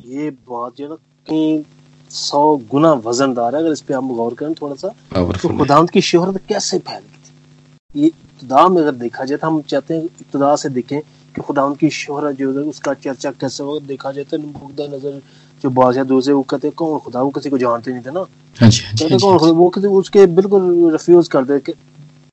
ये 0.00 0.30
बात 0.30 0.76
जो 0.76 0.88
ना 0.88 0.94
कहीं 0.94 1.64
सौ 2.12 2.40
गुना 2.70 2.92
वजनदार 3.04 3.54
है 3.54 3.60
अगर 3.60 3.72
इस 3.72 3.80
पे 3.80 3.94
हम 3.94 4.14
गौर 4.14 4.34
करें 4.34 4.54
थोड़ा 4.54 4.74
सा 4.74 4.88
तो 5.12 5.56
खुदावंत 5.58 5.90
की 5.90 6.00
शोहरत 6.02 6.40
कैसे 6.48 6.78
फैल 6.78 7.00
गई 7.00 7.18
थी? 7.18 8.00
ये 8.00 8.06
इब्तदा 8.06 8.66
में 8.68 8.80
अगर 8.82 8.94
देखा 8.96 9.24
जाए 9.24 9.38
तो 9.38 9.46
हम 9.46 9.60
चाहते 9.68 9.94
हैं 9.94 10.02
इब्तदा 10.02 10.54
से 10.56 10.68
देखें 10.70 11.00
कि 11.00 11.40
खुदावंत 11.40 11.78
की 11.78 11.90
शोहरत 11.90 12.36
जो 12.36 12.52
है 12.52 12.64
उसका 12.70 12.94
चर्चा 13.04 13.30
कैसे 13.40 13.64
होगा 13.64 13.86
देखा 13.86 14.12
जाए 14.12 14.24
तो 14.24 14.36
नज़र 14.36 15.20
जो 15.62 15.70
बादशाह 15.70 16.04
दूसरे 16.04 16.34
वो 16.34 16.42
कहते 16.50 16.70
कौन 16.70 16.98
खुदा 16.98 17.22
वो 17.22 17.30
किसी 17.30 17.50
को 17.50 17.58
जानते 17.58 17.92
नहीं 17.92 18.02
थे 18.02 18.10
ना? 18.10 18.20
हाँ 18.56 18.70
हाँ 18.70 18.96
कहते 18.98 19.18
कौन 19.18 19.38
खुदा 19.38 19.52
वो 19.52 19.68
किसी 19.70 19.86
उसके 20.00 20.26
बिल्कुल 20.36 20.90
रिफ्यूज 20.92 21.28
कर 21.28 21.44
दे 21.44 21.58
के 21.60 21.74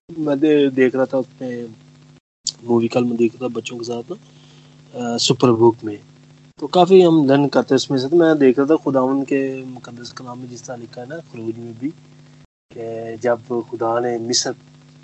मैं 0.09 0.39
दे, 0.39 0.69
देख 0.69 0.95
रहा 0.95 1.05
था 1.05 1.17
उसमें 1.17 1.67
मूवी 2.67 2.87
कल 2.87 3.03
में 3.03 3.15
देख 3.17 3.33
रहा 3.33 3.47
था 3.47 3.53
बच्चों 3.55 3.77
के 3.77 3.83
साथ 3.83 4.11
ना 4.11 5.17
सुपर 5.17 5.51
बुक 5.53 5.83
में। 5.83 5.99
तो 6.59 6.67
काफ़ी 6.67 7.01
हम 7.01 7.25
लर्न 7.25 7.47
करते 7.47 7.73
हैं 7.73 7.75
उसमें 7.75 7.97
से 7.99 8.07
तो 8.09 8.17
मैं 8.17 8.37
देख 8.39 8.57
रहा 8.59 8.67
था 8.67 8.75
खुदावन 8.75 9.23
के 9.23 9.39
मुकदस 9.65 10.11
कलाम 10.11 10.39
में 10.39 10.49
जिस 10.49 10.65
तरह 10.65 10.75
लिखा 10.75 11.01
है 11.01 11.07
ना 11.07 11.17
खरूज 11.17 11.57
में 11.57 11.77
भी 11.79 11.89
कि 12.71 13.17
जब 13.23 13.61
खुदा 13.69 13.99
ने 13.99 14.17
मिसर 14.19 14.55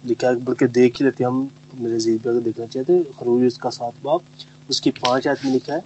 लिखा 0.05 0.27
है 0.27 0.35
बल्कि 0.35 0.67
देख 0.67 0.99
ही 0.99 1.05
लेते 1.05 1.23
हम 1.23 1.49
मेरे 1.75 1.99
जीत 1.99 2.21
पे 2.23 2.29
अगर 2.29 2.39
देखना 2.39 2.65
चाहते 2.65 3.03
खरूज 3.19 3.45
उसका 3.47 3.69
सात 3.69 3.93
बाप 4.03 4.21
उसकी 4.69 4.91
पाँच 4.91 5.27
आदमी 5.27 5.51
लिखा 5.51 5.73
है। 5.73 5.83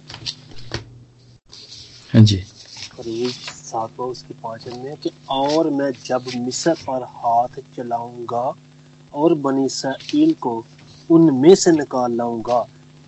हाँ 2.14 2.22
जी। 2.22 2.36
खरूज 2.92 3.30
सात 3.32 3.90
बाप 3.90 4.08
उसकी 4.08 4.34
पाँच 4.34 4.68
आदमी 4.68 4.88
है 4.88 4.96
कि 4.96 5.10
और 5.30 5.70
मैं 5.70 5.90
जब 6.04 6.24
मिसर 6.36 6.74
पर 6.88 7.02
हाथ 7.16 7.60
चलाऊँगा 7.76 8.52
और 9.12 9.34
बनी 9.46 9.64
इसराइल 9.66 10.32
को 10.40 10.64
उनमें 11.10 11.54
से 11.54 11.72
निकाल 11.72 12.12
लाऊँगा 12.12 12.66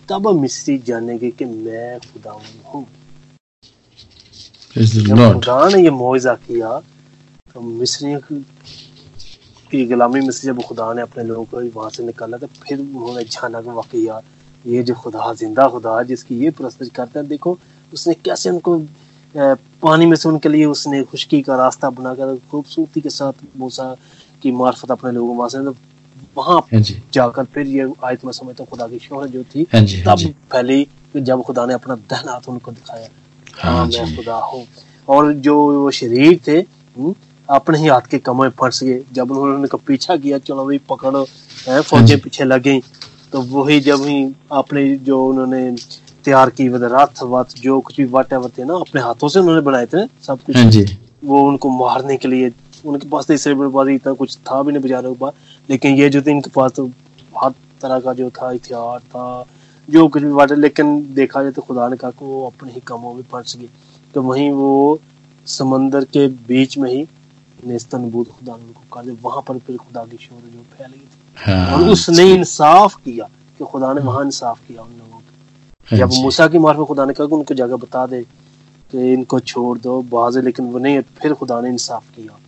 तब 0.09 0.29
मिस्री 0.41 0.79
जानेंगे 0.87 1.31
कि 1.31 1.45
मैं 1.45 1.99
खुदा 2.01 2.31
हूँ। 2.31 2.85
खुदा 4.77 5.69
ने 5.69 5.83
ये 5.83 5.91
मुआवजा 5.91 6.35
किया 6.47 6.79
तो 7.55 7.61
मिस्री 7.61 8.15
की 9.71 9.85
गुलामी 9.87 10.21
में 10.21 10.31
से 10.31 10.47
जब 10.49 10.63
खुदा 10.63 10.93
ने 10.95 11.03
अपने 11.03 11.25
लोगों 11.25 11.45
को 11.45 11.61
वहाँ 11.79 11.91
से 11.91 12.05
निकाला 12.05 12.37
तो 12.39 12.47
फिर 12.47 12.79
उन्होंने 12.81 13.25
जाना 13.25 13.61
कि 13.63 13.71
वाकई 13.71 14.05
यार 14.07 14.23
ये 14.65 14.83
जो 14.83 14.95
खुदा 14.95 15.33
ज़िंदा 15.35 15.69
खुदा 15.69 15.99
है 15.99 16.05
जिसकी 16.07 16.39
ये 16.45 16.51
प्रस्तुत 16.59 16.89
करते 16.97 17.19
हैं 17.19 17.29
देखो 17.29 17.59
उसने 17.93 18.15
कैसे 18.25 18.51
उनको 18.51 18.79
पानी 19.83 20.07
में 20.07 20.17
से 20.17 20.29
उनके 20.29 20.49
लिए 20.49 20.65
उसने 20.67 21.03
खुशकी 21.11 21.41
का 21.43 21.57
रास्ता 21.57 21.91
बनाकर 21.91 22.37
खूबसूरती 22.51 23.01
के 23.01 23.11
साथ 23.11 23.45
मूसा 23.57 23.95
की 24.43 24.51
मार्फत 24.53 24.91
अपने 24.91 25.13
लोगों 25.13 25.37
वहाँ 25.37 25.49
से 25.49 25.59
वहाँ 26.37 26.59
हाँ 26.73 26.83
जाकर 27.15 27.45
फिर 27.45 27.67
ये 27.67 27.89
आयत 28.05 28.25
में 28.25 28.33
समझता 28.33 28.65
खुदा 28.65 28.87
की 28.87 28.99
शोहरत 28.99 29.31
जो 29.31 29.43
थी 29.45 29.67
हाँ 29.75 29.81
हाँ 29.81 30.17
तब 30.17 30.33
फैली 30.53 30.87
जब 31.17 31.43
खुदा 31.43 31.67
ने 31.67 31.75
अपना 31.75 31.95
दहन 31.95 32.29
हाथ 32.29 32.49
उनको 32.49 32.73
दिखाया। 32.73 33.09
हाँ 33.61 33.87
मैं 33.87 34.17
खुदा 34.17 34.35
हूँ। 34.35 34.67
और 35.09 35.33
जो 35.33 35.57
वो 35.81 35.91
शरीर 35.91 36.41
थे 36.47 36.59
हम्म, 36.59 37.15
अपने 37.49 37.79
ही 37.79 37.87
हाथ 37.87 38.01
के 38.01 38.19
कमों 38.19 38.43
में 38.43 38.51
फंस 38.51 38.83
गए। 38.85 39.03
जब 39.13 39.31
उन्होंने 39.31 39.55
उनका 39.55 39.79
पीछा 39.87 40.17
किया 40.17 40.39
चलो 40.39 40.65
भाई 40.67 40.79
पकड़ो 40.91 41.25
फौजें 41.81 42.21
पीछे 42.21 42.45
लग 42.45 42.81
तो 43.33 43.41
वही 43.43 43.81
जब 43.81 44.03
ही 44.03 44.35
अपने 44.53 44.97
जो 44.97 45.27
उन्होंने 45.27 45.71
तैयार 46.25 46.51
की 46.51 46.69
रथ 46.69 47.23
वत 47.23 47.49
जो 47.59 47.81
कुछ 47.81 47.97
भी 47.97 48.05
वट 48.05 48.33
थे 48.59 48.65
ना 48.65 48.75
अपने 48.75 49.01
हाथों 49.01 49.29
से 49.29 49.41
उन्होंने 49.41 49.61
बनाए 49.61 49.87
थे 49.87 50.07
सब 50.27 50.39
कुछ 50.51 50.93
वो 51.25 51.43
उनको 51.49 51.71
मारने 51.71 52.17
के 52.17 52.29
लिए 52.29 52.51
उनके 52.85 53.09
पास 53.09 53.27
तो 53.27 53.35
इससे 53.35 53.55
बड़ी 53.55 53.95
इतना 53.95 54.13
कुछ 54.13 54.37
था 54.39 54.63
भी 54.63 54.73
नहीं 54.73 54.83
बेचारे 54.83 55.09
के 55.09 55.19
पास। 55.19 55.33
लेकिन 55.69 55.97
ये 55.97 56.09
जो 56.11 56.23
थे 56.23 56.31
इनके 56.31 56.51
पास 56.51 56.73
तो 56.73 56.87
हर 57.35 57.51
तरह 57.83 58.01
का 58.01 58.13
जो 58.15 58.31
था 58.31 58.49
हथियार 58.51 58.99
था 59.01 59.45
जो 59.89 60.07
कुछ 60.09 60.23
भी 60.23 60.33
बात 60.33 60.53
लेकिन 60.53 61.15
देखा 61.15 61.43
जाए 61.43 61.53
तो 61.53 61.63
खुदा 61.63 61.89
ने 61.89 61.97
कहा 61.97 62.11
कि 62.11 62.25
वो 62.25 62.47
अपने 62.47 62.73
ही 62.73 62.81
कामों 62.87 63.15
में 63.15 63.23
फंस 63.33 63.57
गए। 63.57 63.69
तो 64.15 64.23
वहीं 64.23 64.51
वो 64.53 64.99
समंदर 65.47 66.05
के 66.07 66.27
बीच 66.49 66.77
में 66.79 66.91
ही 66.91 67.07
नेस्तनबूद 67.67 68.27
खुदा 68.29 68.57
ने 68.57 68.65
उनको 68.65 68.83
कर 68.93 69.05
दिया। 69.05 69.17
वहाँ 69.23 69.43
पर 69.49 69.59
फिर 69.59 69.77
खुदा 69.77 70.05
की 70.05 70.17
शोर 70.17 70.41
जो 70.41 70.63
फैल 70.73 70.91
गई 70.91 70.99
थी। 70.99 71.19
हाँ, 71.37 71.73
और 71.73 71.89
उसने 71.89 72.31
इंसाफ 72.33 72.95
किया 72.97 73.25
कि 73.59 73.65
खुदा 73.65 73.93
ने 73.93 74.01
वहाँ 74.01 74.25
इंसाफ 74.25 74.61
किया 74.69 74.83
उन 74.83 74.91
लोगों 74.91 75.19
के। 75.19 75.97
हाँ 75.97 75.99
जब 75.99 76.23
मूसा 76.23 76.47
की 76.49 76.59
मार 76.59 76.77
में 76.77 76.85
खुदा 76.87 77.05
ने 77.05 77.13
कहा 77.13 77.27
कि 77.27 77.35
उनको 77.35 77.55
जगह 77.55 77.77
बता 77.77 78.07
दे 78.07 78.23
कि 78.93 79.13
इनको 79.13 79.41
छोड़ 79.41 79.79
दो 79.79 80.01
बाज 80.11 80.39
लेकिन 80.39 80.67
वो 80.67 80.79
नहीं 80.79 81.01
फिर 81.21 81.35
खुदा 81.35 81.61
ने 81.61 81.69
इंसाफ 81.69 82.09
किया। 82.17 82.39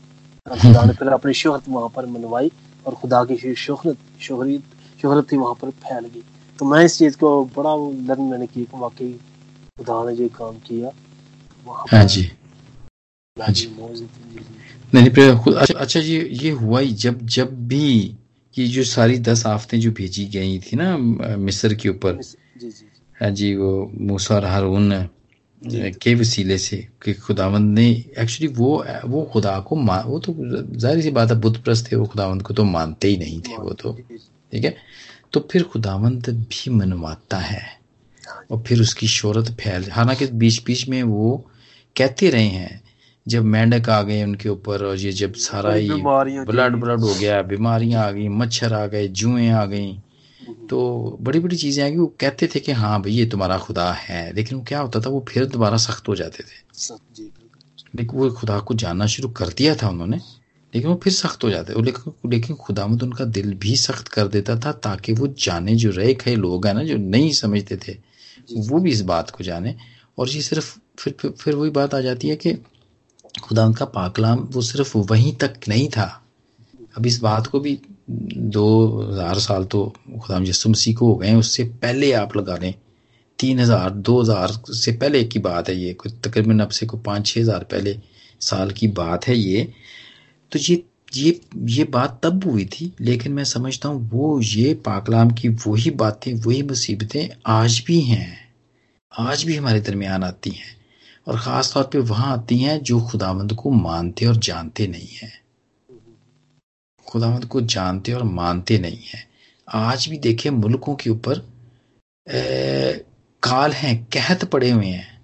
खुदा 0.47 0.85
ने 0.85 0.93
फिर 0.93 1.09
अपनी 1.09 1.33
शोहरत 1.33 1.69
वहाँ 1.69 1.89
पर 1.97 2.07
मनवाई 2.07 2.51
और 2.87 2.95
खुदा 2.95 3.25
की 3.25 3.55
शोहरत 3.57 3.99
शोहरत 4.21 4.63
शोहरत 5.03 5.31
थी 5.33 5.37
वहाँ 5.37 5.55
पर 5.63 5.71
फैल 5.71 6.05
गई। 6.05 6.23
तो 6.59 6.65
मैं 6.65 6.85
इस 6.85 6.99
चीज़ 6.99 7.17
को 7.19 7.29
बड़ा 7.57 7.75
लर्न 8.09 8.23
मैंने 8.23 8.47
की 8.47 8.67
वाकई 8.75 9.13
खुदा 9.79 10.05
ने 10.05 10.17
जो 10.17 10.29
काम 10.29 10.59
किया 10.67 10.91
हाँ 11.93 12.05
जी। 12.05 12.23
हाँ 13.37 13.53
जी। 13.53 13.67
नहीं 14.95 15.09
अच्छा 15.09 15.79
अच्छा 15.79 16.01
ये 16.01 16.21
ये 16.43 16.51
हुआ 16.51 16.81
ही 16.81 16.93
जब 17.05 17.27
जब 17.37 17.57
भी 17.69 17.89
ये 18.55 18.67
जो 18.69 18.85
सारी 18.85 19.19
दस 19.25 19.47
आफतें 19.47 19.79
जो 19.81 19.91
भेजी 19.93 20.25
गई 20.37 20.59
थी 20.61 20.77
ना 20.77 20.97
मिस्र 20.97 21.75
के 21.75 21.89
ऊपर। 21.89 22.21
हाँ 23.21 23.31
जी 23.31 23.55
वो 23.57 23.71
मूसा 23.99 24.35
और 24.35 24.45
हारून 24.45 24.93
के 25.67 26.15
वसीले 26.15 26.59
से 26.59 26.77
कि 27.03 27.15
खुदावंद 27.15 27.79
ने 27.79 27.89
एक्चुअली 28.19 28.47
वो 28.55 28.85
वो 29.05 29.23
खुदा 29.33 29.59
को 29.61 29.77
मान 29.77 30.05
वो 30.05 30.19
तो 30.19 30.35
ज़ाहिर 30.79 31.01
सी 31.03 31.11
बात 31.11 31.31
है 31.31 31.41
बुद्ध 31.41 31.57
प्रस्त 31.59 31.93
थे 31.93 31.97
वो 31.97 32.07
खुदावंद 32.07 32.43
को 32.43 32.55
तो 32.55 32.65
मानते 32.65 33.09
ही 33.09 33.17
नहीं 33.17 33.41
थे 33.41 33.57
वो 33.57 33.73
तो। 33.73 33.93
ठीक 34.53 34.65
है? 34.65 34.77
तो 35.33 35.49
फिर 35.53 35.63
खुदावंद 35.63 36.29
भी 36.29 36.71
मनवाता 36.71 37.37
है 37.37 37.63
और 38.51 38.63
फिर 38.63 38.81
उसकी 38.81 39.07
शोहरत 39.07 39.51
फैल 39.61 39.91
हालाँकि 39.91 40.27
बीच 40.27 40.63
बीच 40.65 40.89
में 40.89 41.03
वो 41.03 41.51
कहते 41.97 42.31
रहे 42.31 42.47
हैं 42.47 42.83
जब 43.29 43.45
मेंढक 43.45 43.89
आ 43.89 44.03
गए 44.03 44.23
उनके 44.25 44.49
ऊपर 44.49 44.85
और 44.85 44.97
ये 44.97 45.13
जब 45.13 45.35
सारा 45.35 45.75
ही 45.75 45.89
ब्लड 45.89 46.77
ब्लड 46.77 47.01
हो 47.01 47.15
गया 47.15 47.43
बीमारियाँ 47.43 48.07
आ 48.07 48.11
गई 48.11 48.29
मच्छर 48.29 48.73
आ 48.73 48.87
गए 48.87 49.09
जुएँ 49.09 49.51
आ 49.51 49.65
गई। 49.65 50.01
तो 50.71 51.19
बड़ी 51.21 51.39
बड़ी 51.41 51.57
चीज़ें 51.57 51.83
आएँगी 51.85 51.99
वो 51.99 52.07
कहते 52.21 52.47
थे 52.55 52.61
कि 52.61 52.73
हाँ 52.73 53.01
भाई 53.03 53.13
ये 53.13 53.27
तुम्हारा 53.27 53.59
खुदा 53.59 53.93
है। 53.93 54.33
लेकिन 54.35 54.59
वो 54.59 54.65
क्या 54.65 54.81
होता 54.81 55.01
था 55.01 55.11
वो 55.11 55.25
फिर 55.29 55.45
दोबारा 55.47 55.77
सख्त 55.77 56.09
हो 56.09 56.15
जाते 56.17 56.43
थे। 56.43 56.63
लेकिन 57.95 58.19
वो 58.19 58.31
खुदा 58.31 58.59
को 58.61 58.75
जानना 58.75 59.07
शुरू 59.07 59.29
कर 59.29 59.49
दिया 59.49 59.75
था 59.75 59.89
उन्होंने 59.89 60.17
लेकिन 60.75 60.91
वो 60.91 60.97
फिर 61.05 61.13
सख्त 61.13 61.45
हो 61.45 61.51
जाते 61.51 61.83
लेकिन 61.83 62.31
लेकिन 62.31 62.57
खुदामद 62.57 63.03
उनका 63.03 63.25
दिल 63.25 63.55
भी 63.55 63.77
सख्त 63.77 64.09
कर 64.09 64.29
देता 64.29 64.57
था 64.61 64.73
ताकि 64.73 65.13
वो 65.13 65.27
जाने 65.39 65.75
जो 65.75 65.91
रहे 65.91 66.15
खे 66.15 66.35
लोग 66.37 66.67
हैं 66.67 66.75
ना 66.75 66.83
जो 66.85 66.97
नहीं 66.97 67.33
समझते 67.33 67.77
थे 67.77 67.97
वो 68.69 68.79
भी 68.79 68.91
इस 68.91 69.01
बात 69.03 69.31
को 69.31 69.45
जाने। 69.45 69.75
और 70.19 70.29
ये 70.29 70.41
सिर्फ़ 70.43 70.79
फिर 70.99 71.15
फिर, 71.21 71.31
फिर 71.31 71.55
वही 71.55 71.71
बात 71.71 71.95
आ 71.95 72.01
जाती 72.01 72.29
है 72.29 72.37
कि 72.37 72.53
खुदा 73.43 73.65
उनका 73.67 73.85
पाकलाम 73.85 74.39
वो 74.39 74.63
सिर्फ़ 74.63 74.97
वहीं 74.99 75.35
तक 75.37 75.55
नहीं 75.69 75.89
था। 75.89 76.25
अब 76.97 77.07
इस 77.07 77.19
बात 77.21 77.47
को 77.47 77.61
भी 77.61 77.79
दो 78.09 78.67
हज़ार 79.03 79.39
साल 79.41 79.65
तो 79.65 79.85
खुदा 80.21 80.39
यसु 80.43 80.71
मसीह 80.71 80.95
को 80.95 81.07
हो 81.07 81.15
गए 81.17 81.35
उससे 81.35 81.65
पहले 81.83 82.13
आप 82.15 82.37
लगा 82.37 82.57
लें, 82.57 82.75
तीन 83.39 83.61
हज़ार, 83.61 83.91
दो 83.91 84.21
हज़ार 84.21 84.53
से 84.75 84.93
पहले 84.95 85.23
की 85.25 85.39
बात 85.41 85.69
है 85.69 85.77
ये 85.77 85.93
कुछ 85.95 86.13
तकरीबन 86.25 86.61
अब 86.61 86.69
से 86.71 86.87
कोई 86.87 87.01
पाँच 87.03 87.27
छः 87.27 87.41
हज़ार 87.41 87.65
पहले 87.65 87.99
साल 88.41 88.71
की 88.71 88.89
बात 88.95 89.27
है 89.29 89.37
ये। 89.37 89.63
तो 90.53 90.59
ये 90.61 90.83
ये 91.15 91.41
ये 91.71 91.85
बात 91.87 92.19
तब 92.23 92.45
हुई 92.45 92.65
थी, 92.67 92.93
लेकिन 93.01 93.33
मैं 93.33 93.45
समझता 93.45 93.89
हूँ 93.89 94.09
वो 94.11 94.41
ये 94.43 94.73
पाकलाम 94.87 95.31
की 95.33 95.49
वही 95.49 95.91
बातें, 95.93 96.33
वही 96.35 96.63
मुसीबतें 96.63 97.29
आज 97.47 97.83
भी 97.87 98.01
हैं, 98.01 98.39
आज 99.13 99.45
भी 99.45 99.57
हमारे 99.57 99.81
दरमियान 99.81 100.25
आती 100.25 100.51
हैं, 100.51 100.77
और 101.27 101.39
ख़ास 101.39 101.73
तौर 101.75 101.85
पे 101.93 101.99
वहाँ 102.01 102.33
आती 102.33 102.59
हैं 102.59 102.83
जो 102.83 103.01
खुदावंद 103.03 103.53
को 103.55 103.71
मानते 103.71 104.27
और 104.27 104.37
जानते 104.39 104.87
नहीं 104.87 105.09
हैं। 105.13 105.33
खुदावंद 107.07 107.45
को 107.45 107.61
जानते 107.61 108.13
और 108.13 108.23
मानते 108.23 108.79
नहीं 108.79 108.99
हैं। 109.15 109.29
आज 109.69 110.07
भी 110.09 110.19
देखे 110.19 110.51
मुल्कों 110.51 110.95
के 110.95 111.11
ऊपर 111.11 111.39
काल 113.43 113.73
हैं, 113.73 114.05
कहत 114.05 114.45
पड़े 114.45 114.71
हुए 114.71 114.87
हैं। 114.87 115.23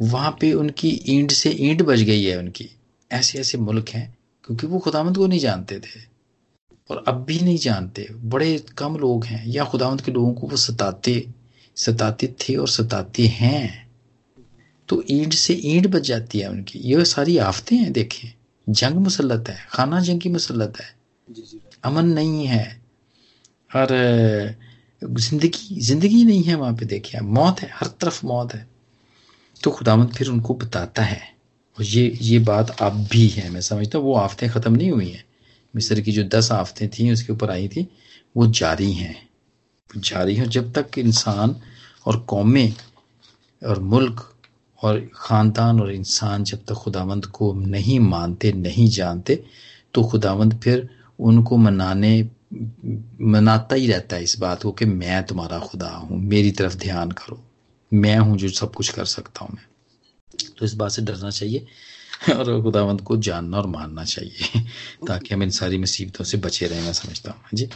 वहाँ 0.00 0.36
पे 0.40 0.52
उनकी 0.52 1.00
ईंट 1.08 1.32
से 1.32 1.50
ईंट 1.50 1.82
बज 1.82 2.02
गई 2.02 2.24
है 2.24 2.38
उनकी। 2.38 2.70
ऐसे 3.12 3.38
ऐसे 3.38 3.58
मुल्क 3.58 3.88
हैं, 3.88 4.18
क्योंकि 4.44 4.66
वो 4.66 4.78
खुदावंद 4.78 5.16
को 5.16 5.26
नहीं 5.26 5.40
जानते 5.40 5.78
थे। 5.78 6.00
और 6.90 7.04
अब 7.08 7.24
भी 7.24 7.40
नहीं 7.40 7.58
जानते। 7.58 8.08
बड़े 8.12 8.58
कम 8.78 8.96
लोग 8.96 9.24
हैं। 9.24 9.46
या 9.46 9.64
खुदावंद 9.64 10.00
के 10.00 10.12
लोगों 10.12 10.32
को 10.34 10.46
वो 10.46 10.56
सताते 10.56 11.26
सताते 11.76 12.26
थे 12.26 12.56
और 12.56 12.68
सताते 12.68 13.26
हैं। 13.26 13.90
तो 14.88 15.04
ईंट 15.10 15.34
से 15.34 15.54
ईंट 15.54 15.86
बच 15.86 16.02
जाती 16.02 16.38
है 16.38 16.50
उनकी। 16.50 16.78
ये 16.78 17.04
सारी 17.04 17.38
आफतें 17.38 17.76
हैं, 17.76 17.92
देखें। 17.92 18.28
जंग 18.66 18.96
मुसलत 18.96 19.48
है 19.48 19.56
खाना 19.70 20.00
जंग 20.00 20.20
की 20.20 20.28
मुसलत 20.28 20.80
है। 20.80 20.86
अमन 21.84 22.06
नहीं 22.08 22.46
है। 22.46 22.64
और 23.70 23.88
ज़िंदगी 25.02 25.80
ज़िंदगी 25.80 26.24
नहीं 26.24 26.42
है 26.42 26.54
वहाँ 26.54 26.74
पे 26.74 26.86
देखिए 26.86 27.20
मौत 27.22 27.60
है 27.60 27.70
हर 27.74 27.86
तरफ़ 28.00 28.24
मौत 28.26 28.54
है। 28.54 28.66
तो 29.60 29.70
खुदामंद 29.70 30.12
फिर 30.12 30.28
उनको 30.28 30.54
बताता 30.54 31.02
है 31.02 31.20
और 31.78 31.84
ये 31.84 32.06
ये 32.20 32.38
बात 32.40 32.70
अब 32.82 33.06
भी 33.12 33.26
है 33.28 33.48
मैं 33.50 33.60
समझता 33.60 33.98
हूँ 33.98 34.06
वो 34.06 34.14
आफतें 34.16 34.48
ख़त्म 34.50 34.72
नहीं 34.76 34.90
हुई 34.90 35.08
हैं। 35.08 35.24
मिस्र 35.74 36.00
की 36.00 36.12
जो 36.12 36.22
दस 36.28 36.50
आफतें 36.52 36.88
थी 36.88 37.10
उसके 37.12 37.32
ऊपर 37.32 37.50
आई 37.50 37.68
थी 37.68 37.86
वो 38.34 38.46
जारी 38.48 38.92
हैं। 38.92 39.16
जारी 39.90 40.34
हैं 40.34 40.48
जब 40.48 40.72
तक 40.72 40.98
इंसान 40.98 41.56
और 42.06 42.20
कौमें 42.28 42.74
और 43.62 43.78
मुल्क 43.82 44.30
और 44.84 45.10
ख़ानदान 45.14 45.80
और 45.80 45.92
इंसान 45.92 46.44
जब 46.44 46.64
तक 46.64 46.74
खुदावंद 46.74 47.26
को 47.26 47.52
नहीं 47.54 48.00
मानते, 48.00 48.52
नहीं 48.52 48.88
जानते 48.88 49.44
तो 49.94 50.02
खुदावंद 50.02 50.60
फिर 50.60 50.88
उनको 51.18 51.56
मनाने, 51.56 52.30
मनाता 53.20 53.74
ही 53.74 53.86
रहता 53.86 54.16
है 54.16 54.22
इस 54.22 54.38
बात 54.38 54.62
को 54.62 54.72
कि 54.72 54.84
मैं 54.84 55.22
तुम्हारा 55.26 55.58
खुदा 55.58 55.88
हूँ, 55.88 56.18
मेरी 56.20 56.50
तरफ़ 56.50 56.76
ध्यान 56.76 57.10
करो, 57.10 57.42
मैं 57.92 58.18
हूँ 58.18 58.38
जो 58.38 58.48
सब 58.48 58.74
कुछ 58.74 58.88
कर 58.88 59.04
सकता 59.04 59.44
हूँ 59.44 59.54
मैं। 59.54 59.64
तो 60.58 60.64
इस 60.64 60.74
बात 60.74 60.90
से 60.90 61.02
डरना 61.02 61.30
चाहिए 61.30 61.66
और 62.34 62.62
खुदावंद 62.62 63.00
को 63.00 63.16
जानना 63.16 63.56
और 63.56 63.66
मानना 63.66 64.04
चाहिए 64.04 64.60
ताकि 65.06 65.34
हम 65.34 65.42
इन 65.42 65.50
सारी 65.50 65.78
मुसीबतों 65.78 66.24
से 66.24 66.38
बचे 66.38 66.66
रहें, 66.66 66.82
मैं 66.82 66.92
समझता 66.92 67.30
हूँ। 67.30 67.40
हाँ 67.40 67.50
जी। 67.54 67.68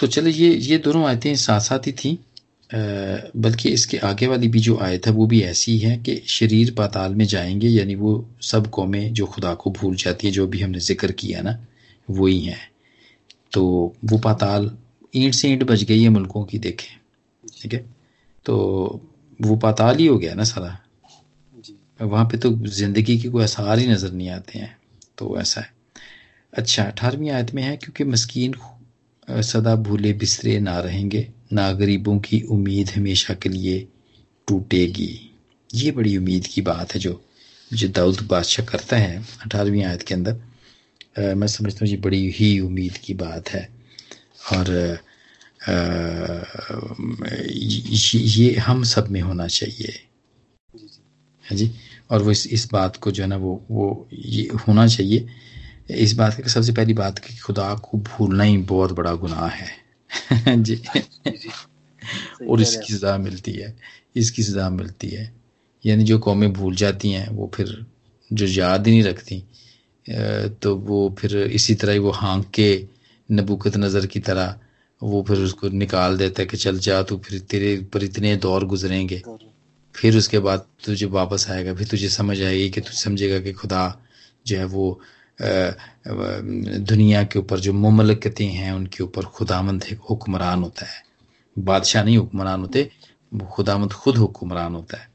तो 0.00 0.06
चलो 0.06 0.28
ये 0.28 0.54
ये 0.54 0.78
दोनों 0.78 1.04
आयतें 1.06 1.36
साथ 1.36 1.60
साथ 1.60 1.86
ही 1.86 1.92
थी। 1.92 2.18
बल्कि 2.74 3.68
इसके 3.68 3.98
आगे 3.98 4.26
वाली 4.26 4.48
भी 4.48 4.60
जो 4.60 4.76
आयत 4.78 5.06
है 5.06 5.12
वो 5.12 5.26
भी 5.26 5.40
ऐसी 5.42 5.78
है 5.78 5.96
कि 5.98 6.16
शरीर 6.28 6.74
पाताल 6.74 7.14
में 7.14 7.24
जाएँगे 7.24 7.68
यानी 7.68 7.94
वो 7.94 8.12
सब 8.42 8.66
कौमें 8.70 9.12
जो 9.12 9.26
खुदा 9.26 9.54
को 9.54 9.70
भूल 9.70 9.96
जाती 9.96 10.26
है 10.26 10.32
जो 10.32 10.46
भी 10.46 10.60
हमने 10.60 10.78
ज़िक्र 10.80 11.12
किया 11.12 11.42
ना 11.42 11.58
वही 12.08 12.40
हैं। 12.40 12.60
तो 13.52 13.64
वो 14.04 14.18
पाताल 14.18 14.70
ईंट 15.14 15.34
से 15.34 15.48
ईंट 15.48 15.62
बच 15.64 15.82
गई 15.82 16.02
है 16.02 16.08
मुल्कों 16.08 16.44
की 16.44 16.58
देखें 16.58 16.88
ठीक 17.62 17.72
है? 17.74 17.84
तो 18.46 19.00
वो 19.40 19.56
पाताल 19.56 19.96
ही 19.96 20.06
हो 20.06 20.18
गया 20.18 20.34
ना 20.34 20.44
सारा। 20.44 20.78
वहाँ 22.00 22.24
पे 22.24 22.38
तो 22.38 22.50
ज़िंदगी 22.50 23.18
के 23.18 23.28
कोई 23.28 23.42
आसार 23.42 23.78
ही 23.78 23.86
नज़र 23.86 24.12
नहीं 24.12 24.28
आते 24.30 24.58
हैं 24.58 24.76
तो 25.18 25.36
ऐसा 25.40 25.60
है। 25.60 25.70
अच्छा 26.52 26.84
अठारहवीं 26.84 27.30
आयत 27.30 27.54
में 27.54 27.62
है 27.62 27.76
क्योंकि 27.76 28.04
मस्कीन 28.04 28.54
सदा 29.42 29.74
भूले 29.76 30.12
बिस्तरे 30.12 30.58
ना 30.60 30.78
रहेंगे 30.80 31.28
ना 31.52 31.72
गरीबों 31.72 32.18
की 32.18 32.40
उम्मीद 32.40 32.90
हमेशा 32.90 33.34
के 33.34 33.48
लिए 33.48 33.88
टूटेगी। 34.48 35.30
ये 35.74 35.90
बड़ी 35.90 36.16
उम्मीद 36.16 36.46
की 36.46 36.62
बात 36.62 36.94
है 36.94 37.00
जो 37.00 37.24
जो 37.72 37.88
दाऊद 37.88 38.20
बादशाह 38.20 38.66
करता 38.66 38.96
है 38.96 39.24
अठारहवीं 39.44 39.84
आयत 39.84 40.02
के 40.02 40.14
अंदर। 40.14 40.32
आ, 40.32 41.34
मैं 41.34 41.46
समझता 41.46 41.78
हूँ 41.82 41.88
ये 41.88 41.96
बड़ी 41.96 42.30
ही 42.30 42.60
उम्मीद 42.60 42.96
की 42.96 43.14
बात 43.14 43.48
है। 43.48 43.68
और 44.52 44.98
आ, 45.68 46.42
ये, 47.46 48.54
हम 48.54 48.84
सब 48.84 49.08
में 49.08 49.20
होना 49.20 49.46
चाहिए। 49.46 49.86
है 49.86 50.12
हाँ 51.44 51.56
जी? 51.58 51.70
और 52.10 52.22
वो 52.22 52.30
इस 52.30 52.46
इस 52.46 52.68
बात 52.72 52.96
को 52.96 53.10
जो 53.10 53.22
है 53.22 53.28
ना 53.28 53.36
वो 53.36 53.66
वो 53.70 54.08
ये 54.12 54.48
होना 54.68 54.86
चाहिए। 54.86 55.28
इस 55.90 56.14
बात 56.14 56.42
की 56.42 56.50
सबसे 56.50 56.72
पहली 56.72 56.94
बात 56.94 57.18
कि 57.18 57.36
खुदा 57.36 57.74
को 57.74 57.98
भूलना 57.98 58.44
ही 58.44 58.58
बहुत 58.58 58.92
बड़ा 58.92 59.14
गुनाह 59.14 59.48
है। 59.48 59.81
जी। 60.48 60.80
और 62.48 62.60
इसकी 62.60 62.94
सजा 62.94 63.16
मिलती 63.18 63.52
है 63.52 63.74
इसकी 64.16 64.42
सजा 64.42 64.68
मिलती 64.70 65.08
है। 65.08 65.32
यानी 65.84 66.04
जो 66.04 66.18
कौमें 66.18 66.52
भूल 66.52 66.74
जाती 66.76 67.10
हैं 67.10 67.28
वो 67.30 67.50
फिर 67.54 67.86
जो 68.30 68.46
याद 68.46 68.86
ही 68.86 68.92
नहीं 68.92 69.02
रखती 69.02 69.42
तो 70.62 70.74
वो 70.76 70.98
फिर 71.18 71.36
इसी 71.38 71.74
तरह 71.74 71.92
ही 71.92 71.98
वो 71.98 72.10
हाँक 72.10 72.50
के 72.50 72.68
नबूकत 73.28 73.76
नज़र 73.76 74.06
की 74.06 74.20
तरह 74.20 74.58
वो 75.02 75.22
फिर 75.28 75.38
उसको 75.38 75.68
निकाल 75.68 76.16
देता 76.18 76.42
है 76.42 76.46
कि 76.46 76.56
चल 76.56 76.78
जा 76.78 77.02
तू 77.02 77.18
फिर 77.18 77.38
तेरे 77.40 77.76
पर 77.92 78.04
इतने 78.04 78.36
दौर 78.36 78.64
गुजरेंगे। 78.64 79.22
फिर 79.94 80.16
उसके 80.16 80.38
बाद 80.38 80.66
तुझे 80.84 81.06
वापस 81.06 81.46
आएगा 81.50 81.74
फिर 81.74 81.86
तुझे 81.88 82.08
समझ 82.08 82.40
आएगी 82.42 82.68
कि 82.70 82.80
तू 82.80 82.92
समझेगा 82.92 83.38
कि 83.40 83.52
खुदा 83.52 83.82
जो 84.46 84.58
है 84.58 84.64
वो 84.64 85.00
दुनिया 85.42 87.22
के 87.24 87.38
ऊपर 87.38 87.60
जो 87.60 87.72
ममलकतें 87.74 88.46
हैं 88.46 88.72
उनके 88.72 89.02
ऊपर 89.04 89.24
खुदामंद 89.36 89.84
एक 89.92 90.00
हुक्मरान 90.10 90.62
होता 90.62 90.86
है। 90.86 91.02
बादशाह 91.56 92.04
नहीं 92.04 92.16
हुक्मरान 92.18 92.60
होते 92.60 92.90
खुदामंद 93.32 93.92
खुद 93.94 94.16
हुक्मरान 94.16 94.74
होता 94.74 94.96
है। 94.96 95.10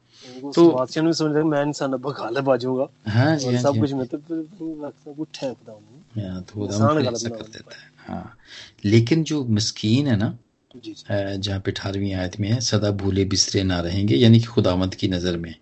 तो 0.55 0.67
बादशाह 0.69 1.03
ने 1.03 1.13
समझ 1.13 1.43
मैं 1.45 1.61
इंसान 1.65 1.93
अब 1.93 2.11
खाले 2.13 2.41
बाजूगा 2.41 2.87
हाँ 3.07 3.35
जी 3.37 3.47
हाँ 3.47 3.61
सब 3.61 3.73
जी। 3.73 3.79
कुछ 3.79 3.91
में 3.93 4.05
तो 4.05 4.17
सब 4.17 5.15
कुछ 5.17 5.43
है 5.43 5.53
खुदा 5.53 5.73
हाँ, 6.17 6.41
तो 6.41 6.53
खुदामंद 6.57 7.07
ऐसा 7.07 7.29
कर 7.29 7.43
देता 7.45 7.75
है। 7.75 7.89
हाँ। 8.07 8.37
लेकिन 8.85 9.23
जो 9.23 9.43
मस्कीन 9.45 10.07
है 10.07 10.17
ना 10.17 10.37
जहाँ 10.75 11.59
पे 11.59 11.71
अठारहवीं 11.71 12.13
आयत 12.13 12.39
में 12.39 12.49
है 12.49 12.59
सदा 12.61 12.91
भूले 12.93 13.25
बिस्तरे 13.25 13.63
ना 13.63 13.79
रहेंगे 13.81 14.15
यानी 14.15 14.39
कि 14.39 14.45
खुदामंद 14.47 14.95
की 14.95 15.07
नज़र 15.07 15.37
में। 15.37 15.53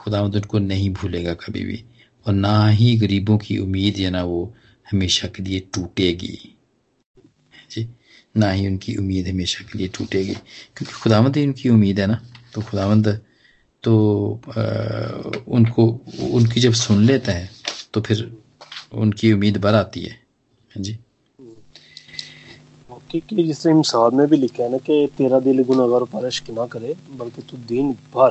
खुदामंद 0.00 0.36
उनको 0.36 0.58
नहीं 0.58 0.90
भूलेगा 0.92 1.34
कभी 1.36 1.64
भी। 1.64 1.84
और 2.26 2.32
ना 2.32 2.68
ही 2.68 2.96
गरीबों 2.96 3.38
की 3.38 3.58
उम्मीद 3.58 3.98
या 3.98 4.10
ना 4.10 4.22
वो 4.24 4.54
हमेशा 4.90 5.28
के 5.28 5.42
लिए 5.42 5.60
टूटेगी। 5.60 6.56
जी? 7.70 7.88
ना 8.36 8.50
ही 8.50 8.66
उनकी 8.66 8.96
उम्मीद 8.96 9.28
हमेशा 9.28 9.64
के 9.64 9.78
लिए 9.78 9.88
टूटेगी। 9.88 10.34
क्योंकि 10.34 10.92
खुदावंद 10.92 11.36
ही 11.36 11.46
उनकी 11.46 11.68
उम्मीद 11.68 12.00
है 12.00 12.06
ना। 12.06 12.26
तो 12.54 12.62
खुदावंद 12.62 13.20
तो 13.82 13.94
आ, 14.48 14.62
उनको 15.48 16.00
उनकी 16.30 16.60
जब 16.60 16.72
सुन 16.72 17.04
लेता 17.04 17.32
है 17.32 17.50
तो 17.94 18.00
फिर 18.00 18.36
उनकी 18.92 19.32
उम्मीद 19.32 19.56
बढ़ 19.56 19.74
आती 19.74 20.02
है। 20.02 20.20
जी? 20.78 20.98
कि 23.14 23.42
जिससे 23.42 23.72
मिसाल 23.72 24.10
में 24.10 24.26
भी 24.26 24.36
लिखा 24.36 24.62
है 24.62 24.70
ना 24.72 24.78
कि 24.78 25.08
तेरा 25.18 25.40
दिल 25.40 25.62
गुनाहगार 25.62 26.04
परश 26.04 26.42
ना 26.50 26.66
करे 26.66 26.96
बल्कि 27.10 27.42
तू 27.42 27.56
दिन 27.56 27.92
भर 27.92 28.30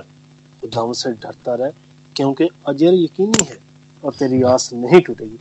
खुदावंद 0.61 0.95
से 0.95 1.11
डरता 1.11 1.55
रहे 1.55 1.71
क्योंकि 2.15 2.49
अजर 2.67 2.93
यकीनी 2.93 3.45
है 3.45 3.72
और 4.03 4.13
तेरी 4.13 4.41
आस 4.43 4.69
नहीं 4.73 5.01
टूटेगी। 5.01 5.37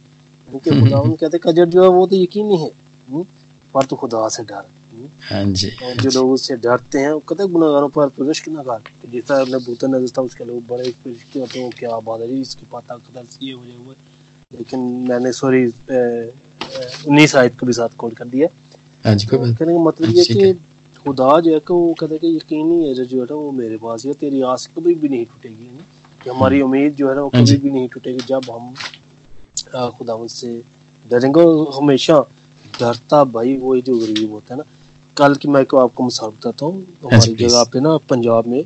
क्योंकि 0.48 0.70
खुदा 0.80 1.00
कहते 1.16 1.38
कजर 1.42 1.68
जो 1.68 1.82
है 1.82 1.88
वो 1.88 2.06
तो 2.06 2.16
यकीन 2.16 2.50
है। 2.52 2.70
हम्म, 3.08 3.24
पर 3.74 3.84
तो 3.84 3.96
खुदा 3.96 4.28
से 4.28 4.42
डर। 4.44 4.64
हम्म। 4.92 5.08
हाँ 5.22 5.44
जी। 5.52 5.68
और 5.84 5.96
जो 5.96 6.10
लोग 6.10 6.30
उससे 6.32 6.56
डरते 6.56 6.98
हैं 6.98 7.18
कहते 7.20 7.46
गुनागारों 7.48 7.88
पर 7.88 8.08
तो 8.08 8.24
जिस 8.24 8.48
नज़र 8.48 10.08
था 10.08 10.22
उसके 10.22 10.44
लोग 10.44 10.66
बड़े 10.66 10.90
तो 11.04 11.68
क्या 11.70 11.98
बात 12.00 12.20
है 12.20 12.40
इसकी 12.40 12.66
पता 12.72 12.96
कदर 12.96 13.24
ये 13.42 13.52
हो 13.52 13.64
जाए 13.66 13.94
लेकिन 14.50 14.80
मैंने 15.08 15.32
सॉरी 15.32 15.64
उन्नीस 15.66 17.34
आयत 17.36 17.58
को 17.60 17.66
भी 17.66 17.72
साथ 17.72 17.96
कोड 17.98 18.14
कर 18.14 18.24
दिया। 18.24 18.48
हाँ 19.04 19.16
कहने 19.16 19.72
का 19.72 19.82
मतलब 19.82 20.10
ये 20.10 20.24
कि 20.24 20.52
खुदा 20.98 21.38
जो 21.40 21.52
है 21.52 21.58
कि 21.58 21.72
वो 21.74 21.94
कहते 22.00 22.14
हैं 22.14 22.20
कि 22.20 22.36
यकीनी 22.36 22.84
है 22.84 22.94
जो 22.94 23.20
है 23.20 23.34
वो 23.34 23.50
मेरे 23.52 23.76
पास 23.76 24.04
है 24.06 24.12
तेरी 24.14 24.42
आस 24.42 24.66
कभी 24.76 24.94
भी 24.94 25.08
नहीं 25.08 25.24
टूटेगी। 25.24 25.70
कि 26.24 26.30
हमारी 26.30 26.60
हम्म। 26.60 26.66
उम्मीद 26.66 26.94
जो 26.96 27.08
है 27.08 27.14
ना 27.14 27.22
वो 27.22 27.30
हाँ 27.34 27.44
कभी 27.44 27.56
भी 27.56 27.70
नहीं 27.70 27.88
टूटेगी। 27.88 28.24
जब 28.26 28.50
हम 28.50 28.74
खुदा 29.98 30.16
से 30.28 30.52
डरेंगे 31.06 31.40
हमेशा 31.76 32.20
डरता 32.64 33.22
भाई 33.32 33.56
वो 33.58 33.76
जो 33.80 33.98
गरीब 33.98 34.32
होता 34.32 34.54
है 34.54 34.58
ना 34.58 34.64
कल 35.16 35.34
की 35.36 35.48
मैं 35.48 35.60
आपको 35.60 36.04
मिसाल 36.04 36.30
बताता 36.30 36.66
हूँ। 36.66 36.82
हमारी 37.04 37.34
जगह 37.36 37.64
पे 37.72 37.80
ना 37.80 37.96
पंजाब 38.10 38.46
में 38.48 38.64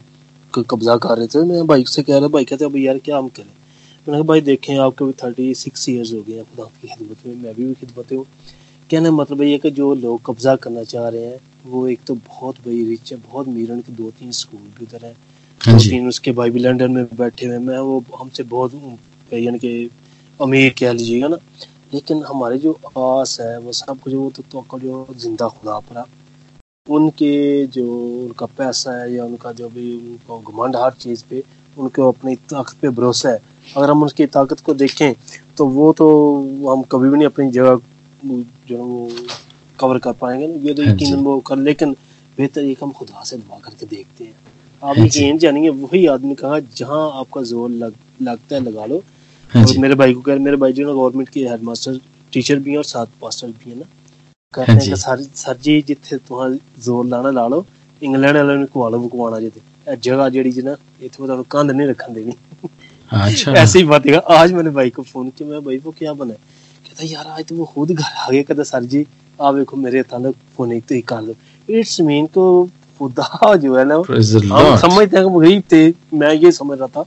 कब्जा 0.53 0.97
कर 0.97 1.17
रहे 1.19 1.27
थे। 1.27 1.45
मैं 1.45 1.67
बाइक 1.67 1.89
से 1.89 2.03
कह 2.03 2.19
रहा 2.19 2.29
भाई 2.35 2.45
कहते 2.45 2.67
भाई 2.67 2.83
यार 2.83 2.99
क्या 2.99 3.17
हम 3.19 3.29
करें? 3.29 3.47
मैंने 4.07 4.19
कहा 4.19 4.27
भाई 4.29 4.41
देखें 4.41 4.77
आपके 4.79 5.05
भी 5.05 5.13
थर्टी 5.23 5.55
सिक्स 5.55 5.89
ईयर्स 5.89 6.13
हो 6.13 6.21
गए 6.29 6.35
हैं 6.35 6.45
खुदा 6.45 6.65
की 6.65 6.89
खिदमत 6.89 7.27
में। 7.27 7.35
मैं 7.43 7.55
भी 7.55 7.73
खिदमत 7.75 8.13
हूँ। 8.13 8.25
कहने 8.91 9.11
मतलब 9.11 9.43
ये 9.43 9.59
कि 9.59 9.71
जो 9.71 9.95
लोग 9.95 10.21
कब्जा 10.27 10.55
करना 10.57 10.83
चाह 10.85 11.09
रहे 11.09 11.25
हैं 11.25 11.39
वो 11.67 11.87
एक 11.89 12.01
तो 12.07 12.15
बहुत 12.15 12.61
बड़ी 12.67 12.85
रिच 12.89 13.13
है 13.13 13.19
बहुत 13.21 13.49
मीरन 13.49 13.81
के 13.81 13.93
दो 13.93 14.11
तीन 14.19 14.31
स्कूल 14.33 14.61
भी 14.79 14.85
उधर 14.85 15.07
है। 15.07 15.15
हाँ 15.61 15.77
उसके 16.09 16.33
भाई 16.33 16.51
भी 16.51 16.61
लंदन 16.61 16.91
में 16.93 17.05
बैठे 17.17 17.47
हुए 17.47 17.59
मैं 17.59 17.79
वो 17.79 18.03
हमसे 18.19 18.43
बहुत 18.45 18.75
यानी 19.33 19.59
कि 19.59 19.91
अमीर 20.41 20.75
कह 20.79 20.93
लीजिएगा 20.93 21.29
ना। 21.29 21.37
लेकिन 21.95 22.23
हमारे 22.25 22.59
जो 22.59 22.73
आस 22.99 23.37
है 23.41 23.59
वो 23.61 23.73
सब 23.73 24.01
कुछ 24.01 24.13
वो 24.15 24.31
तो, 24.37 24.43
तो 24.43 24.79
जो 24.79 25.07
ज़िंदा 25.15 25.49
खुदा 25.49 25.79
पर 25.81 26.05
उनके 26.87 27.67
जो 27.67 27.85
उनका 28.25 28.47
पैसा 28.59 28.93
है 29.01 29.13
या 29.15 29.25
उनका 29.25 29.53
जो 29.53 29.69
भी 29.69 29.93
उनको 29.95 30.39
घमंड 30.41 30.77
हर 30.77 30.93
चीज़ 31.01 31.25
पे 31.31 31.43
उनके 31.77 32.03
अपनी 32.09 32.35
ताकत 32.51 32.77
पे 32.83 32.89
भरोसा 32.91 33.31
है। 33.31 33.41
अगर 33.77 33.91
हम 33.91 34.03
उसकी 34.05 34.27
ताकत 34.29 34.61
को 34.67 34.75
देखें 34.75 35.13
तो 35.59 35.67
वो 35.69 35.93
तो 35.93 36.09
हम 36.69 36.83
कभी 36.93 37.09
भी 37.09 37.17
नहीं 37.17 37.27
अपनी 37.27 37.51
जगह 37.51 37.81
जो 38.69 38.77
वो 38.79 39.09
कवर 39.79 39.99
कर 39.99 40.13
पाएँगे 40.21 40.47
ना। 40.47 40.55
ये 40.69 40.75
तो 40.75 40.83
हाँ 40.83 40.93
यकीन 40.93 41.15
वो 41.25 41.39
कर 41.49 41.57
लेकिन 41.59 41.93
बेहतर 42.39 42.65
एक 42.65 42.83
हम 42.85 42.93
खुदा 42.93 43.25
से 43.25 43.37
दुआ 43.37 43.59
करके 43.65 43.87
देखते 43.87 44.25
हैं। 44.25 44.46
आप 44.86 44.98
यकीन 44.98 45.38
जानेंगे 45.38 45.70
वही 45.72 46.06
आदमी 46.08 46.36
कहा 46.36 46.60
जहाँ 46.78 47.02
आपका 47.20 47.42
जोर 47.46 47.70
लग, 47.72 47.94
लगता 48.22 48.56
है 48.56 48.62
लगा 48.64 48.86
लो 48.86 49.04
हाँ 49.52 49.64
और 49.64 49.78
मेरे 49.80 49.96
भाई 49.96 50.14
को 50.14 50.22
कह 50.22 50.40
मेरे 50.42 50.58
भाई 50.58 50.74
जो 50.74 50.88
ना 50.88 50.94
गवर्नमेंट 50.94 51.30
के 51.30 51.48
हेडमास्टर 51.48 52.00
टीचर 52.34 52.60
भी 52.60 52.72
हैं 52.72 52.78
और 52.78 52.84
साथ 52.86 53.20
पास्टर 53.22 53.48
भी 53.50 53.70
है 53.70 53.78
ना 53.78 53.86
कहते 54.54 54.72
हैं 54.72 54.80
कि 54.82 54.96
सर 54.98 55.22
सर 55.36 55.58
जी 55.60 55.82
जिथे 55.88 56.18
तुहां 56.20 56.50
जोर 56.86 57.06
लाना 57.08 57.32
ला 57.32 57.48
लो 57.48 57.66
इंग्लैंड 58.02 58.38
वाले 58.38 58.58
ने 58.58 58.66
कुआ 58.68 58.90
लो 58.90 59.08
कुआना 59.08 59.40
जे 59.40 59.52
जगह 59.98 60.30
जेड़ी 60.30 60.52
जी 60.52 60.62
ना 60.64 60.76
इत्थों 61.02 61.26
ਤੁਹਾਨੂੰ 61.26 61.46
ਕੰਧ 61.50 61.72
ਨਹੀਂ 61.72 61.88
ਰੱਖਣ 61.88 62.14
ਦੇਣੀ 62.14 62.34
अच्छा 63.12 63.54
ऐसे 63.54 63.80
ही 63.80 63.86
बात 63.86 64.06
है 64.08 64.20
आज 64.34 64.52
मैंने 64.54 64.72
भाई 64.72 64.90
को 64.92 65.04
फोन 65.06 65.30
किया 65.30 65.48
मैं 65.48 65.58
भाई 65.64 65.78
वो 65.86 65.92
क्या 65.94 66.12
बना 66.14 66.34
है 66.34 66.40
कहता 66.86 67.06
यार 67.06 67.26
आज 67.30 67.46
तो 67.46 67.56
वो 67.56 67.66
खुद 67.72 67.90
घर 67.94 68.12
आ 68.18 68.28
गया 68.28 68.44
कहता 68.44 68.64
सर 68.66 68.84
जी 68.86 69.02
आप 69.40 69.56
देखो 69.56 69.78
मेरे 69.80 70.04
ताल्लुक 70.12 70.36
फोन 70.58 70.72
एक 70.74 70.86
तो 70.86 70.96
ही 70.96 71.02
कर 71.06 71.22
लो 71.24 71.34
इट्स 71.68 71.96
मीन 72.10 72.26
को 72.36 72.46
खुदा 72.99 73.55
जो 73.63 73.77
है 73.77 73.85
ना 73.85 73.95
हम 73.95 74.77
समझते 74.77 75.17
हैं 75.17 75.25
हम 75.25 75.39
गरीब 75.39 75.63
थे 75.73 75.83
मैं 76.15 76.33
ये 76.35 76.53
समझ 76.53 76.79
रहा 76.79 76.89
था 76.89 77.05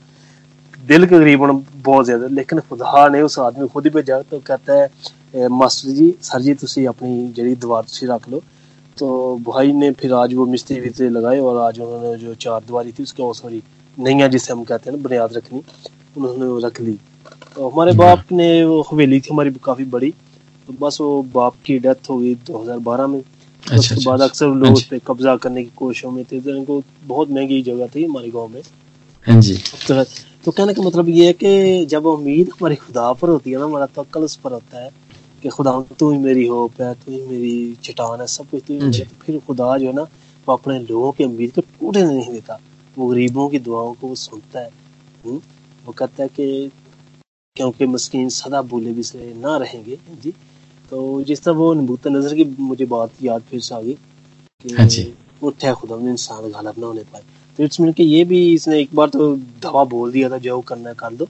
दिल 0.83 1.05
के 1.05 1.19
गरीब 1.19 1.39
बहुत 1.77 2.05
ज़्यादा 2.05 2.27
लेकिन 2.33 2.59
खुदा 2.59 3.07
ने 3.09 3.21
उस 3.21 3.39
आदमी 3.39 3.67
खुद 3.67 3.85
ही 3.85 3.89
भेजा 3.91 4.21
तो 4.21 4.39
कहता 4.47 4.73
है 4.75 5.47
मास्टर 5.53 5.89
जी 5.91 6.13
सर 6.23 6.41
जी 6.41 6.53
तुम 6.55 6.85
अपनी 6.87 7.27
जड़ी 7.33 7.55
दीवार 7.55 7.85
रख 8.05 8.29
लो। 8.29 8.41
तो 8.97 9.07
भाई 9.43 9.71
ने 9.73 9.91
फिर 9.91 10.13
आज 10.13 10.33
वो 10.33 10.45
मिस्त्री 10.45 10.79
भी 10.81 11.09
लगाए 11.09 11.39
और 11.39 11.57
आज 11.61 11.79
उन्होंने 11.79 12.15
जो 12.19 12.33
चार 12.37 12.59
दीवारी 12.61 12.91
थी 12.91 13.03
उसके 13.03 13.33
सॉरी 13.33 13.61
नैया 13.97 14.27
जिसे 14.27 14.53
हम 14.53 14.63
कहते 14.63 14.89
हैं 14.89 14.97
ना 14.97 15.03
बुनियाद 15.03 15.33
रखनी 15.33 15.61
उन्होंने 16.17 16.45
वो 16.45 16.57
रख 16.59 16.81
ली। 16.81 16.97
तो 17.55 17.69
हमारे 17.69 17.93
बाप 17.93 18.31
ने 18.31 18.47
वो 18.65 18.81
हवेली 18.91 19.19
थी 19.19 19.29
हमारी 19.31 19.51
काफ़ी 19.63 19.85
बड़ी 19.87 20.09
तो 20.67 20.73
बस 20.81 20.97
वो 21.01 21.21
बाप 21.33 21.53
की 21.65 21.77
डेथ 21.79 22.09
हो 22.09 22.17
गई 22.17 22.33
दो 22.47 22.61
हज़ार 22.61 22.79
बारह 22.79 23.07
में। 23.07 23.21
अच्छा, 23.63 23.77
उसके 23.77 23.95
अच्छा, 23.95 24.09
बाद 24.11 24.21
अच्छा। 24.21 24.25
अक्सर 24.25 24.45
हाँ 24.45 24.55
लोग 24.55 24.73
उस 24.73 24.83
पे 24.83 24.99
कब्जा 25.07 25.35
करने 25.35 25.63
की 25.63 25.69
कोशिशों 25.75 26.11
में 26.11 26.25
थे 26.25 26.41
तो 26.41 26.49
इनको 26.49 26.83
बहुत 27.03 27.29
महँगी 27.29 27.61
जगह 27.61 27.87
थी 27.87 28.05
हमारे 28.05 28.29
गाँव 28.29 28.47
में। 28.47 28.61
हाँ 29.27 29.41
तो, 29.41 30.03
तो 30.45 30.51
कहने 30.51 30.73
का 30.73 30.81
मतलब 30.81 31.09
ये 31.09 31.25
है 31.27 31.33
कि 31.33 31.85
जब 31.85 32.05
उम्मीद 32.05 32.49
हमारे 32.49 32.75
खुदा 32.75 33.13
पर 33.13 33.29
होती 33.29 33.51
है 33.51 33.57
ना 33.57 33.65
हमारा 33.65 33.85
तवक्कल 33.85 34.23
उस 34.23 34.35
पर 34.35 34.51
होता 34.51 34.83
है 34.83 34.89
कि 35.43 35.49
खुदा 35.49 35.81
तू 35.99 36.11
ही 36.11 36.17
मेरी 36.17 36.47
होप 36.47 36.81
है 36.81 36.93
तू 36.93 37.11
ही 37.11 37.21
मेरी 37.21 37.77
चट्टान 37.83 38.21
है 38.21 38.27
सब 38.27 38.49
कुछ 38.49 38.63
तू 38.67 38.73
ही। 38.73 38.99
तो 38.99 39.15
फिर 39.21 39.39
खुदा 39.39 39.77
जो 39.77 39.87
है 39.87 39.93
ना 39.93 40.01
वो 40.47 40.53
अपने 40.53 40.79
लोगों 40.79 41.11
की 41.11 41.23
उम्मीद 41.23 41.51
को 41.51 41.61
टूटने 41.61 42.03
नहीं 42.03 42.31
देता। 42.31 42.59
वो 42.97 43.07
गरीबों 43.07 43.49
की 43.49 43.59
दुआओं 43.59 43.93
को 43.93 44.07
वो 44.07 44.15
सुनता 44.15 44.59
है। 44.59 44.71
हम्म? 45.25 45.41
वो 45.85 45.91
कहता 45.91 46.23
है 46.23 46.29
कि 46.29 46.71
क्योंकि 47.55 47.85
मस्किन 47.85 48.29
सदा 48.29 48.61
भूले 48.61 48.91
भी 48.91 49.03
से 49.03 49.33
ना 49.33 49.57
रहेंगे। 49.57 49.97
जी। 50.21 50.33
तो 50.91 51.21
जिस 51.23 51.43
तरह 51.43 51.53
वो 51.55 51.73
नबूत 51.73 52.07
नज़र 52.07 52.35
की 52.35 52.43
मुझे 52.59 52.85
बात 52.93 53.11
याद 53.23 53.41
फिर 53.49 53.59
से 53.61 53.75
आ 53.75 53.81
गई 53.81 53.97
हाँ 54.77 54.85
जी। 54.87 55.13
उठे 55.43 55.73
खुदा 55.73 55.97
ने 55.97 56.09
इंसान 56.11 56.49
गालब 56.51 56.75
ना 56.79 56.87
होने 56.87 57.03
पाए। 57.11 57.21
तो 57.59 57.63
इट्स 57.63 57.79
मीन 57.79 57.91
कि 57.93 58.03
ये 58.03 58.23
भी 58.25 58.39
इसने 58.53 58.79
एक 58.81 58.95
बार 58.95 59.09
तो 59.09 59.35
दवा 59.63 59.83
बोल 59.93 60.11
दिया 60.11 60.29
था 60.29 60.37
जो 60.37 60.59
करना 60.69 60.89
है 60.89 60.95
कर 60.99 61.13
दो। 61.15 61.27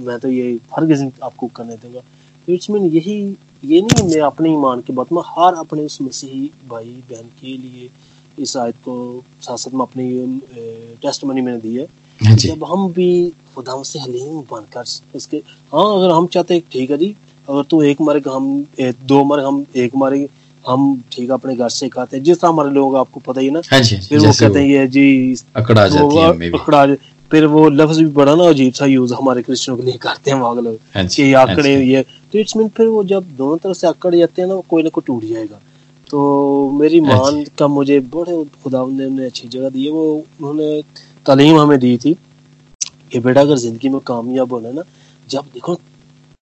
मैं 0.00 0.18
तो 0.20 0.28
ये 0.30 0.52
हर 0.76 0.86
किसी 0.86 1.10
आपको 1.22 1.46
करने 1.56 1.76
दूँगा। 1.76 2.00
तो 2.48 2.52
इट्स 2.52 2.70
मीन 2.70 2.84
यही 2.86 3.16
ये 3.64 3.80
नहीं 3.82 4.08
मैं 4.08 4.20
अपने 4.22 4.50
ईमान 4.52 4.80
के 4.86 4.92
बात 4.92 5.12
में 5.12 5.22
हर 5.26 5.54
अपने 5.58 5.84
उस 5.84 6.00
मसीही 6.02 6.50
भाई 6.68 6.90
बहन 7.10 7.28
के 7.40 7.56
लिए 7.58 7.88
इस 8.38 8.56
आयत 8.56 8.76
को 8.84 8.96
साथ 9.42 9.56
साथ 9.56 9.74
में 9.74 9.80
अपनी 9.80 10.08
टेस्ट 11.02 11.24
मनी 11.24 11.40
मैंने 11.42 11.58
दी 11.60 11.74
है 11.74 11.86
हाँ 12.20 12.36
जब 12.38 12.64
हम 12.64 12.92
भी 12.92 13.08
खुदा 13.54 13.82
से 13.82 13.98
हलीम 14.00 14.40
बनकर 14.50 14.84
उसके 15.16 15.36
हाँ 15.72 15.86
अगर 15.94 16.10
हम 16.10 16.26
चाहते 16.26 16.54
हैं 16.54 16.62
ठीक 16.72 16.90
है 16.90 16.98
जी 16.98 17.14
अगर 17.48 17.62
तू 17.70 17.82
एक 17.82 18.00
मर्ग 18.00 18.28
हम 18.28 18.46
दो 19.06 19.22
मर्ग 19.24 19.44
हम 19.46 19.64
एक 19.76 19.96
मर्ग 19.96 20.28
हम 20.64 20.84
ठीक 21.12 21.28
है 21.30 21.34
अपने 21.34 21.54
घर 21.56 21.68
से 21.68 21.88
खाते 21.88 22.16
हैं। 22.16 22.22
जिस 22.24 22.40
तरह 22.40 22.50
हमारे 22.50 22.70
लोग 22.70 22.96
आपको 22.96 23.20
पता 23.26 23.40
ही 23.40 23.50
ना 23.50 23.60
हाँ 23.72 23.80
जी 23.80 23.96
फिर 23.98 24.18
वो 24.18 24.32
कहते 24.40 24.58
हैं 24.58 24.66
ये 24.68 24.86
जी 24.88 25.34
अकड़ 25.56 25.78
जाती 25.78 26.16
है 26.16 26.50
अकड़ा 26.52 26.84
फिर 27.30 27.44
वो 27.52 27.68
लफ्ज 27.70 27.98
भी 27.98 28.06
बड़ा 28.16 28.34
ना 28.34 28.48
अजीब 28.48 28.72
सा 28.72 28.86
यूज़ 28.86 29.14
हमारे 29.14 29.42
क्रिश्चियनों 29.42 29.76
के 29.78 29.86
लिए 29.86 29.96
करते 30.02 30.30
हैं 30.30 30.38
वहाँ 30.38 30.62
लोग 30.62 30.78
हाँ 30.94 31.06
कि 31.06 31.32
हाँ 31.32 31.42
आंकड़े 31.42 31.74
ये। 31.84 32.02
तो 32.32 32.38
इट्स 32.38 32.56
मीन 32.56 32.68
फिर 32.76 32.86
वो 32.86 33.02
जब 33.04 33.34
दोनों 33.36 33.56
तरफ़ 33.56 33.76
से 33.76 33.86
आंकड़ 33.86 34.14
जाते 34.14 34.42
हैं 34.42 34.48
ना 34.48 34.56
कोई 34.70 34.82
ना 34.82 34.88
कोई 34.88 35.02
टूट 35.06 35.24
जाएगा। 35.24 35.60
तो 36.10 36.70
मेरी 36.70 36.98
हाँ 37.00 37.16
मान 37.16 37.42
का 37.58 37.66
मुझे 37.68 37.98
बड़े 38.14 38.44
खुदा 38.62 38.84
ने 38.88 39.26
अच्छी 39.26 39.48
जगह 39.48 39.68
दी 39.68 39.84
है 39.84 39.90
वो 39.92 40.04
उन्होंने 40.14 40.82
तालीम 41.26 41.58
हमें 41.60 41.78
दी 41.78 41.96
थी। 41.96 42.16
कि 43.12 43.18
बेटा 43.20 43.40
अगर 43.40 43.56
ज़िंदगी 43.58 43.88
में 43.88 44.00
कामयाब 44.06 44.52
होना 44.52 44.68
है 44.68 44.74
ना 44.74 44.82
जब 45.28 45.44
देखो 45.54 45.74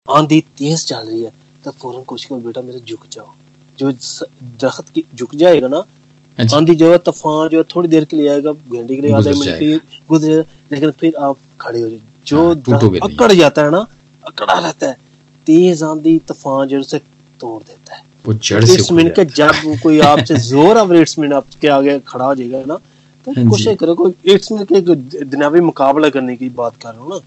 आंधी 0.09 0.39
तेज 0.57 0.85
चल 0.85 1.07
रही 1.07 1.23
है 1.23 1.31
तब 1.63 1.71
फ़ौरन 1.73 2.03
कोशिश 2.03 2.29
करो 2.29 2.39
बेटा 2.41 2.61
मेरे 2.61 2.79
झुक 2.79 3.05
जाओ। 3.11 3.33
जो 3.79 3.91
दरख्त 3.91 4.89
की 4.89 5.03
झुक 5.15 5.35
जाएगा 5.35 5.67
ना 5.67 5.83
हाँ 6.37 6.47
आंधी 6.55 6.75
जो 6.75 6.91
है 6.91 6.97
तूफ़ान 6.99 7.47
जो 7.49 7.57
है 7.57 7.63
थोड़ी 7.75 7.89
देर 7.89 8.05
के 8.05 8.17
लिए 8.17 8.27
आएगा 8.29 8.51
घंटे 8.51 8.95
के 8.95 9.01
लिए 9.01 9.13
आधे 9.15 9.31
मिनट 9.31 9.59
के 9.59 9.65
लिए 9.65 9.79
गुजर 10.09 10.45
लेकिन 10.71 10.91
फिर 10.99 11.15
आप 11.19 11.37
खड़े 11.61 11.81
हो 11.81 11.89
जाए 11.89 12.01
जो 12.27 12.47
हाँ। 12.69 13.09
अकड़ 13.09 13.31
जाता 13.31 13.63
है 13.63 13.71
ना 13.71 13.85
अकड़ा 14.23 14.59
रहता 14.59 14.87
है। 14.87 14.97
तेज 15.47 15.83
आंधी 15.83 16.17
तूफ़ान 16.27 16.67
जो 16.67 16.79
उसे 16.79 16.97
तोड़ 17.39 17.61
देता 17.63 17.95
है। 17.95 18.03
वो 18.25 18.33
जड़ 18.33 18.63
से 18.65 18.73
इट्स 18.73 18.83
उखड़ 18.83 18.95
मीन 18.95 19.09
के 19.15 19.25
जब 19.25 19.51
कोई 19.83 19.99
आपसे 20.07 20.35
ज़ोर 20.47 20.77
अब 20.77 20.93
इट्स 20.93 21.17
मीन 21.19 21.33
आपके 21.33 21.67
आगे 21.69 21.97
खड़ा 22.07 22.25
हो 22.25 22.35
जाएगा 22.35 22.63
ना 22.65 22.75
तो 23.27 23.31
हाँ। 23.31 23.47
कोशिश 23.49 23.77
करो 23.79 23.95
कोई 23.95 24.13
इट्स 24.33 24.51
मीन 24.51 24.63
के 24.65 24.81
दुनियावी 24.81 25.61
मुकाबला 25.61 26.09
करने 26.09 26.35
की 26.35 26.49
बात 26.59 26.75
कर 26.83 26.93
रहा 26.93 27.01
हूँ 27.01 27.09
ना। 27.09 27.19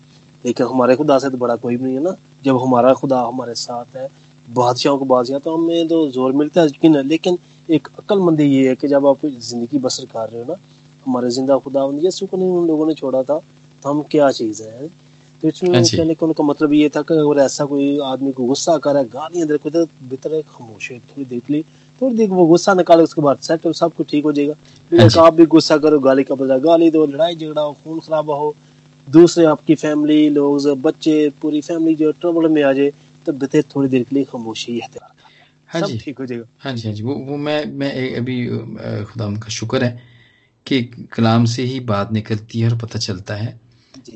लेकिन 0.44 0.66
हमारे 0.66 0.96
खुदा 0.96 1.18
से 1.18 1.30
तो 1.30 1.38
बड़ा 1.38 1.56
कोई 1.56 1.76
भी 1.76 1.84
नहीं 1.84 1.94
है 1.94 2.02
ना। 2.02 2.16
जब 2.42 2.62
हमारा 2.62 2.92
खुदा 2.94 3.20
हमारे 3.22 3.54
साथ 3.56 3.96
है 3.96 4.08
बादशाहों 4.48 4.98
को 4.98 5.04
बादशाह 5.06 5.38
तो 5.38 5.56
हमें 5.56 5.88
तो 5.88 6.08
ज़ोर 6.10 6.32
मिलता 6.32 6.60
है 6.60 6.66
यकीन 6.66 6.96
है। 6.96 7.02
लेकिन 7.04 7.38
एक 7.68 7.88
अक्लमंदी 7.98 8.44
ये 8.46 8.68
है 8.68 8.74
कि 8.74 8.88
जब 8.88 9.06
आप 9.06 9.26
ज़िंदगी 9.26 9.78
बसर 9.78 10.04
कर 10.06 10.28
रहे 10.28 10.42
हो 10.42 10.46
ना 10.48 10.56
हमारे 11.06 11.30
ज़िंदा 11.30 11.58
खुदा 11.58 11.84
यीशु 12.02 12.26
को 12.26 12.36
नहीं 12.36 12.50
उन 12.50 12.66
लोगों 12.68 12.86
ने 12.86 12.94
छोड़ा 12.94 13.22
था 13.22 13.38
तो 13.82 13.90
हम 13.90 14.02
क्या 14.10 14.30
चीज़ 14.32 14.62
है? 14.62 14.88
तो 15.42 15.48
इसमें 15.48 15.74
हाँ 15.74 15.82
कहने 15.84 16.14
का 16.14 16.26
उनका 16.26 16.44
मतलब 16.44 16.72
ये 16.72 16.88
था 16.88 17.00
कि 17.02 17.14
अगर 17.14 17.40
ऐसा 17.42 17.64
कोई 17.64 17.98
आदमी 18.04 18.32
को 18.32 18.44
गुस्सा 18.46 18.76
कर 18.78 18.92
रहा 18.92 19.02
है 19.02 19.08
गालियाँ 19.08 19.46
दे 19.48 19.56
तो 19.58 19.84
भीतर 20.10 20.40
खामोश 20.48 20.90
है 20.90 20.98
थोड़ी 20.98 21.24
देख 21.26 21.50
ली 21.50 21.62
थोड़ी 22.00 22.16
देख 22.16 22.30
वो 22.30 22.44
गुस्सा 22.46 22.74
निकाले 22.74 23.02
उसके 23.02 23.22
बाद 23.22 23.38
सेट 23.42 23.66
सब 23.68 23.94
कुछ 23.94 24.10
ठीक 24.10 24.24
हो 24.24 24.32
जाएगा। 24.32 24.54
हाँ। 24.92 25.24
आप 25.26 25.34
भी 25.34 25.46
गुस्सा 25.46 25.76
करो 25.78 25.98
गाली 26.00 26.24
का 26.24 26.34
बजा 26.34 26.58
गाली 26.58 26.90
दो 26.90 27.04
लड़ाई 27.06 27.34
झगड़ा 27.34 27.62
हो 27.62 27.72
खून 27.84 27.98
खराबा 28.00 28.34
हो 28.36 28.54
दूसरे 29.08 29.44
आपकी 29.44 29.74
फैमिली 29.74 30.28
लोग 30.30 30.68
बच्चे 30.82 31.14
पूरी 31.42 31.60
फैमिली 31.60 31.94
जो 31.94 32.10
ट्रबल 32.20 32.48
में 32.48 32.62
आ 32.62 32.72
जाए 32.72 32.92
तो 33.26 33.32
भीतर 33.32 33.62
थोड़ी 33.74 33.88
देर 33.88 34.02
के 34.02 34.14
लिए 34.14 34.24
खामोशी 34.24 34.78
है 34.78 34.88
हाँ 35.68 35.80
जी। 35.80 35.98
ठीक 35.98 36.18
हो 36.18 36.26
जाएगा। 36.26 36.44
हाँ 36.58 36.72
जी 36.72 36.88
हाँ 36.88 36.94
जी। 36.94 37.02
वो 37.02 37.14
वो 37.14 37.36
मैं 37.36 37.64
मैं 37.72 37.90
अभी 38.16 38.46
खुदा 39.04 39.26
उनका 39.26 39.48
शुक्र 39.48 39.84
है 39.84 40.02
कि 40.66 40.82
कलाम 41.12 41.44
से 41.44 41.62
ही 41.62 41.78
बात 41.80 42.12
निकलती 42.12 42.60
है 42.60 42.70
और 42.70 42.76
पता 42.78 42.98
चलता 42.98 43.34
है 43.34 43.60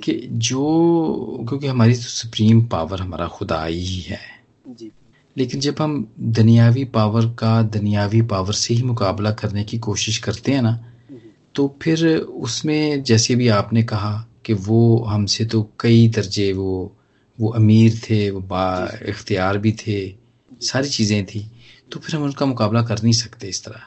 कि 0.05 0.13
जो 0.49 1.45
क्योंकि 1.49 1.67
हमारी 1.67 1.95
तो 1.95 2.01
सुप्रीम 2.01 2.65
पावर 2.67 3.01
हमारा 3.01 3.27
खुदा 3.29 3.65
ही 3.65 4.01
है। 4.01 4.21
जी। 4.69 4.91
लेकिन 5.37 5.61
जब 5.61 5.75
हम 5.81 6.07
दुनियावी 6.21 6.85
पावर 6.93 7.27
का 7.39 7.61
दुनियावी 7.63 8.23
पावर 8.23 8.53
से 8.55 8.75
ही 8.75 8.83
मुकाबला 8.83 9.31
करने 9.41 9.65
की 9.65 9.79
कोशिश 9.79 10.19
करते 10.19 10.53
हैं 10.53 10.63
ना 10.63 10.71
हम्म, 10.71 11.19
तो 11.55 11.77
फिर 11.83 12.07
उसमें 12.19 13.03
जैसे 13.03 13.35
भी 13.35 13.49
आपने 13.49 13.83
कहा 13.83 14.13
कि 14.47 14.55
वो 14.55 15.05
हमसे 15.09 15.45
तो 15.45 15.63
कई 15.81 16.07
दर्जे 16.09 16.53
वो 16.53 16.73
वो 17.39 17.49
अमीर 17.53 18.01
थे 18.01 18.19
वो 18.31 18.41
बा 18.43 18.67
इख्तियार 19.09 19.59
भी 19.59 19.73
थे 19.81 19.99
सारी 20.63 20.89
चीज़ें 20.89 21.25
थी। 21.27 21.41
तो 21.93 22.01
फिर 22.01 22.17
हम 22.17 22.23
उनका 22.23 22.47
मुकाबला 22.47 22.83
कर 22.83 23.03
नहीं 23.03 23.13
सकते 23.15 23.49
इस 23.49 23.65
तरह। 23.65 23.83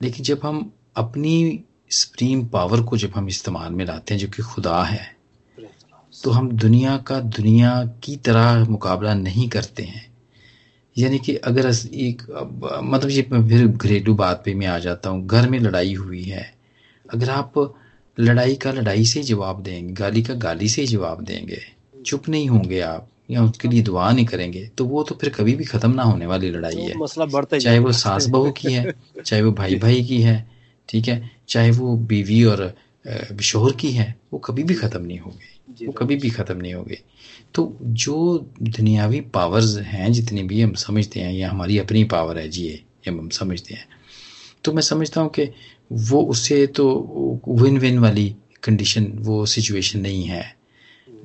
लेकिन 0.00 0.24
जब 0.24 0.40
हम 0.44 0.70
अपनी 0.96 1.64
सुप्रीम 1.90 2.44
पावर 2.48 2.82
को 2.82 2.96
जब 2.96 3.12
हम 3.14 3.28
इस्तेमाल 3.28 3.72
में 3.72 3.84
लाते 3.84 4.14
हैं 4.14 4.20
जो 4.20 4.28
कि 4.28 4.42
खुदा 4.44 4.82
है 4.84 5.12
तो 6.14 6.30
हम 6.30 6.50
दुनिया 6.52 6.96
का 6.98 7.18
दुनिया 7.20 7.70
की 8.04 8.16
तरह 8.16 8.64
मुकाबला 8.70 9.14
नहीं 9.14 9.48
करते 9.48 9.82
हैं। 9.82 10.06
यानी 10.96 11.18
कि 11.18 11.34
अगर 11.36 11.66
एक 11.66 12.22
मतलब 12.84 13.10
ये 13.10 13.22
फिर 13.22 13.66
घरेलू 13.66 14.14
बात 14.14 14.42
पे 14.44 14.54
मैं 14.54 14.66
आ 14.66 14.78
जाता 14.78 15.10
हूँ। 15.10 15.26
घर 15.26 15.48
में 15.50 15.58
लड़ाई 15.58 15.94
हुई 15.94 16.22
है। 16.22 16.44
अगर 17.04 17.30
आप 17.30 17.54
लड़ाई 18.18 18.54
का 18.54 18.72
लड़ाई 18.72 19.04
से 19.04 19.22
जवाब 19.22 19.62
देंगे 19.62 19.92
गाली 19.94 20.22
का 20.22 20.34
गाली 20.40 20.68
से 20.68 20.86
जवाब 20.86 21.22
देंगे। 21.24 21.60
चुप 22.06 22.28
नहीं 22.28 22.48
होंगे 22.48 22.80
आप 22.82 23.08
या 23.30 23.42
उसके 23.42 23.68
लिए 23.68 23.82
दुआ 23.82 24.10
नहीं 24.12 24.26
करेंगे 24.26 24.66
तो 24.78 24.84
वो 24.84 25.02
तो 25.02 25.14
फिर 25.14 25.30
कभी 25.30 25.54
भी 25.54 25.64
खत्म 25.64 25.90
ना 25.90 26.02
होने 26.02 26.26
वाली 26.26 26.50
लड़ाई 26.50 26.76
है। 26.76 26.92
तो 26.92 26.98
मसला 26.98 27.24
बढ़ता 27.26 27.58
चाहे 27.58 27.78
वो 27.78 27.92
सास 27.94 28.26
बहू 28.26 28.50
की 28.52 28.72
है 28.72 28.94
चाहे 29.24 29.42
वो 29.42 29.52
भाई 29.52 29.74
भाई 29.76 30.02
की 30.04 30.20
है 30.22 30.36
ठीक 30.88 31.08
है 31.08 31.30
चाहे 31.48 31.70
वो 31.70 31.96
बीवी 32.06 32.42
और 32.44 32.72
शोहर 33.42 33.72
की 33.72 33.90
है 33.92 34.14
वो 34.32 34.38
कभी 34.38 34.62
भी 34.62 34.74
खत्म 34.74 35.02
नहीं 35.02 35.18
होगी। 35.18 35.86
वो 35.86 35.92
कभी 35.92 36.16
भी 36.16 36.30
खत्म 36.30 36.56
नहीं 36.56 36.74
होगी। 36.74 36.98
तो 37.54 37.76
जो 37.82 38.14
दुनियावी 38.62 39.20
पावर्स 39.34 39.76
हैं 39.78 40.12
जितनी 40.12 40.42
भी 40.42 40.60
हम 40.60 40.72
समझते 40.74 41.20
हैं 41.20 41.32
या 41.32 41.50
हमारी 41.50 41.78
अपनी 41.78 42.04
पावर 42.04 42.38
है 42.38 42.48
जी 42.48 42.64
ये 42.64 42.82
हम 43.08 43.28
समझते 43.30 43.74
हैं। 43.74 43.86
तो 44.64 44.72
मैं 44.72 44.82
समझता 44.82 45.20
हूँ 45.20 45.30
कि 45.30 45.48
वो 45.92 46.22
उससे 46.24 46.66
तो 46.66 47.40
विन 47.48 47.78
विन 47.78 47.98
वाली 47.98 48.34
कंडीशन 48.62 49.06
वो 49.18 49.44
सिचुएशन 49.46 50.00
नहीं 50.00 50.24
है। 50.24 50.44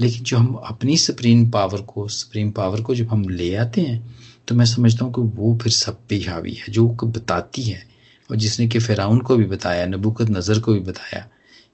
लेकिन 0.02 0.24
जो 0.24 0.38
हम 0.38 0.54
अपनी 0.66 0.98
सुप्रीम 0.98 1.50
पावर 1.52 1.82
को 1.84 2.08
सुप्रीम 2.08 2.52
पावर 2.52 2.82
को 2.82 2.96
जब 2.96 3.08
हम 3.08 3.28
ले 3.30 3.54
आते 3.56 3.82
हैं 3.82 4.18
तो 4.48 4.56
मैं 4.56 4.66
समझता 4.66 5.06
हूँ 5.06 5.14
कि 5.14 5.22
वो 5.38 5.58
फिर 5.64 5.72
सब 5.72 6.00
पे 6.10 6.16
हावी 6.20 6.54
है, 6.54 6.66
जो 6.70 6.88
बताती 6.88 7.62
है। 7.62 7.88
और 8.30 8.36
जिसने 8.36 8.68
कि 8.68 8.80
फिराउन 8.80 9.20
को 9.20 9.36
भी 9.36 9.46
बताया 9.46 9.86
नबूकत 9.86 10.30
नज़र 10.30 10.60
को 10.60 10.74
भी 10.74 10.80
बताया 10.82 11.28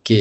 कि 0.05 0.15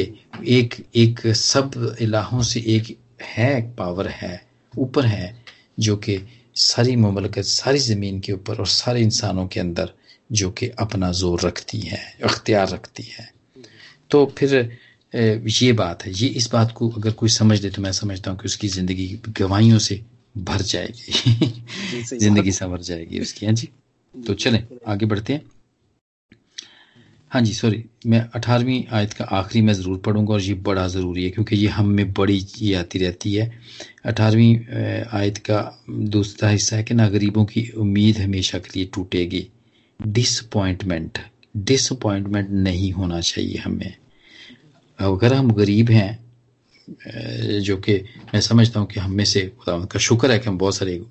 एक 0.49 0.75
एक 0.95 1.19
सब 1.27 1.95
इलाहों 2.01 2.41
से 2.41 2.59
एक 2.67 2.97
है, 3.21 3.57
एक 3.57 3.73
पावर 3.77 4.07
है, 4.07 4.41
ऊपर 4.73 5.05
है, 5.05 5.35
जो 5.79 5.95
कि 5.97 6.17
सारी 6.55 6.95
ममलकत, 6.95 7.41
सारी 7.41 7.79
ज़मीन 7.79 8.19
के 8.19 8.33
ऊपर 8.33 8.57
और 8.57 8.67
सारे 8.67 9.01
इंसानों 9.01 9.45
के 9.47 9.59
अंदर 9.59 9.91
जो 10.29 10.49
कि 10.51 10.67
अपना 10.79 11.11
ज़ोर 11.13 11.41
रखती 11.41 11.79
है 11.79 12.01
अख्तियार 12.23 12.69
रखती 12.69 13.03
है। 13.09 13.29
तो 14.11 14.25
फिर 14.37 14.77
ये 15.13 15.71
बात 15.73 16.05
है 16.05 16.11
ये 16.13 16.27
इस 16.29 16.49
बात 16.51 16.71
को 16.71 16.89
अगर 16.91 17.11
कोई 17.13 17.29
समझ 17.31 17.61
ले 17.63 17.69
तो 17.69 17.81
मैं 17.81 17.91
समझता 17.93 18.31
हूँ 18.31 18.39
कि 18.39 18.45
उसकी 18.45 18.67
ज़िंदगी 18.67 19.07
गवाहियों 19.29 19.79
से 19.79 20.01
भर 20.35 20.61
जाएगी। 20.63 22.03
ज़िंदगी 22.03 22.51
संवर 22.51 22.81
जाएगी 22.83 23.19
उसकी 23.19 23.45
हाँ 23.45 23.53
जी? 23.55 23.69
तो 24.15 24.33
चलें 24.35 24.65
आगे 24.87 25.05
बढ़ते 25.05 25.33
हैं। 25.33 25.41
हाँ 27.31 27.41
जी 27.41 27.53
सॉरी 27.53 27.83
मैं 28.07 28.19
अठारहवीं 28.35 28.83
आयत 28.93 29.13
का 29.13 29.25
आखिरी 29.37 29.61
मैं 29.61 29.73
ज़रूर 29.73 29.97
पढ़ूँगा 30.05 30.33
और 30.33 30.41
ये 30.41 30.53
बड़ा 30.65 30.87
ज़रूरी 30.87 31.23
है 31.23 31.29
क्योंकि 31.29 31.55
ये 31.55 31.67
हम 31.67 31.87
में 31.89 32.11
बड़ी 32.13 32.37
ये 32.59 32.73
आती 32.75 32.99
रहती 32.99 33.33
है। 33.33 33.51
अठारहवीं 34.05 34.55
आयत 35.13 35.37
का 35.49 35.59
दूसरा 35.89 36.49
हिस्सा 36.49 36.75
है 36.75 36.83
कि 36.83 36.93
ना 36.93 37.07
गरीबों 37.09 37.45
की 37.45 37.67
उम्मीद 37.77 38.17
हमेशा 38.17 38.59
के 38.59 38.69
लिए 38.75 38.89
टूटेगी। 38.93 39.47
डिसअपॉइंटमेंट 40.05 41.17
डिसअपॉइंटमेंट 41.57 42.49
नहीं 42.49 42.91
होना 42.91 43.21
चाहिए 43.21 43.57
हमें। 43.57 43.95
अगर 44.99 45.33
हम 45.33 45.51
गरीब 45.51 45.89
हैं 45.89 46.25
जो 47.59 47.77
कि 47.77 47.93
मैं 48.33 48.41
समझता 48.41 48.79
हूँ 48.79 48.87
कि 48.87 48.99
हम 48.99 49.11
में 49.11 49.25
से 49.25 49.41
खुदा 49.59 49.85
का 49.85 49.99
शुक्र 49.99 50.31
है 50.31 50.39
कि 50.39 50.49
हम 50.49 50.57
बहुत 50.57 50.75
सारे 50.75 51.01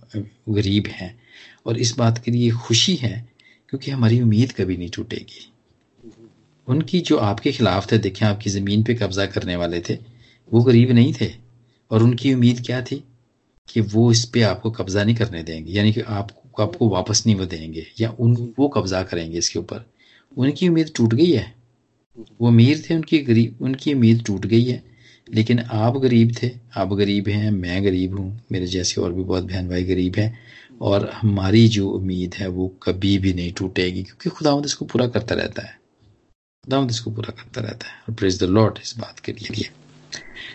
गरीब 0.48 0.86
हैं 0.86 1.20
और 1.66 1.78
इस 1.78 1.96
बात 1.98 2.18
के 2.18 2.30
लिए 2.30 2.50
खुशी 2.50 2.94
है 2.94 3.28
क्योंकि 3.68 3.90
हमारी 3.90 4.20
उम्मीद 4.20 4.52
कभी 4.52 4.76
नहीं 4.76 4.90
टूटेगी। 4.90 5.52
उनकी 6.68 7.00
जो 7.00 7.16
आपके 7.16 7.52
खिलाफ 7.52 7.92
थे, 7.92 7.98
देखें 7.98 8.26
आपकी 8.26 8.50
ज़मीन 8.50 8.82
पे 8.82 8.94
कब्जा 8.94 9.26
करने 9.26 9.56
वाले 9.56 9.80
थे, 9.80 9.98
वो 10.52 10.62
गरीब 10.62 10.90
नहीं 10.90 11.14
थे। 11.20 11.32
और 11.90 12.02
उनकी 12.02 12.34
उम्मीद 12.34 12.62
क्या 12.66 12.82
थी? 12.82 13.04
कि 13.68 13.80
वो 13.80 14.12
इस 14.12 14.24
पे 14.24 14.42
आपको 14.42 14.70
कब्जा 14.70 15.04
नहीं 15.04 15.16
करने 15.16 15.42
देंगे। 15.42 15.72
यानी 15.72 15.92
कि 15.92 16.00
आपको 16.00 16.43
आपको 16.62 16.88
वापस 16.88 17.22
नहीं 17.26 17.36
वो 17.36 17.44
देंगे, 17.44 17.86
या 18.00 18.16
उन, 18.20 18.54
वो 18.58 18.68
कब्जा 18.68 19.02
करेंगे 19.02 19.38
इसके 19.38 19.58
ऊपर। 19.58 19.84
उनकी 20.36 20.68
उम्मीद 20.68 20.90
टूट 20.96 21.14
गई 21.14 21.32
है। 21.32 21.54
वो 22.40 22.48
अमीर 22.48 22.84
थे 22.90 22.94
उनकी 22.94 23.18
गरीब, 23.18 23.58
उनकी 23.60 23.94
उम्मीद 23.94 24.24
टूट 24.26 24.46
गई 24.46 24.64
है। 24.64 24.84
लेकिन 25.34 25.58
आप 25.58 25.96
गरीब 25.96 26.34
थे, 26.42 26.50
आप 26.76 26.92
गरीब 26.92 27.28
हैं, 27.28 27.50
मैं 27.50 27.84
गरीब 27.84 28.18
हूँ, 28.18 28.40
मेरे 28.52 28.66
जैसे 28.66 29.00
और 29.00 29.12
भी 29.12 29.22
बहुत 29.22 29.44
बहन 29.44 29.68
भाई 29.68 29.84
गरीब 29.84 30.16
हैं, 30.16 30.38
और 30.80 31.10
हमारी 31.10 31.68
जो 31.68 31.90
उम्मीद 31.90 32.34
है 32.34 32.48
वो 32.48 32.68
कभी 32.82 33.18
भी 33.18 33.32
नहीं 33.32 33.52
टूटेगी, 33.52 34.02
क्योंकि 34.02 34.30
खुदा 34.30 34.62
इसको 34.64 34.84
पूरा 34.84 35.06
करता 35.06 35.34
रहता 35.34 35.62
है। 35.62 35.80
खुदा 36.64 36.86
इसको 36.90 37.10
पूरा 37.10 37.32
करता 37.32 37.60
रहता 37.60 37.86
है। 37.86 37.94
और 38.08 38.14
प्रेज 38.14 38.40
द 38.40 38.42
लॉर्ड 38.42 38.78
इस 38.82 38.94
बात 38.98 39.20
के 39.20 39.32
लिए। 39.32 39.70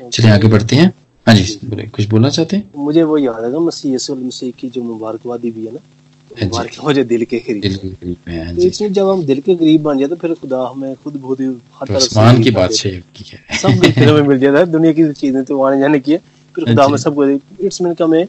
चलिए 0.09 0.31
आगे 0.31 0.47
बढ़ते 0.47 0.75
हैं। 0.75 0.93
हाँ 1.29 1.35
जी 1.35 1.59
बोले 1.65 1.83
कुछ 1.95 2.05
बोलना 2.09 2.29
चाहते 2.29 2.55
हैं? 2.57 2.63
मुझे 2.75 3.03
वो 3.03 3.17
याद 3.17 3.43
है 3.45 3.59
मसीह 3.61 3.95
मसीह 4.19 4.51
की 4.59 4.69
जो 4.69 4.81
मुबारकबादी 4.83 5.51
भी 5.51 5.65
है 5.65 5.73
ना 5.73 5.79
मुझे 6.83 7.03
दिल 7.03 7.25
के 7.25 7.39
करीब। 7.39 8.15
हाँ 8.29 8.55
तो 8.55 8.61
इसमें 8.61 8.93
जब 8.93 9.09
हम 9.09 9.23
दिल 9.25 9.39
के 9.41 9.55
करीब 9.55 9.83
बन 9.83 9.99
जाए 9.99 10.07
तो 10.09 10.15
फिर 10.15 10.33
खुदा 10.41 10.61
हमें 10.71 10.95
खुद 11.03 11.15
बहुत 11.15 11.39
ही 11.39 11.45
हर 11.75 11.87
तरफ़ 11.87 12.41
की 12.43 12.51
बात 12.51 12.71
है। 12.85 12.91
सब 13.57 14.27
मिल 14.27 14.39
जाता 14.39 14.57
है 14.57 14.65
दुनिया 14.71 14.93
की 14.93 15.11
चीज़ें 15.13 15.43
तो 15.45 15.61
आने 15.63 15.79
जाने 15.79 15.99
की 15.99 16.11
है 16.11 16.17
फिर 16.55 16.65
खुदा 16.65 16.85
हमें 16.85 16.97
सब 16.97 17.21
इट्स 17.61 17.81
मीन 17.81 17.95
हमें 18.01 18.25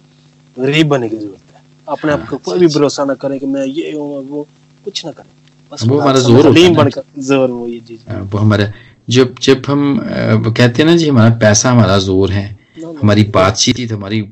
गरीब 0.56 0.88
बनने 0.88 1.08
की 1.08 1.16
ज़रूरत 1.16 1.54
है। 1.54 1.62
अपने 1.88 2.12
आप 2.12 2.28
को 2.28 2.36
हाँ, 2.36 2.42
कोई 2.44 2.58
भी 2.58 2.66
भरोसा 2.66 3.04
ना 3.04 3.14
करें 3.14 3.38
कि 3.40 3.46
मैं 3.46 3.64
ये 3.66 3.92
हूँ 3.92 4.24
वो 4.28 4.46
कुछ 4.84 5.04
ना 5.06 5.12
करें। 5.12 5.30
बस 5.72 5.84
वो 5.86 5.98
हमारा 6.00 6.20
ज़ोर 6.20 6.52
बनकर 6.76 7.02
ज़ोर 7.22 7.50
वो 7.50 7.66
ये 7.66 7.98
हाँ, 8.08 8.22
वो 8.22 8.38
हमारा 8.38 8.72
जब 9.08 9.34
जब 9.42 9.62
हम 9.66 9.98
कहते 10.00 10.82
हैं 10.82 10.90
ना 10.90 10.96
जी 10.96 11.08
हमारा 11.08 11.30
पैसा 11.38 11.70
हमारा 11.70 11.98
ज़ोर 12.00 12.32
है 12.32 12.48
हमारी 12.80 13.24
बातचीत 13.34 13.92
हमारी 13.92 14.22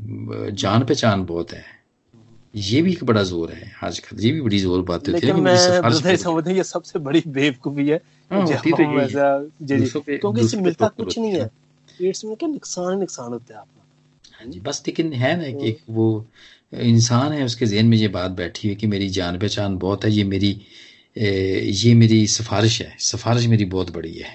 जान 0.54 0.84
पहचान 0.84 1.24
बहुत 1.24 1.52
है। 1.52 1.64
ये 2.54 2.80
भी 2.82 2.92
एक 2.92 3.04
बड़ा 3.04 3.22
ज़ोर 3.22 3.50
है 3.52 3.70
आजकल 3.84 4.20
ये 4.20 4.30
भी 4.32 4.40
बड़ी 4.40 4.58
ज़ोर 4.58 4.82
बात 4.82 5.08
होती 5.08 5.26
है 5.26 5.32
मैं 5.34 5.56
समझते 5.56 6.54
ये 6.54 6.64
सबसे 6.64 6.98
बड़ी 6.98 7.22
बेवकूफ़ी 7.28 7.88
है 7.88 8.00
हाँ, 8.30 8.46
तो 8.46 10.00
क्योंकि 10.00 10.40
इससे 10.40 10.56
मिलता 10.58 10.88
कुछ 10.88 11.18
नहीं 11.18 11.32
है। 11.32 11.46
पेट्स 11.88 12.24
में 12.24 12.34
क्या 12.36 12.48
नुकसान 12.48 12.98
नुकसान 12.98 13.32
होता 13.32 13.54
है 13.54 13.60
आपका। 13.60 14.38
हाँ 14.38 14.50
जी 14.50 14.60
बस 14.60 14.82
लेकिन 14.86 15.12
है 15.12 15.36
ना 15.36 15.50
कि 15.60 15.76
वो 15.90 16.06
इंसान 16.72 17.32
है 17.32 17.44
उसके 17.44 17.66
जहन 17.66 17.86
में 17.86 17.96
ये 17.96 18.08
बात 18.08 18.30
बैठी 18.32 18.68
हुई 18.68 18.76
कि 18.76 18.86
मेरी 18.86 19.08
जान 19.10 19.38
पहचान 19.38 19.76
बहुत 19.78 20.04
है 20.04 20.10
ये 20.10 20.24
मेरी 20.24 20.50
ये 21.16 21.94
मेरी 21.94 22.26
सिफारिश 22.28 22.80
है 22.82 22.94
सिफारिश 23.02 23.46
मेरी 23.46 23.64
बहुत 23.66 23.90
बड़ी 23.90 24.12
है। 24.12 24.28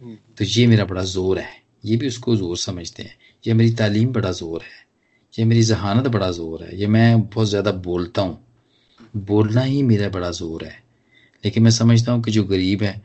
हम्म। 0.00 0.16
तो 0.38 0.44
ये 0.44 0.66
मेरा 0.66 0.84
बड़ा 0.84 1.02
ज़ोर 1.04 1.38
है 1.38 1.56
ये 1.84 1.96
भी 1.96 2.08
उसको 2.08 2.36
ज़ोर 2.36 2.56
समझते 2.56 3.02
हैं। 3.02 3.16
ये 3.44 3.54
मेरी 3.54 3.70
तालीम 3.74 4.12
बड़ा 4.12 4.30
ज़ोर 4.32 4.62
है 4.62 4.86
ये 5.34 5.44
मेरी 5.44 5.62
जहानत 5.62 6.06
बड़ा 6.08 6.30
ज़ोर 6.30 6.62
है 6.62 6.78
ये 6.78 6.86
मैं 6.86 7.20
बहुत 7.22 7.48
ज़्यादा 7.48 7.72
बोलता 7.86 8.22
हूँ। 8.22 8.38
बोलना 9.16 9.60
ही 9.62 9.82
मेरा 9.82 10.08
बड़ा 10.08 10.30
ज़ोर 10.30 10.64
है। 10.64 10.76
लेकिन 11.44 11.62
मैं 11.62 11.70
समझता 11.70 12.12
हूँ 12.12 12.22
कि 12.22 12.30
जो 12.30 12.42
गरीब 12.44 12.82
है 12.82 13.00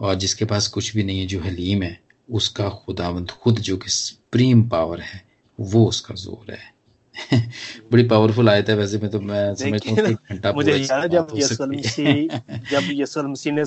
और 0.00 0.14
जिसके 0.14 0.44
पास 0.44 0.68
कुछ 0.68 0.94
भी 0.96 1.02
नहीं 1.02 1.20
है 1.20 1.26
जो 1.26 1.40
हलीम 1.40 1.82
है 1.82 1.98
उसका 2.28 2.68
खुदावंद 2.84 3.30
खुद 3.42 3.58
जो 3.60 3.76
कि 3.76 3.90
सुप्रीम 3.90 4.62
पावर 4.68 5.00
है 5.00 5.22
वो 5.58 5.84
उसका 5.86 6.14
ज़ोर 6.14 6.52
है। 6.52 6.70
बड़ी 7.92 8.04
पावरफुल 8.08 8.48
आयत 8.48 8.68
है 8.68 8.76
वैसे 8.76 8.98
में 8.98 9.10
तो 9.10 9.20
मैं 9.20 9.54
समझता 9.54 9.90
हूँ 9.90 10.14
घंटा 10.14 10.52
मुझे 10.52 10.76
याद 10.76 11.10
जब 11.10 11.28
यसुल 11.36 11.76
मसीह 11.76 12.38
जब 12.70 12.88
यसुल 12.92 13.26
मसीह 13.26 13.52
ने 13.52 13.64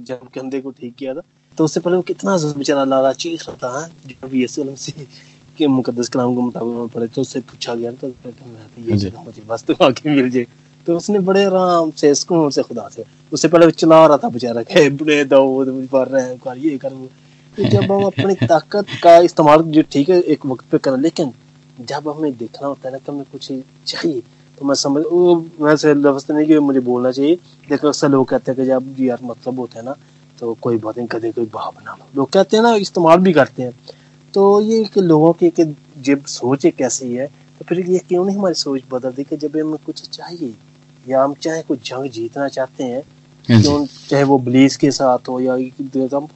जब 0.00 0.28
कंधे 0.34 0.60
को 0.60 0.70
ठीक 0.70 0.94
किया 0.94 1.14
था 1.14 1.22
तो 1.58 1.64
उससे 1.64 1.80
पहले 1.80 1.96
वो 1.96 2.02
कितना 2.02 2.36
बेचारा 2.58 2.84
लाला 2.84 3.12
चीख 3.14 3.48
रहा 3.48 3.56
था 3.56 3.88
जब 4.06 4.30
यसुल 4.34 4.70
मसीह 4.70 5.06
के 5.58 5.66
मुकदस 5.68 6.08
कलाम 6.08 6.34
के 6.34 6.42
मुताबिक 6.42 6.92
पढ़े 6.94 7.06
तो 7.08 7.20
उससे 7.20 7.40
पूछा 7.42 7.74
गया 7.74 7.90
तो 7.92 8.08
ये 8.08 8.96
जगह 8.96 9.22
मुझे 9.24 9.42
बस 9.48 9.64
तो 9.64 9.74
आके 9.84 10.10
मिल 10.10 10.30
जाए। 10.30 10.46
तो 10.86 10.96
उसने 10.96 11.18
बड़े 11.18 11.44
आराम 11.44 11.90
से 11.92 12.14
सुकून 12.14 12.50
से 12.50 12.62
खुदा 12.62 12.88
से 12.88 13.04
उससे 13.32 13.48
पहले 13.48 13.70
चला 13.72 14.04
रहा 14.06 14.16
था 14.16 14.28
बेचारा 14.28 14.62
के 14.62 14.88
बड़े 14.92 15.24
दाऊद 15.26 15.88
पढ़ 15.92 16.08
रहे 16.08 16.22
हैं 16.22 16.38
कर 16.38 16.58
ये 16.58 16.76
कर 16.78 16.92
वो। 16.92 17.08
तो 17.56 17.64
जब 17.64 17.92
हम 17.92 18.04
अपनी 18.04 18.34
ताकत 18.46 18.86
का 19.02 19.16
इस्तेमाल 19.26 19.62
जो 19.74 19.82
ठीक 19.92 20.08
है 20.08 20.20
एक 20.22 20.46
वक्त 20.46 20.64
पे 20.70 20.78
करें 20.78 20.98
लेकिन 20.98 21.32
जब 21.82 22.08
हमें 22.08 22.36
देखना 22.36 22.66
होता 22.68 22.88
है 22.88 22.92
ना 22.92 22.98
कि 22.98 23.12
हमें 23.12 23.24
कुछ 23.32 23.46
चाहिए 23.86 24.22
तो 24.58 24.66
मैं 24.66 24.74
समझ 24.76 25.02
वो 25.04 25.34
वैसे 25.60 25.94
लफ्ज 25.94 26.30
नहीं 26.30 26.46
कि 26.46 26.58
मुझे 26.60 26.80
बोलना 26.80 27.10
चाहिए। 27.12 27.34
लेकिन 27.70 27.88
अक्सर 27.88 28.08
लोग 28.08 28.28
कहते 28.28 28.52
हैं 28.52 28.56
कि 28.60 28.66
जब 28.66 29.00
यार 29.00 29.18
मतलब 29.24 29.58
होता 29.60 29.78
है 29.78 29.84
ना 29.84 29.94
तो 30.38 30.54
कोई 30.62 30.76
बात 30.78 30.98
नहीं 30.98 31.08
कदे 31.08 31.30
कोई 31.32 31.44
बना 31.44 31.92
लो 31.92 32.06
लोग 32.16 32.30
कहते 32.30 32.56
हैं 32.56 32.62
ना 32.64 32.74
इस्तेमाल 32.76 33.18
भी 33.18 33.32
करते 33.32 33.62
हैं। 33.62 33.72
तो 34.36 34.60
ये 34.60 34.84
कि 34.84 35.00
लोगों 35.00 35.32
की 35.32 35.50
कि 35.50 35.64
जब 35.98 36.24
सोच 36.24 36.64
एक 36.64 36.80
ऐसी 36.80 37.12
है 37.14 37.26
तो 37.26 37.64
फिर 37.64 37.78
ये 37.90 37.98
क्यों 37.98 38.24
नहीं 38.24 38.36
हमारी 38.36 38.54
सोच 38.54 38.82
बदल 38.90 39.12
दी 39.12 39.24
कि 39.24 39.36
जब 39.36 39.56
हमें 39.56 39.78
कुछ 39.86 40.08
चाहिए 40.08 40.54
या 41.06 41.22
हम 41.24 41.34
चाहे 41.34 41.62
कुछ 41.62 41.88
जंग 41.90 42.10
जीतना 42.10 42.48
चाहते 42.48 42.84
हैं 42.84 43.02
हाँ 43.48 43.60
क्यों 43.62 43.86
चाहे 44.08 44.24
वो 44.24 44.38
बलीस 44.38 44.76
के 44.76 44.90
साथ 44.90 45.28
हो 45.28 45.40
या 45.40 45.54
हम 46.16 46.28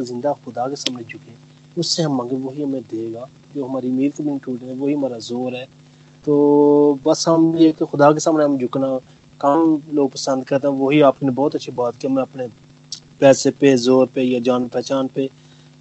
ज़िंदा 0.00 0.32
खुदा 0.32 0.68
के 0.68 0.76
समझ 0.76 1.04
चुके 1.04 1.30
हैं 1.30 1.38
उससे 1.76 2.02
हम 2.02 2.16
मांगे 2.16 2.36
वही 2.36 2.62
हमें 2.62 2.82
देगा 2.82 3.28
जो 3.54 3.64
हमारी 3.64 3.90
मीर 3.90 4.12
को 4.16 4.22
भी 4.22 4.38
टूट 4.38 4.62
वही 4.62 4.94
हमारा 4.94 5.18
ज़ोर 5.18 5.54
है। 5.54 5.64
तो 6.26 7.00
बस 7.06 7.24
हम 7.28 7.56
ये 7.56 7.72
कि 7.72 7.84
खुदा 7.84 8.12
के 8.12 8.20
सामने 8.20 8.44
हम 8.44 8.58
झुकना 8.58 8.96
काम 9.40 9.82
लोग 9.92 10.12
पसंद 10.12 10.44
करते 10.44 10.68
हैं 10.68 10.74
वही 10.74 11.00
आपने 11.00 11.30
बहुत 11.30 11.54
अच्छी 11.54 11.72
बात 11.72 11.96
की 11.96 12.08
मैं 12.08 12.22
अपने 12.22 12.48
पैसे 13.20 13.50
पे 13.50 13.76
ज़ोर 13.76 14.06
पे 14.06 14.22
या 14.22 14.40
जान 14.40 14.68
पहचान 14.68 15.08
पे 15.08 15.28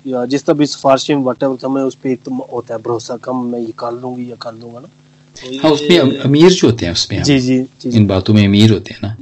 या 0.08 0.26
जिस 0.26 0.46
तरह 0.46 0.56
भी 0.58 0.66
सिफारिश 0.66 1.10
में 1.10 1.24
वट 1.24 1.44
हमें 1.66 1.82
उस 1.82 1.96
पर 1.96 2.16
तो 2.26 2.36
होता 2.54 2.74
है 2.74 2.82
भरोसा 2.82 3.18
कम 3.18 3.44
मैं 3.52 3.60
ये 3.60 3.74
कर 3.80 3.92
लूँगी 3.92 4.30
या 4.32 4.36
कर 4.36 4.54
लूँगा 4.54 4.80
ना। 4.80 4.88
तो 5.36 5.58
हाँ 5.58 5.72
उसमें 5.72 5.98
अमीर 6.00 6.52
जो 6.52 6.68
होते 6.68 6.86
हैं 6.86 6.94
उसमें 6.94 7.22
जी 7.24 7.40
जी, 7.40 7.62
जी 7.82 7.90
इन 7.90 8.08
बातों 8.08 8.34
में 8.34 8.46
अमीर 8.46 8.72
होते 8.72 8.94
हैं 8.94 9.00
ना। 9.04 9.16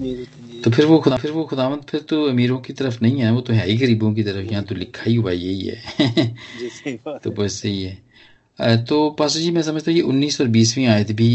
तो 0.63 0.71
फिर 0.71 0.85
वो 0.85 0.97
खुदा 0.97 1.15
फिर 1.15 1.31
वो 1.31 1.43
खुदावंत 1.43 1.89
फिर 1.89 2.01
तो 2.01 2.23
अमीरों 2.29 2.57
की 2.57 2.73
तरफ़ 2.73 2.97
नहीं 3.01 3.21
है 3.21 3.31
वो 3.31 3.41
तो 3.41 3.53
है 3.53 3.67
ही 3.69 3.77
गरीबों 3.77 4.13
की 4.13 4.23
तरफ़ 4.23 4.51
यहाँ 4.51 4.63
तो 4.63 4.75
लिखा 4.75 5.03
ही 5.07 5.15
हुआ 5.15 5.31
यही 5.31 5.67
है। 5.67 6.35
तो 7.23 7.31
बस 7.31 7.61
सही 7.61 7.83
है। 7.83 8.03
तो 8.85 9.09
पास 9.09 9.33
जी 9.37 9.51
मैं 9.51 9.61
समझता 9.61 9.91
हूँ 9.91 9.95
ये 9.97 10.01
उन्नीस 10.01 10.39
और 10.41 10.47
बीसवीं 10.47 10.85
आयत 10.87 11.11
भी 11.11 11.27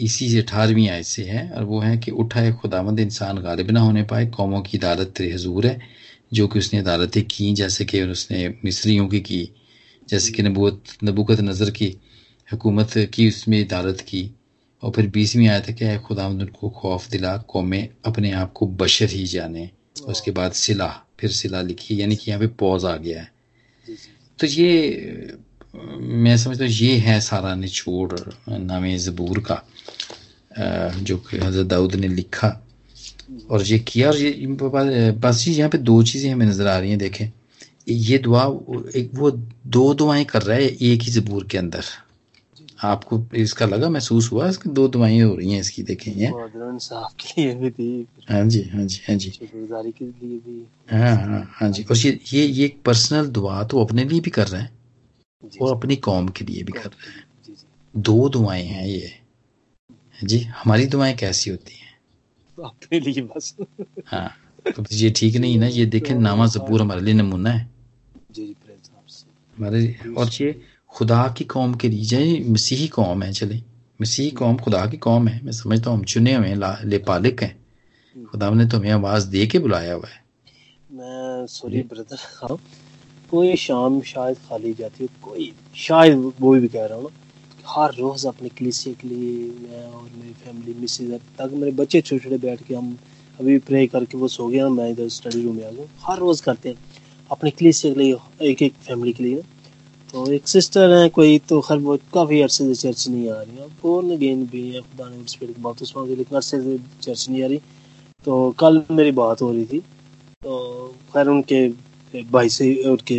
इसी 0.00 0.28
से 0.30 0.38
अठारहवीं 0.38 0.88
आयत 0.88 1.04
से 1.04 1.22
है 1.24 1.48
और 1.50 1.64
वो 1.64 1.80
है 1.80 1.96
कि 1.98 2.10
उठाए 2.10 2.52
खुदावंद 2.52 3.00
इंसान 3.00 3.38
गालिब 3.38 3.70
ना 3.70 3.80
होने 3.80 4.02
पाए 4.02 4.26
कौमों 4.26 4.60
की 4.62 4.78
अदालत 4.78 5.12
तेरे 5.16 5.32
हजूर 5.32 5.66
है। 5.66 5.80
जो 6.32 6.46
कि 6.48 6.58
उसने 6.58 6.80
अदालतें 6.80 7.22
की 7.26 7.52
जैसे 7.54 7.84
कि 7.84 8.02
उसने 8.02 8.48
मिस्रियों 8.64 9.08
की 9.08 9.20
की 9.20 9.42
जैसे 10.08 10.32
कि 10.32 10.42
नबूत 10.42 10.82
नबूकत 11.04 11.40
नज़र 11.40 11.70
की 11.70 11.94
हुकूमत 12.48 12.92
की 13.14 13.28
उसमें 13.28 13.64
अदालत 13.64 14.00
की। 14.00 14.30
और 14.82 14.90
फिर 14.90 15.06
बीसवीं 15.06 15.48
आयत 15.48 15.66
है 15.68 15.72
क्या 15.74 15.88
है 15.88 15.98
खुदा 15.98 16.26
उनको 16.28 16.68
खौफ 16.70 17.08
दिला 17.10 17.36
कौमें 17.48 17.88
अपने 18.06 18.30
आप 18.32 18.52
को 18.52 18.66
बशर 18.78 19.10
ही 19.10 19.24
जाने। 19.26 19.68
उसके 20.06 20.30
बाद 20.30 20.52
सिला 20.52 20.86
फिर 21.20 21.30
सिला 21.30 21.62
लिखी 21.62 22.00
यानी 22.00 22.16
कि 22.16 22.30
यहाँ 22.30 22.40
पे 22.40 22.46
पौज 22.54 22.84
आ 22.84 22.96
गया 22.96 23.20
है। 23.20 23.30
तो 24.38 24.46
ये 24.46 25.36
मैं 25.74 26.36
समझता 26.36 26.64
हूँ 26.64 26.72
ये 26.72 26.96
है 26.98 27.20
सारा 27.20 27.54
निचोड़ 27.54 28.18
नाम 28.50 28.86
ज़बूर 28.98 29.38
का 29.50 29.62
जो 31.02 31.16
कि 31.18 31.38
हज़रत 31.38 31.66
दाऊद 31.66 31.94
ने 31.94 32.08
लिखा। 32.08 32.48
और 33.50 33.62
ये 33.62 33.78
किया 33.78 34.08
और 34.08 34.16
ये 34.16 35.10
बस 35.22 35.44
जी 35.44 35.52
यहाँ 35.52 35.70
पे 35.70 35.78
दो 35.78 36.02
चीज़ें 36.02 36.30
हमें 36.32 36.46
नज़र 36.46 36.66
आ 36.66 36.78
रही 36.78 36.90
हैं 36.90 36.98
देखें। 36.98 37.30
ये 37.88 38.18
दुआ 38.18 38.44
एक 38.96 39.10
वो 39.14 39.30
दो 39.30 39.92
दुआएँ 39.94 40.24
कर 40.24 40.42
रहा 40.42 40.56
है 40.56 40.62
एक 40.62 41.02
ही 41.02 41.10
जबूर 41.12 41.46
के 41.50 41.58
अंदर। 41.58 41.84
आपको 42.84 43.20
इसका 43.34 43.66
लगा 43.66 43.88
महसूस 43.90 44.30
हुआ 44.32 44.48
इसकी 44.48 44.70
दो 44.70 44.86
दुआएँ 44.88 45.20
हो 45.20 45.34
रही 45.34 45.52
हैं 45.52 45.60
इसकी 45.60 45.82
देखें 45.82 46.12
ये। 46.12 46.30
के 46.30 47.40
लिए 47.42 47.54
भी 47.54 47.70
थी 47.70 48.06
हाँ 48.30 48.44
जी 48.46 48.62
हाँ 48.72 48.84
जी 48.84 49.00
हाँ 49.08 49.16
जी। 49.16 49.30
के 49.30 50.04
लिए 50.04 50.38
भी। 50.38 50.64
हाँ 50.92 51.14
हाँ 51.16 51.42
हाँ 51.54 51.70
जी। 51.70 51.84
और 51.84 51.96
ये 51.96 52.18
ये 52.32 52.44
ये 52.44 52.64
एक 52.64 52.80
पर्सनल 52.86 53.26
दुआ 53.28 53.62
तो 53.64 53.84
अपने 53.84 54.04
लिए 54.04 54.20
भी 54.20 54.30
कर 54.30 54.48
रहे 54.48 54.62
हैं 54.62 55.58
और 55.62 55.76
अपनी 55.76 55.96
कौम 55.96 56.28
के 56.28 56.44
लिए 56.44 56.62
भी 56.62 56.72
कर 56.72 56.88
रहे 56.88 57.10
हैं। 57.10 57.26
दो 57.94 58.28
दुआएँ 58.28 58.64
हैं 58.64 58.86
ये। 58.86 59.12
जी 60.24 60.38
हमारी 60.54 60.86
दुआएँ 60.86 61.14
कैसी 61.16 61.50
होती 61.50 61.74
हैं? 61.74 61.87
अपने 62.62 63.00
लिए 63.00 63.22
बस। 63.22 63.56
हाँ 64.06 64.30
तो 64.76 64.84
ये 64.92 65.10
ठीक 65.10 65.36
नहीं 65.36 65.58
ना 65.58 65.66
ये 65.66 65.86
देखें 65.86 66.14
नामा 66.14 66.46
जबूर 66.46 66.80
हमारे 66.80 67.00
लिए 67.00 67.14
नमूना 67.14 67.50
है। 67.50 67.70
जी 68.32 68.56
हमारे 69.58 69.98
और 70.18 70.30
ये 70.40 70.62
खुदा 70.88 71.34
की 71.38 71.44
कौम 71.44 71.74
के 71.74 71.88
लिए 71.88 72.44
मसीही 72.48 72.88
कौम 72.88 73.22
है 73.22 73.32
चले। 73.32 73.62
मसीही 74.02 74.30
कौम 74.30 74.56
खुदा 74.56 74.86
की 74.86 74.96
कौम 74.96 75.28
है। 75.28 75.44
मैं 75.44 75.52
समझता 75.52 75.90
हूँ 75.90 75.98
हम 75.98 76.04
चुने 76.04 76.34
हुए 76.34 76.48
हैं 76.48 76.56
ला- 76.56 76.84
लेपालिक 76.84 77.42
हैं। 77.42 77.66
खुदा 78.24 78.50
ने 78.50 78.64
तुम्हें 78.64 78.92
आवाज़ 78.92 79.28
दे 79.28 79.46
के 79.46 79.58
बुलाया 79.58 79.94
हुआ 79.94 80.08
है। 80.08 80.24
मैं 80.92 81.46
सॉरी 81.46 81.80
ब्रदर 81.82 82.16
हाँ। 82.20 82.58
कोई 83.30 83.56
शाम 83.56 84.00
शायद 84.00 84.36
खाली 84.36 84.74
जाती 84.74 85.04
है 85.04 85.10
कोई 85.22 85.52
शायद 85.76 86.32
वो 86.40 86.54
भी 86.54 86.68
कह 86.68 86.86
रहा 86.86 86.98
हूँ 86.98 87.10
हर 87.68 87.94
रोज 87.94 88.24
अपने 88.26 88.48
कलीसिया 88.48 88.94
के 89.00 89.08
लिए 89.08 89.32
मैं 89.62 89.84
और 89.84 90.02
मेरी 90.02 90.32
फैमिली 90.34 90.74
मिसेज 90.80 91.12
तक 91.38 91.50
मेरे 91.54 91.72
बच्चे 91.72 92.00
छोटे 92.00 92.24
छोटे 92.24 92.38
बैठ 92.38 92.62
के 92.62 92.74
हम 92.74 92.96
अभी 93.38 93.58
प्रे 93.66 93.86
करके 93.86 94.18
वो 94.18 94.28
सो 94.28 94.46
गया 94.48 94.68
मैं 94.70 94.88
इधर 94.90 95.08
स्टडी 95.10 95.42
रूम 95.42 95.56
में 95.56 95.64
आ 95.66 95.70
गया 95.70 95.86
हर 96.02 96.18
रोज 96.18 96.40
करते 96.40 96.68
हैं, 96.68 96.76
अपने 97.30 97.50
कलीसिया 97.50 97.92
के 97.94 98.00
लिए 98.00 98.50
एक 98.50 98.62
एक 98.62 98.74
फैमिली 98.86 99.12
के 99.12 99.24
लिए। 99.24 99.42
तो 100.14 100.30
एक 100.32 100.48
सिस्टर 100.48 100.92
है 100.92 101.08
कोई 101.10 101.38
तो 101.48 101.60
खैर 101.60 101.78
वो 101.78 101.96
काफ़ी 102.14 102.40
अरसे 102.42 102.64
से 102.64 102.74
चर्च 102.82 103.08
नहीं 103.08 103.30
आ 103.30 103.40
रही 103.40 103.56
है। 103.56 103.66
बोर्न 103.82 104.10
अगेन 104.12 104.46
भी 104.46 104.68
है, 104.68 104.80
खुदा 104.80 105.08
ने 105.08 105.24
स्पिरिट 105.28 105.56
की 105.56 105.62
बात 105.62 105.82
उसमें 105.82 106.06
लेकिन 106.06 106.36
अरसे 106.36 106.60
से 106.62 106.78
चर्च 107.02 107.28
नहीं 107.28 107.42
आ 107.42 107.46
रही। 107.46 107.58
तो 108.24 108.50
कल 108.60 108.82
मेरी 108.90 109.10
बात 109.12 109.42
हो 109.42 109.50
रही 109.52 109.64
थी 109.64 109.78
तो 110.42 110.88
खैर 111.12 111.28
उनके 111.28 111.68
भाई 112.14 112.48
से 112.48 112.66
उनके 112.90 113.18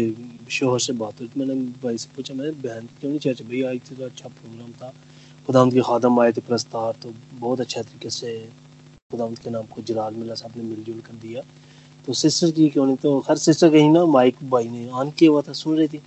शोहर 0.52 0.80
से 0.80 0.94
बात 0.94 1.20
हुई। 1.22 1.30
मैंने 1.38 1.56
भाई 1.84 1.98
से 1.98 2.10
पूछा, 2.16 2.34
मैंने 2.34 2.52
बहन 2.52 2.88
क्यों 3.00 3.10
नहीं 3.10 3.20
चर्च 3.20 3.42
आई 3.66 3.80
थी 3.80 3.96
तो 3.96 4.06
अच्छा 4.06 4.30
प्रोग्राम 4.30 4.72
था। 4.72 4.94
खुदाम 5.48 5.72
के 5.72 5.82
खादम 5.82 6.20
आए 6.20 6.32
थे 6.32 6.42
प्रस्तार 6.42 6.94
तो 7.04 7.14
बहुत 7.34 7.62
अच्छा 7.62 7.82
तरीके 7.82 8.10
से 8.10 8.38
खुदाम 9.12 9.34
के 9.36 9.50
नाम 9.50 9.66
को 9.66 9.82
जलाल 9.82 10.14
मिला 10.14 10.34
साहब 10.34 10.58
ने 10.58 10.64
मिलजुल 10.64 11.00
कर 11.00 11.14
दिया। 11.18 11.42
तो 12.08 12.14
सिस्टर 12.14 12.52
की 12.52 12.70
क्यों 12.70 12.86
नहीं? 12.86 12.98
तो 12.98 13.18
हर 13.30 13.38
सिस्टर 13.38 13.70
कहीं 13.72 13.90
ना, 13.92 14.06
माइक 14.06 14.36
भाई 14.44 14.70
ने 14.70 14.88
ऑन 14.90 15.12
किया 15.12 15.32
हुआ 15.32 15.42
था 15.42 15.54
सुन 15.54 15.78
रही 15.78 15.88
थी। 15.88 16.02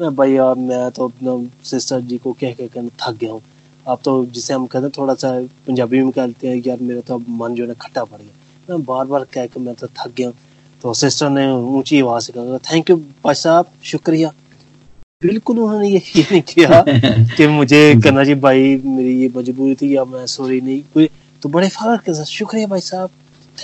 मैं 0.00 0.14
भाई 0.16 0.32
यार 0.32 0.54
मैं 0.54 0.90
तो 0.90 1.08
अपना 1.08 1.38
सिस्टर 1.64 2.00
जी 2.00 2.18
को 2.18 2.32
कह 2.32 2.52
कह 2.54 2.66
कर 2.66 2.88
थक 3.02 3.16
गया 3.16 3.32
हूँ। 3.32 3.42
आप 3.86 4.00
तो 4.04 4.24
जिसे 4.26 4.54
हम 4.54 4.66
कहते 4.66 4.84
हैं 4.84 4.92
थोड़ा 4.98 5.14
सा 5.14 5.30
पंजाबी 5.66 6.02
में 6.02 6.10
कहते 6.12 6.48
हैं, 6.48 6.62
यार, 6.66 6.80
मेरा 6.80 7.00
तो 7.00 7.14
अब 7.14 7.26
मन 7.28 7.54
जो 7.54 7.66
है 7.66 7.74
खट्टा 7.74 8.04
पड़ 8.04 8.20
गया। 8.22 8.70
मैं 8.70 8.84
बार 8.84 9.06
बार 9.06 9.24
कह 9.24 9.46
के 9.46 9.60
मैं 9.60 9.74
तो 9.74 9.86
थक 9.86 10.14
गया 10.16 10.28
हूँ। 10.28 10.36
तो 10.82 10.94
सिस्टर 10.94 11.30
ने 11.30 11.46
ऊँची 11.52 12.00
आवाज़ 12.00 12.24
से 12.24 12.32
कहा 12.32 12.58
थैंक 12.72 12.90
यू 12.90 12.96
भाई 12.96 13.34
साहब 13.34 13.70
शुक्रिया। 13.84 14.32
बिल्कुल 15.22 15.58
उन्होंने 15.58 15.88
ये 15.88 16.02
नहीं 16.30 16.40
किया। 16.42 16.82
कि 17.36 17.46
मुझे 17.46 17.80
करना 18.04 18.24
चाहिए 18.24 18.40
भाई 18.40 18.76
मेरी 18.84 19.20
ये 19.22 19.28
मजबूरी 19.36 19.74
थी 19.74 19.96
या 19.96 20.04
मैं 20.04 20.26
सॉरी 20.26 20.60
नहीं। 20.60 20.80
कोई 20.94 21.08
तो 21.42 21.48
बड़े 21.48 21.68
फ़र्क 21.68 22.02
के 22.02 22.14
साथ 22.14 22.24
शुक्रिया 22.24 22.66
भाई 22.66 22.80
साहब। 22.80 23.10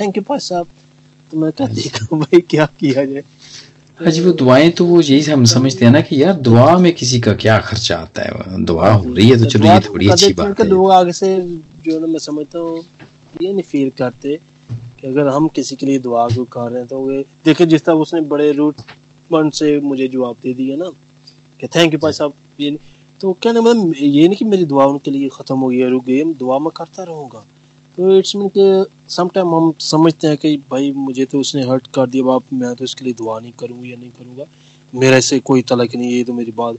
थैंक 0.00 0.16
यू 0.16 0.22
भाई 0.28 0.38
साहब 0.38 0.66
तो 1.30 1.40
मैं 1.40 1.52
क्या 1.52 1.66
देखा 1.66 2.16
भाई 2.16 2.40
क्या 2.40 2.66
किया 2.80 3.04
जाए? 3.04 3.22
हाँ 4.00 4.10
जी 4.10 4.20
वो 4.20 4.32
दुआएँ 4.32 4.70
तो 4.70 4.84
वो 4.84 5.00
यही 5.00 5.20
हम 5.22 5.44
समझते 5.44 5.84
हैं 5.84 5.92
ना 5.92 6.00
कि 6.00 6.22
यार 6.22 6.32
दुआ 6.46 6.76
में 6.78 6.92
किसी 6.92 7.20
का 7.20 7.32
क्या 7.34 7.58
खर्चा 7.58 7.96
आता 7.96 8.22
है? 8.22 8.64
दुआ 8.64 8.90
हो 8.92 9.14
रही 9.14 9.28
है 9.28 9.38
तो 9.38 9.44
चलो 9.44 9.66
ये 9.66 9.80
थोड़ी 9.80 10.08
अच्छी 10.08 10.32
बात 10.32 10.60
है। 10.60 10.66
लोग 10.66 10.90
आगे 10.92 11.12
से 11.12 11.36
जो 11.84 12.00
ना 12.00 12.06
मैं 12.06 12.18
समझता 12.18 12.58
हूँ 12.58 12.82
ये 13.42 13.52
नहीं 13.52 13.62
फील 13.62 13.90
करते। 13.98 14.38
कि 15.04 15.10
अगर 15.10 15.28
हम 15.28 15.46
किसी 15.48 15.76
के 15.76 15.86
लिए 15.86 15.98
दुआ 15.98 16.26
को 16.28 16.44
कर 16.52 16.70
रहे 16.70 16.78
हैं 16.78 16.88
तो 16.88 16.98
वे 17.04 17.24
देखिए 17.44 17.66
जिस 17.66 17.84
तरह 17.84 17.94
उसने 17.94 18.20
बड़े 18.28 18.50
रूट 18.52 18.76
मन 19.30 19.50
से 19.50 19.78
मुझे 19.80 20.06
जवाब 20.08 20.36
दे 20.42 20.52
दिया 20.54 20.76
ना 20.76 20.90
कि 21.60 21.66
थैंक 21.74 21.92
यू 21.92 21.98
भाई 22.00 22.12
साहब 22.12 22.32
ये 22.60 22.70
नहीं 22.70 23.18
तो 23.20 23.32
कहने 23.42 23.60
मतलब 23.60 23.94
ये 23.98 24.26
नहीं 24.28 24.36
कि 24.36 24.44
मेरी 24.44 24.64
दुआ 24.64 24.84
उनके 24.86 25.10
लिए 25.10 25.28
खत्म 25.32 25.58
हो 25.58 25.68
गई 25.68 25.78
है 25.78 25.88
रुक 25.90 26.04
गई 26.04 26.24
दुआ 26.34 26.58
मैं 26.58 26.70
करता 26.76 27.02
रहूँगा। 27.04 27.44
तो 27.98 28.16
इट्स 28.18 28.34
मीन 28.36 28.48
कि 28.56 28.64
समटाइम 29.14 29.54
हम 29.54 29.72
समझते 29.80 30.28
हैं 30.28 30.36
कि 30.36 30.56
भाई 30.70 30.90
मुझे 30.94 31.24
तो 31.24 31.40
उसने 31.40 31.62
हर्ट 31.68 31.86
कर 31.94 32.06
दिया 32.10 32.24
बाप 32.24 32.52
मैं 32.52 32.74
तो 32.74 32.84
इसके 32.84 33.04
लिए 33.04 33.14
दुआ 33.14 33.38
नहीं 33.40 33.52
करूँगा 33.60 33.88
या 33.88 33.96
नहीं 33.96 34.10
करूँगा। 34.10 34.44
मेरा 34.92 35.16
इससे 35.16 35.38
कोई 35.40 35.62
तलक 35.62 35.94
नहीं 35.96 36.10
ये 36.10 36.24
तो 36.24 36.32
मेरी 36.34 36.52
बात। 36.56 36.78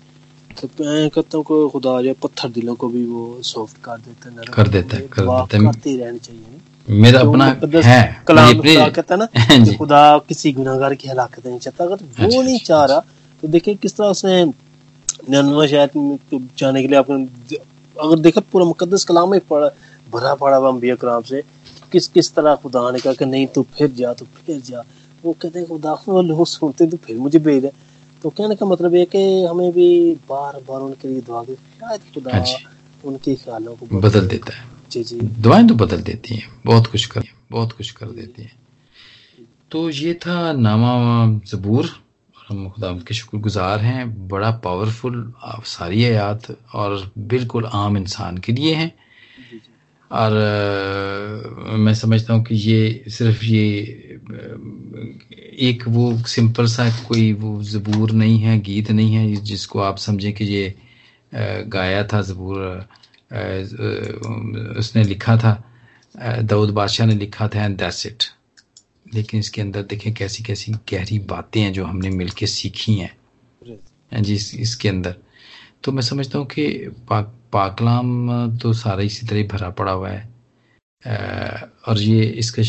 तो 0.62 0.68
मैं 0.80 1.10
कहता 1.10 1.38
हूँ 1.38 1.46
कि 1.46 1.70
खुदा 1.72 2.02
जो 2.02 2.14
पत्थर 2.24 2.50
दिलों 2.52 2.76
को 2.76 2.88
भी 2.90 3.06
वो 3.06 3.42
सॉफ्ट 3.44 3.78
कर 3.86 3.98
देता 3.98 4.30
है 4.30 4.54
कर 4.54 4.68
देता 4.68 4.98
है 4.98 5.08
कर 5.08 5.22
देता 5.22 5.58
है। 5.58 5.64
करते 5.66 5.90
ही 5.90 5.98
रहनी 5.98 6.20
चाहिए? 6.20 6.60
मेरा 6.88 7.22
तो 7.24 7.30
अपना 7.30 7.46
है 7.86 8.02
कलाम 8.28 8.54
खुदा 8.62 8.88
कहता 8.90 9.14
है 9.16 9.20
ना 9.20 9.28
हाँ 9.38 9.64
कि 9.66 9.76
खुदा 9.76 10.02
किसी 10.28 10.52
गुनाहगार 10.54 10.94
की 10.96 11.08
हलाकत 11.10 11.46
नहीं 11.48 11.60
चाहता। 11.60 11.84
अगर 11.84 12.04
हाँ 12.20 12.28
वो 12.28 12.42
नहीं 12.42 12.60
चाह 12.66 12.84
रहा 12.86 13.00
तो 13.44 13.48
देखिए 13.48 13.76
किस 13.76 13.96
तरह 13.98 14.08
उसने 14.08 14.44
निन्यानवे 14.46 15.68
शायद 15.68 15.90
में 15.96 16.18
तो 16.32 16.40
जाने 16.58 16.82
के 16.82 16.88
लिए 16.88 16.98
आपने 17.00 17.58
अगर 17.96 18.20
देखा 18.20 18.42
पूरा 18.52 18.66
मुकदस 18.66 19.04
कलाम 19.04 19.32
में 19.32 19.40
पढ़ा 19.50 19.70
भरा 20.14 20.34
पड़ा 20.36 20.58
हुआ 20.58 20.70
अंबिया 20.70 20.96
कराम 20.96 21.22
से 21.30 21.42
किस 21.92 22.08
किस 22.08 22.34
तरह 22.36 22.56
खुदा 22.64 22.90
ने 22.92 23.00
कहा 23.00 23.14
कि 23.14 23.26
नहीं 23.26 23.48
तू 23.56 23.66
फिर 23.78 23.92
जा 23.98 24.14
तू 24.14 24.26
फिर 24.46 24.60
जा। 24.62 24.84
वो 25.24 25.32
कहते 25.42 25.60
हैं 25.60 25.68
खुदा 25.68 25.94
वो 26.08 26.22
लोग 26.22 26.46
सुनते 26.48 26.86
तो 26.88 26.98
फिर 27.06 27.18
मुझे 27.18 27.40
भेज 27.40 27.62
दे। 27.64 27.72
तो 28.24 28.30
कहने 28.30 28.56
का 28.56 28.66
मतलब 28.66 28.96
ये 28.96 29.06
कि 29.06 29.22
हमें 29.44 29.72
भी 29.72 29.90
बार 30.30 30.62
बार 30.70 30.82
उनके 30.82 31.08
लिए 31.08 31.22
दुआ 31.22 31.44
की 31.44 31.56
शायद 31.56 32.02
खुदा 32.14 32.38
हाँ 32.38 32.46
उनके 33.04 33.36
ख्यालों 33.36 33.76
को 33.76 34.00
बदल 34.00 34.28
देता 34.28 34.54
है। 34.54 34.75
जी 34.92 35.04
जी। 35.04 35.20
दुआएँ 35.20 35.68
तो 35.68 35.76
बदल 35.76 36.02
देती 36.02 36.36
हैं 36.36 36.50
बहुत 36.66 36.88
कुछ 36.88 37.06
कर 37.06 37.24
बहुत 37.52 37.72
कुछ 37.72 37.92
कर 37.92 38.06
देती 38.06 38.42
हैं। 38.42 38.52
तो 39.72 39.90
ये 39.90 40.14
था 40.14 40.52
नामा 40.54 40.94
जबूर 41.48 41.90
हम 42.50 42.70
खुदा 42.70 42.92
के 43.08 43.14
शुक्रगुजार 43.14 43.80
हैं 43.80 44.28
बड़ा 44.28 44.52
पावरफुल 44.64 45.34
सारी 45.66 46.04
आयात 46.06 46.52
और 46.76 47.12
बिल्कुल 47.18 47.66
आम 47.74 47.98
इंसान 47.98 48.38
के 48.38 48.52
लिए 48.54 48.74
हैं। 48.76 48.92
और 50.12 50.32
मैं 51.78 51.94
समझता 51.94 52.34
हूँ 52.34 52.44
कि 52.44 52.56
ये 52.56 53.04
सिर्फ़ 53.10 53.44
ये 53.46 53.64
एक 55.70 55.84
वो 55.88 56.18
सिंपल 56.28 56.66
सा 56.68 56.90
कोई 57.08 57.32
वो 57.34 57.62
ज़बूर 57.64 58.12
नहीं 58.12 58.40
है 58.40 58.60
गीत 58.60 58.92
नहीं 58.92 59.16
है 59.16 59.36
जिसको 59.44 59.80
आप 59.80 59.98
समझें 59.98 60.32
कि 60.34 60.46
ये 60.46 60.74
गाया 61.68 62.04
था 62.04 62.22
ज़बूर 62.22 62.88
उसने 64.80 65.04
लिखा 65.04 65.38
था 65.38 65.64
दाऊद 66.42 66.70
बादशाह 66.70 67.08
ने 67.08 67.16
लिखा 67.16 67.48
था 67.48 67.66
एंड 67.66 67.78
दैट्स 67.78 68.06
इट 68.06 68.24
लेकिन 69.14 69.40
इसके 69.40 69.62
अंदर 69.62 69.84
देखें 69.84 70.14
कैसी 70.14 70.44
कैसी 70.44 70.72
गहरी 70.72 71.20
बातें 71.20 71.62
हैं 71.62 71.74
जो 71.74 71.86
हमने 71.86 72.10
मिलके 72.10 72.48
सीखी 72.48 72.94
हैं। 72.94 73.12
हैं 74.12 74.24
जी 74.24 74.36
इस, 74.36 74.56
इसके 74.56 74.90
अंदर। 74.90 75.16
तो 75.84 75.92
मैं 75.92 76.02
समझता 76.02 76.40
हूँ 76.40 76.48
कि 76.48 76.68
पाक 77.10 77.34
पाकलाम 77.54 78.58
तो 78.58 78.74
सारा 78.74 79.04
इसी 79.04 79.28
तरह 79.28 79.44
भरा 79.48 79.70
पड़ा 79.70 79.92
हुआ 79.92 80.10
है। 80.10 80.34
अ, 81.06 81.70
और 81.88 82.00
ये 82.00 82.24
इसका 82.24 82.64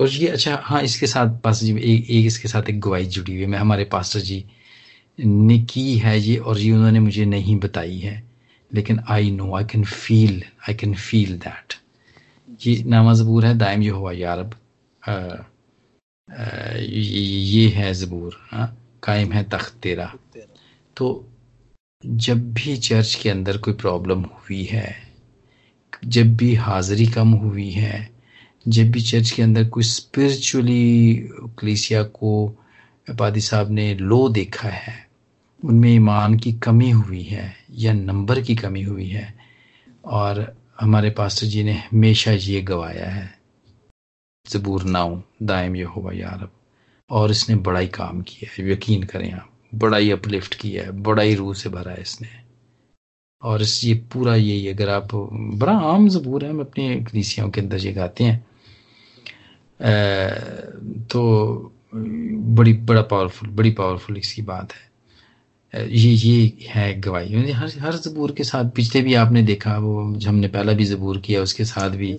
और 0.00 0.08
ये 0.08 0.28
अच्छा 0.28 0.60
हाँ 0.64 0.82
इसके 0.82 1.06
साथ 1.06 1.40
पास 1.40 1.62
जी 1.62 1.72
एक, 1.72 2.10
एक 2.10 2.26
इसके 2.26 2.48
साथ 2.48 2.70
एक 2.70 2.80
गवाही 2.80 3.06
जुड़ी 3.06 3.32
हुई 3.32 3.42
है। 3.42 3.48
मैं 3.48 3.58
हमारे 3.58 3.84
पास्टर 3.84 4.20
जी 4.20 4.44
ने 5.18 5.58
की 5.58 5.96
है 5.98 6.18
ये 6.20 6.36
और 6.36 6.58
ये 6.58 6.72
उन्होंने 6.72 7.00
मुझे 7.00 7.24
नहीं 7.24 7.56
बताई 7.60 7.98
है। 7.98 8.27
लेकिन 8.70 9.00
I 9.10 9.30
know 9.30 9.54
I 9.56 9.64
can 9.64 9.84
feel 9.84 10.42
I 10.68 10.74
can 10.74 10.94
feel 10.94 11.38
that 11.38 11.74
ये 12.66 12.82
नामा 12.86 13.12
ज़बूर 13.14 13.44
है, 13.46 13.54
दायम 13.58 13.82
ये 13.82 13.90
हुआ 13.90 14.12
यारब 14.12 14.54
ये 16.28 17.68
है 17.74 17.92
ज़बूर 17.94 18.36
हाँ? 18.50 18.76
कायम 19.02 19.32
है 19.32 19.42
तख्त 19.50 19.76
तेरा। 19.82 20.12
तो 20.96 21.06
जब 22.04 22.52
भी 22.54 22.76
चर्च 22.76 23.14
के 23.22 23.30
अंदर 23.30 23.56
कोई 23.58 23.74
प्रॉब्लम 23.74 24.22
हुई 24.22 24.62
है, 24.64 24.94
जब 26.04 26.36
भी 26.36 26.54
हाजिरी 26.54 27.06
कम 27.06 27.32
हुई 27.32 27.70
है, 27.70 28.08
जब 28.66 28.90
भी 28.90 29.00
चर्च 29.02 29.30
के 29.30 29.42
अंदर 29.42 29.68
कोई 29.68 29.82
स्पिरिचुअली 29.84 31.14
कलीसिया 31.58 32.02
को 32.02 32.32
पादी 33.18 33.40
साहब 33.40 33.70
ने 33.70 33.94
लो 33.94 34.28
देखा 34.28 34.68
है 34.68 35.07
उनमें 35.64 35.94
ईमान 35.94 36.36
की 36.36 36.52
कमी 36.52 36.90
हुई 36.90 37.22
है 37.22 37.56
या 37.70 37.92
नंबर 37.92 38.40
की 38.40 38.54
कमी 38.54 38.82
हुई 38.82 39.08
है 39.08 39.34
और 40.04 40.56
हमारे 40.80 41.10
पास्टर 41.10 41.46
जी 41.46 41.64
ने 41.64 41.72
हमेशा 41.72 42.32
ये 42.32 42.62
गवाया 42.62 43.10
है 43.10 43.38
जबूर 44.50 44.82
नाउ 44.82 45.20
दायम 45.42 45.76
ये 45.76 45.82
हुआ 45.82 46.12
यारब 46.12 46.50
और 47.10 47.30
इसने 47.30 47.56
बड़ा 47.56 47.80
ही 47.80 47.88
काम 47.88 48.22
किया 48.22 48.62
है 48.62 48.72
यकीन 48.72 49.02
करें 49.02 49.32
आप 49.32 49.50
बड़ा 49.74 49.96
ही 49.96 50.10
अपलिफ्ट 50.10 50.54
किया 50.54 50.84
है 50.84 50.90
बड़ा 50.90 51.22
ही 51.22 51.34
रूह 51.34 51.54
से 51.54 51.68
भरा 51.68 51.92
है 51.92 52.00
इसने। 52.00 52.28
और 53.42 53.62
इस 53.62 53.84
ये 53.84 53.94
पूरा 53.94 54.34
यही 54.34 54.68
अगर 54.68 54.88
आप 54.88 55.08
बड़ा 55.34 55.72
आम 55.72 56.08
जबूर 56.08 56.44
है 56.44 56.50
हम 56.50 56.60
अपने 56.60 56.96
कलीसियाओं 56.96 57.50
के 57.50 57.60
अंदर 57.60 57.76
ये 57.76 57.92
गाते 57.92 58.24
हैं। 58.24 58.46
अ, 59.80 60.34
तो 61.12 61.52
बड़ी 62.54 62.72
बड़ा 62.72 63.02
पावरफुल 63.02 63.50
बड़ी 63.50 63.70
पावरफुल 63.70 64.16
इसकी 64.16 64.42
बात 64.42 64.72
है। 64.72 64.87
ये 65.86 66.10
ये 66.10 66.66
है 66.68 67.00
गवाही। 67.00 67.50
हर 67.52 67.72
हर 67.78 67.96
जबूर 67.96 68.32
के 68.32 68.44
साथ 68.44 68.70
पिछले 68.70 69.02
भी 69.02 69.14
आपने 69.14 69.42
देखा 69.42 69.78
वो 69.78 70.00
हमने 70.26 70.48
पहला 70.48 70.72
भी 70.72 70.84
जबूर 70.84 71.18
किया 71.18 71.42
उसके 71.42 71.64
साथ 71.64 71.90
भी 71.90 72.12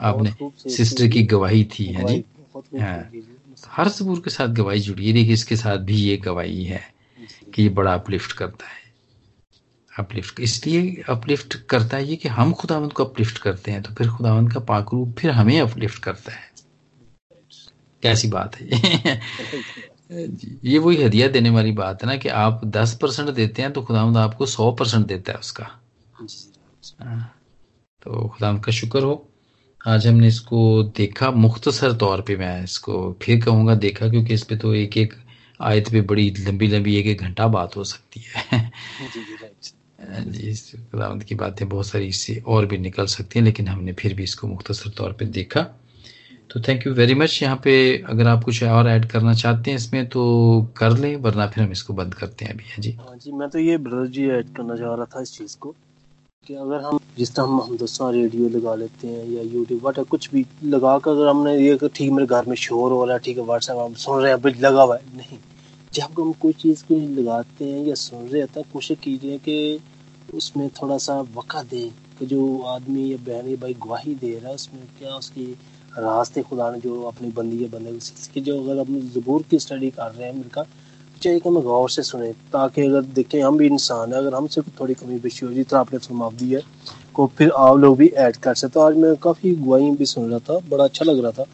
आपने 0.00 0.32
सिस्टर 0.70 1.06
की 1.06 1.22
गवाही 1.22 1.64
थी 1.64 1.84
है 1.84 2.04
जी? 2.04 2.24
हाँ। 2.80 3.10
हर 3.68 3.88
जबूर 3.88 4.20
के 4.20 4.30
साथ 4.30 4.48
गवाही 4.48 4.80
जुड़ी 4.80 5.06
है। 5.06 5.12
देखिए 5.12 5.32
इसके 5.32 5.56
साथ 5.56 5.76
भी 5.76 5.94
ये 5.94 6.16
गवाही 6.16 6.64
है 6.64 6.82
कि 7.54 7.62
ये 7.62 7.68
बड़ा 7.68 7.94
अपलिफ्ट 7.94 8.32
करता 8.32 8.66
है। 8.66 8.80
अपलिफ्ट 9.98 10.40
इसलिए 10.40 11.02
अपलिफ्ट 11.08 11.54
करता 11.54 11.96
है 11.96 12.08
ये 12.08 12.16
कि 12.16 12.28
हम 12.28 12.52
खुदावंत 12.52 12.92
को 12.92 13.04
अपलिफ्ट 13.04 13.38
करते 13.38 13.70
हैं 13.70 13.82
तो 13.82 13.94
फिर 13.94 14.08
खुदावंत 14.08 14.52
का 14.52 14.60
पाक 14.60 14.86
रूप 14.92 15.16
फिर 15.18 15.30
हमें 15.30 15.60
अपलिफ्ट 15.60 16.02
करता 16.02 16.32
है। 16.32 16.50
कैसी 18.02 18.28
बात 18.28 18.56
है। 18.56 19.20
ये 20.10 20.78
वही 20.78 21.02
हदिया 21.02 21.28
देने 21.28 21.50
वाली 21.50 21.72
बात 21.72 22.02
है 22.02 22.08
ना 22.08 22.16
कि 22.16 22.28
आप 22.28 22.64
दस 22.66 22.96
परसेंट 23.02 23.28
देते 23.30 23.62
हैं 23.62 23.72
तो 23.72 23.82
खुदावंद 23.82 24.16
आपको 24.16 24.46
सौ 24.46 24.70
परसेंट 24.72 25.06
देता 25.06 25.32
है 25.32 25.38
उसका। 25.38 25.64
हाँ। 27.00 27.34
तो 28.02 28.28
खुदावंद 28.28 28.64
का 28.64 28.72
शुक्र 28.72 29.02
हो। 29.02 29.26
आज 29.80 30.06
हमने 30.06 30.28
इसको 30.28 30.82
देखा 30.96 31.30
मुख्तसर 31.30 31.92
तौर 31.96 32.20
पे 32.20 32.36
मैं 32.36 32.62
इसको 32.64 32.94
फिर 33.22 33.44
कहूँगा 33.44 33.74
देखा 33.74 34.08
क्योंकि 34.08 34.34
इस 34.34 34.42
पे 34.44 34.56
तो 34.56 34.74
एक 34.74 34.96
एक 34.98 35.14
आयत 35.60 35.90
पे 35.92 36.00
बड़ी 36.00 36.30
लंबी 36.38 36.66
लंबी 36.66 36.96
एक 36.96 37.06
एक 37.06 37.20
घंटा 37.20 37.46
बात 37.48 37.76
हो 37.76 37.84
सकती 37.84 38.24
है। 38.26 38.70
जी 40.26 40.52
खुदावंद 40.74 41.24
की 41.24 41.34
बातें 41.34 41.68
बहुत 41.68 41.86
सारी 41.86 42.06
इससे 42.06 42.42
और 42.46 42.66
भी 42.66 42.78
निकल 42.78 43.06
सकती 43.06 43.38
हैं 43.38 43.44
लेकिन 43.46 43.68
हमने 43.68 43.92
फिर 43.92 44.14
भी 44.14 44.22
इसको 44.22 44.46
मुख्तसर 44.48 44.90
तौर 44.90 45.12
पे 45.12 45.24
देखा। 45.28 45.66
तो 46.50 46.60
थैंक 46.60 46.86
यू 46.86 46.92
वेरी 46.94 47.14
मच 47.14 47.42
यहाँ 47.42 47.56
पे 47.64 47.72
अगर 48.10 48.26
आप 48.28 48.42
कुछ 48.44 48.62
और 48.64 48.88
ऐड 48.88 49.04
करना 49.10 49.32
चाहते 49.34 49.70
हैं 49.70 49.78
इसमें 49.78 50.08
तो 50.08 50.22
कर 50.76 50.96
लें, 50.98 51.14
वरना 51.16 51.46
फिर 51.46 51.64
हम 51.64 51.72
इसको 51.72 51.94
बंद 51.94 52.14
करते 52.14 52.44
हैं 52.44 52.52
अभी, 52.54 52.64
है 52.68 52.82
जी। 52.82 52.92
हाँ 53.00 53.16
जी, 53.16 53.32
मैं 53.32 53.48
तो 53.48 53.58
ये 53.58 53.76
ब्रदर 53.78 54.06
जी 54.06 54.28
ऐड 54.30 54.48
करना 54.56 54.76
चाह 54.76 54.94
रहा 54.94 55.04
था 55.14 55.22
इस 55.22 55.36
चीज़ 55.38 55.56
को, 55.60 55.74
कि 56.46 56.54
अगर 56.54 56.80
हम 56.80 56.98
जिस 57.18 57.34
तरह 57.34 57.44
हम 57.44 57.76
दोस्तों 57.76 58.12
रेडियो 58.14 58.48
लगा 58.48 58.74
लेते 58.74 59.08
हैं 59.08 59.24
या 59.28 59.42
यूट्यूब 59.44 59.86
वट 59.86 59.98
कुछ 60.10 60.30
भी 60.32 60.44
लगा 60.64 60.98
कर 60.98 61.10
अगर 61.10 61.28
हमने 61.28 61.56
ये 61.58 61.78
ठीक 61.86 62.10
मेरे 62.12 62.26
घर 62.26 62.46
में 62.48 62.56
शोर 62.56 62.92
हो 62.92 63.04
रहा 63.04 63.14
है, 63.14 63.20
ठीक 63.20 63.38
है 63.38 63.44
व्हाट्सएप 63.44 63.78
हम 63.78 63.94
सुन 64.04 64.22
रहे 64.22 64.32
हैं 64.32 64.54
लगा 64.60 64.82
हुआ 64.82 64.96
है, 64.96 65.02
नहीं। 65.16 65.38
जब 65.92 66.20
हम 66.20 66.32
कोई 66.40 66.52
चीज़ 66.60 66.84
को 66.84 66.98
लगाते 67.20 67.64
हैं 67.64 67.86
या 67.86 67.94
सुन 68.00 68.28
रहे 68.28 68.40
हैं 68.40 68.48
तो 68.54 68.62
कोशिश 68.72 68.98
कीजिए 69.02 69.38
कि 69.38 69.80
उसमें 70.34 70.68
थोड़ा 70.82 70.98
सा 70.98 71.20
वक़ा 71.36 71.62
दें, 71.64 71.90
कि 72.18 72.26
जो 72.26 72.62
आदमी 72.68 73.10
या 73.12 73.16
बहन 73.26 73.48
या 73.48 73.56
भाई 73.60 73.74
गवाही 73.84 74.14
दे 74.14 74.38
रहा 74.38 74.48
है, 74.48 74.54
उसमें 74.54 74.86
क्या 74.98 75.14
उसकी 75.16 75.54
रास्ते 75.98 76.42
खुदा 76.42 76.70
ने 76.70 76.78
जो 76.78 77.02
अपनी 77.02 77.28
बंदी 77.28 77.56
है 77.56 77.70
बंदे 77.70 77.98
की 78.34 78.40
जो 78.40 78.64
अगर 78.64 78.80
अपनी 78.80 79.00
जबूर 79.00 79.44
की 79.50 79.58
स्टडी 79.58 79.90
कर 79.90 80.10
रहे 80.10 80.26
हैं 80.26 80.34
मिलकर 80.34 80.64
चाहिए 81.22 81.38
कि 81.40 81.48
हम 81.48 81.60
गौर 81.60 81.90
से 81.90 82.02
सुने 82.02 82.32
ताकि 82.32 82.82
अगर 82.82 83.02
देखें 83.02 83.42
हम 83.42 83.56
भी 83.56 83.66
इंसान 83.66 84.12
है 84.12 84.18
अगर 84.18 84.34
हमसे 84.34 84.60
थोड़ी 84.60 84.94
कमी 84.94 85.18
बेशी 85.18 85.46
हो 85.46 85.52
जितना 85.52 85.78
आपने 85.78 85.98
फरमाव 85.98 86.34
दी 86.34 86.50
है 86.54 86.62
को 87.14 87.26
फिर 87.38 87.50
आप 87.50 87.76
लोग 87.76 87.96
भी 87.96 88.08
ऐड 88.08 88.36
कर 88.36 88.54
सकते 88.54 88.72
तो 88.72 88.80
आज 88.80 88.96
मैं 88.96 89.16
काफ़ी 89.16 89.54
गुआई 89.54 89.90
भी 89.90 90.06
सुन 90.06 90.30
रहा 90.30 90.38
था 90.38 90.58
बड़ा 90.70 90.84
अच्छा 90.84 91.04
लग 91.04 91.22
रहा 91.22 91.30
था। 91.30 91.44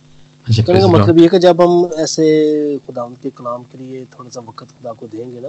अच्छा, 0.47 0.63
कहने 0.63 0.81
का 0.81 0.87
मतलब 0.87 1.19
ये 1.19 1.29
कि 1.29 1.39
जब 1.39 1.61
हम 1.61 1.91
ऐसे 1.99 2.27
खुदा 2.87 3.07
के 3.23 3.31
कलाम 3.31 3.63
के 3.63 3.79
लिए 3.79 4.05
थोड़ा 4.05 4.31
सा 4.31 4.41
वक्त 4.41 4.65
खुदा 4.65 4.93
को 4.93 5.07
देंगे 5.07 5.41
ना 5.41 5.49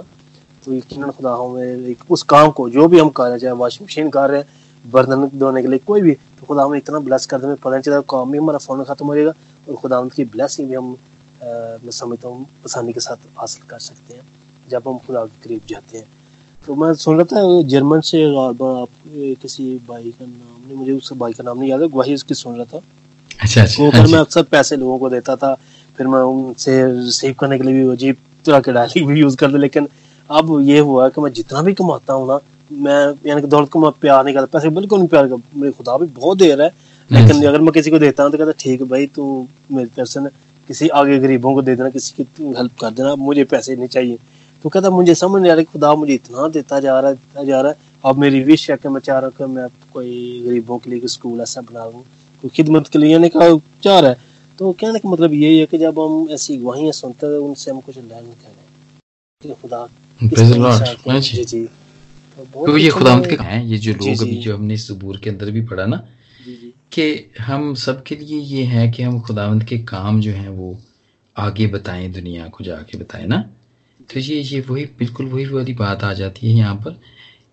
तो 0.64 0.72
यकीन 0.72 1.10
खुदा 1.10 1.34
हमें 1.34 1.94
उस 2.10 2.22
काम 2.22 2.50
को 2.50 2.70
जो 2.70 2.88
भी 2.88 2.98
हम 2.98 3.08
कर 3.08 3.22
रहे 3.22 3.32
हैं 3.32 3.38
चाहे 3.38 3.52
वॉशिंग 3.52 3.86
मशीन 3.86 4.10
कर 4.10 4.30
रहे 4.30 4.40
हैं 4.40 4.48
बर्तन 4.84 5.30
धोने 5.38 5.62
के 5.62 5.68
लिए 5.68 5.78
कोई 5.86 6.00
भी 6.02 6.12
तो 6.12 6.46
खुदा 6.46 6.64
हमें 6.64 6.78
इतना 6.78 6.98
ब्लेस 7.00 7.26
कर 7.26 7.38
दे 7.38 7.54
पता 7.54 7.70
नहीं 7.70 7.82
चला 7.82 8.00
काम 8.10 8.32
भी 8.32 8.38
हमारा 8.38 8.58
फ़ोन 8.58 8.84
खत्म 8.84 9.06
हो 9.06 9.14
जाएगा 9.14 9.32
और 9.68 9.76
खुदा 9.76 10.02
की 10.16 10.24
ब्लेसिंग 10.26 10.68
भी 10.68 10.74
हम 10.74 10.96
मैं 11.84 11.90
समझता 11.92 12.28
हूँ 12.28 12.46
आसानी 12.66 12.92
के 12.92 13.00
साथ 13.00 13.26
हासिल 13.38 13.66
कर 13.70 13.78
सकते 13.80 14.14
हैं 14.14 14.22
जब 14.68 14.88
हम 14.88 14.98
खुदा 15.06 15.24
के 15.24 15.42
करीब 15.44 15.60
जाते 15.68 15.98
हैं। 15.98 16.06
तो 16.64 16.74
मैं 16.74 16.92
सुन 16.94 17.16
रहा 17.16 17.24
था 17.32 17.62
जर्मन 17.68 18.00
से 18.04 18.22
आप 18.38 18.88
किसी 19.42 19.64
भाई 19.88 20.10
का 20.12 20.24
नाम 20.26 20.66
नहीं 20.66 20.76
मुझे 20.78 20.92
उस 20.92 21.12
भाई 21.16 21.32
का 21.32 21.44
नाम 21.44 21.58
नहीं 21.58 21.70
याद 21.70 21.82
है 21.82 21.86
वही 21.92 22.14
उसकी 22.14 22.34
सुन 22.34 22.56
रहा 22.56 22.64
था। 22.64 22.80
अच्छा 23.40 23.62
अच्छा 23.62 23.90
तो 23.90 24.10
मैं 24.12 24.18
अक्सर 24.18 24.42
पैसे 24.50 24.76
लोगों 24.76 24.98
को 24.98 25.10
देता 25.10 25.36
था 25.36 25.54
फिर 25.98 26.06
मैं 26.06 26.20
उनसे 26.32 26.82
रिसीव 26.86 27.34
करने 27.40 27.58
के 27.58 27.64
लिए 27.64 27.74
भी 27.74 27.88
अजीब 27.92 28.16
तरह 28.46 28.60
के 28.60 28.72
डायलिंग 28.72 29.06
भी 29.08 29.20
यूज़ 29.20 29.36
करता 29.36 29.58
लेकिन 29.58 29.88
अब 30.30 30.58
ये 30.62 30.78
हुआ 30.80 31.08
कि 31.08 31.20
मैं 31.20 31.32
जितना 31.32 31.62
भी 31.62 31.74
कमाता 31.74 32.12
हूँ 32.12 32.26
ना 32.28 32.38
मैं 32.72 33.14
यानी 33.26 33.40
कि 33.40 33.46
दौलत 33.46 33.68
को 33.68 33.78
मैं 33.78 33.90
प्यार 34.00 34.24
नहीं 34.24 34.34
करता 34.34 34.58
पैसे 34.58 34.68
बिल्कुल 34.70 34.98
नहीं 34.98 35.08
प्यार 35.08 35.28
करता। 35.28 35.58
मेरे 35.60 35.72
खुदा 35.72 35.96
भी 35.98 36.06
बहुत 36.06 36.38
देर 36.38 36.62
है। 36.62 36.68
लेकिन। 37.10 37.44
अगर 37.46 37.60
मैं 37.60 37.72
किसी 37.72 37.90
को 37.90 37.98
देता 37.98 38.22
हूँ 38.22 38.32
तो 38.32 38.38
कहता 38.38 38.52
ठीक 38.58 38.80
है 38.80 38.86
भाई 38.88 39.06
तू 39.06 39.24
मेरी 39.72 39.88
तरफ़ 39.88 40.08
से 40.08 40.20
किसी 40.68 40.88
आगे 41.00 41.18
गरीबों 41.18 41.54
को 41.54 41.62
दे 41.62 41.74
देना 41.76 41.88
किसी 41.90 42.22
की 42.22 42.46
हेल्प 42.56 42.72
कर 42.80 42.90
देना। 42.90 43.14
मुझे 43.16 43.44
पैसे 43.44 43.76
नहीं 43.76 43.88
चाहिए। 43.88 44.18
तो 44.64 44.68
कहता 44.68 44.90
मुझे 44.90 45.14
समझ 45.14 45.40
नहीं 45.42 45.52
आ 45.52 45.54
रहा 45.54 45.64
खुदा 45.72 45.94
मुझे 45.94 46.14
इतना 46.14 46.48
देता 46.48 46.80
जा 46.80 46.98
रहा 47.00 47.10
है 47.10 47.16
देता 47.16 47.44
जा 47.44 47.60
रहा 47.60 47.72
है। 47.72 47.78
अब 48.04 48.18
मेरी 48.18 48.40
विश 48.44 48.70
है 48.70 48.76
कि 48.76 48.88
मैं 48.88 49.00
चाह 49.00 49.18
रहा 49.18 49.26
हूँ 49.26 49.34
कि 49.38 49.54
मैं 49.54 49.66
कोई 49.92 50.42
गरीबों 50.46 50.78
के 50.78 50.90
लिए 50.90 51.00
कोई 51.00 51.08
स्कूल 51.08 51.40
ऐसा 51.40 51.60
बना 51.60 51.84
दूँ 51.90 52.02
कोई 52.44 52.50
खिदमत 52.54 52.88
के 52.88 52.98
लिए 52.98 53.12
यानी 53.12 53.28
कहा 53.28 53.48
चाह 53.84 53.98
रहा 53.98 54.10
है। 54.10 54.16
तो 54.58 54.72
कहने 54.72 54.98
का 54.98 55.08
मतलब 55.08 55.32
यही 55.34 55.58
है 55.58 55.66
कि 55.66 55.78
जब 55.78 56.00
हम 56.00 56.28
ऐसी 56.30 56.56
गवाहियाँ 56.56 56.92
सुनते 56.92 57.26
हैं 57.26 57.38
उनसे 57.48 57.70
हम 57.70 57.80
कुछ 57.80 57.98
लर्न 57.98 58.26
करें। 58.26 59.54
खुदा 59.62 59.86
जी 61.20 61.44
जी। 61.44 61.68
तो 62.38 62.76
ये 62.78 62.90
खुदावंत 62.90 63.26
के 63.26 63.36
हैं 63.36 63.62
ये 63.64 63.78
जो 63.78 63.92
लोग 63.94 64.20
अभी 64.22 64.36
जो 64.42 64.54
हमने 64.56 64.76
सबूर 64.76 65.18
के 65.20 65.30
अंदर 65.30 65.50
भी 65.50 65.60
पढ़ा 65.66 65.86
ना 65.86 65.96
कि 66.92 67.32
हम 67.40 67.74
सब 67.76 68.02
के 68.02 68.16
लिए 68.16 68.38
ये 68.38 68.62
है 68.64 68.88
कि 68.90 69.02
हम 69.02 69.20
खुदावंत 69.20 69.62
के 69.62 69.78
काम 69.84 70.20
जो 70.20 70.32
हैं 70.32 70.48
वो 70.48 70.78
आगे 71.36 71.66
बताएँ 71.66 72.08
दुनिया 72.08 72.48
को 72.48 72.64
जाके 72.64 72.98
बताएँ 72.98 73.26
ना। 73.26 73.38
तो 74.10 74.20
ये 74.20 74.40
ये 74.42 74.60
वही 74.60 74.84
बिल्कुल 74.98 75.26
वही 75.26 75.44
वाली 75.46 75.72
बात 75.74 76.04
आ 76.04 76.12
जाती 76.12 76.50
है 76.50 76.56
यहाँ 76.58 76.74
पर 76.76 76.98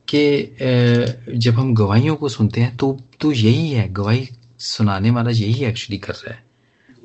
कि 0.08 1.38
जब 1.38 1.54
हम 1.54 1.74
गवाहियों 1.76 2.16
को 2.16 2.30
सुनते 2.30 2.62
हैं 2.62 2.76
तो 2.78 2.98
तो 3.22 3.32
यही 3.32 3.70
है 3.70 3.88
गवाही 3.94 4.28
सुनाने 4.60 5.12
वाला 5.12 5.32
यही 5.32 5.64
एक्चुअली 5.66 5.98
कर 5.98 6.14
रहा 6.16 6.34
है। 6.34 6.44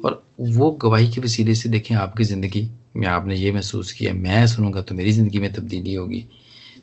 और 0.04 0.22
वो 0.40 0.70
गवाही 0.82 1.10
के 1.12 1.20
वसीले 1.20 1.54
से 1.54 1.68
देखें 1.68 1.94
आपकी 1.94 2.24
ज़िंदगी 2.24 2.68
में 2.96 3.06
आपने 3.08 3.36
ये 3.36 3.52
महसूस 3.52 3.92
किया 3.92 4.12
मैं 4.14 4.46
सुनूँगा 4.46 4.82
तो 4.82 4.94
मेरी 4.94 5.12
ज़िंदगी 5.12 5.38
में 5.38 5.52
तब्दीली 5.52 5.94
होगी। 5.94 6.24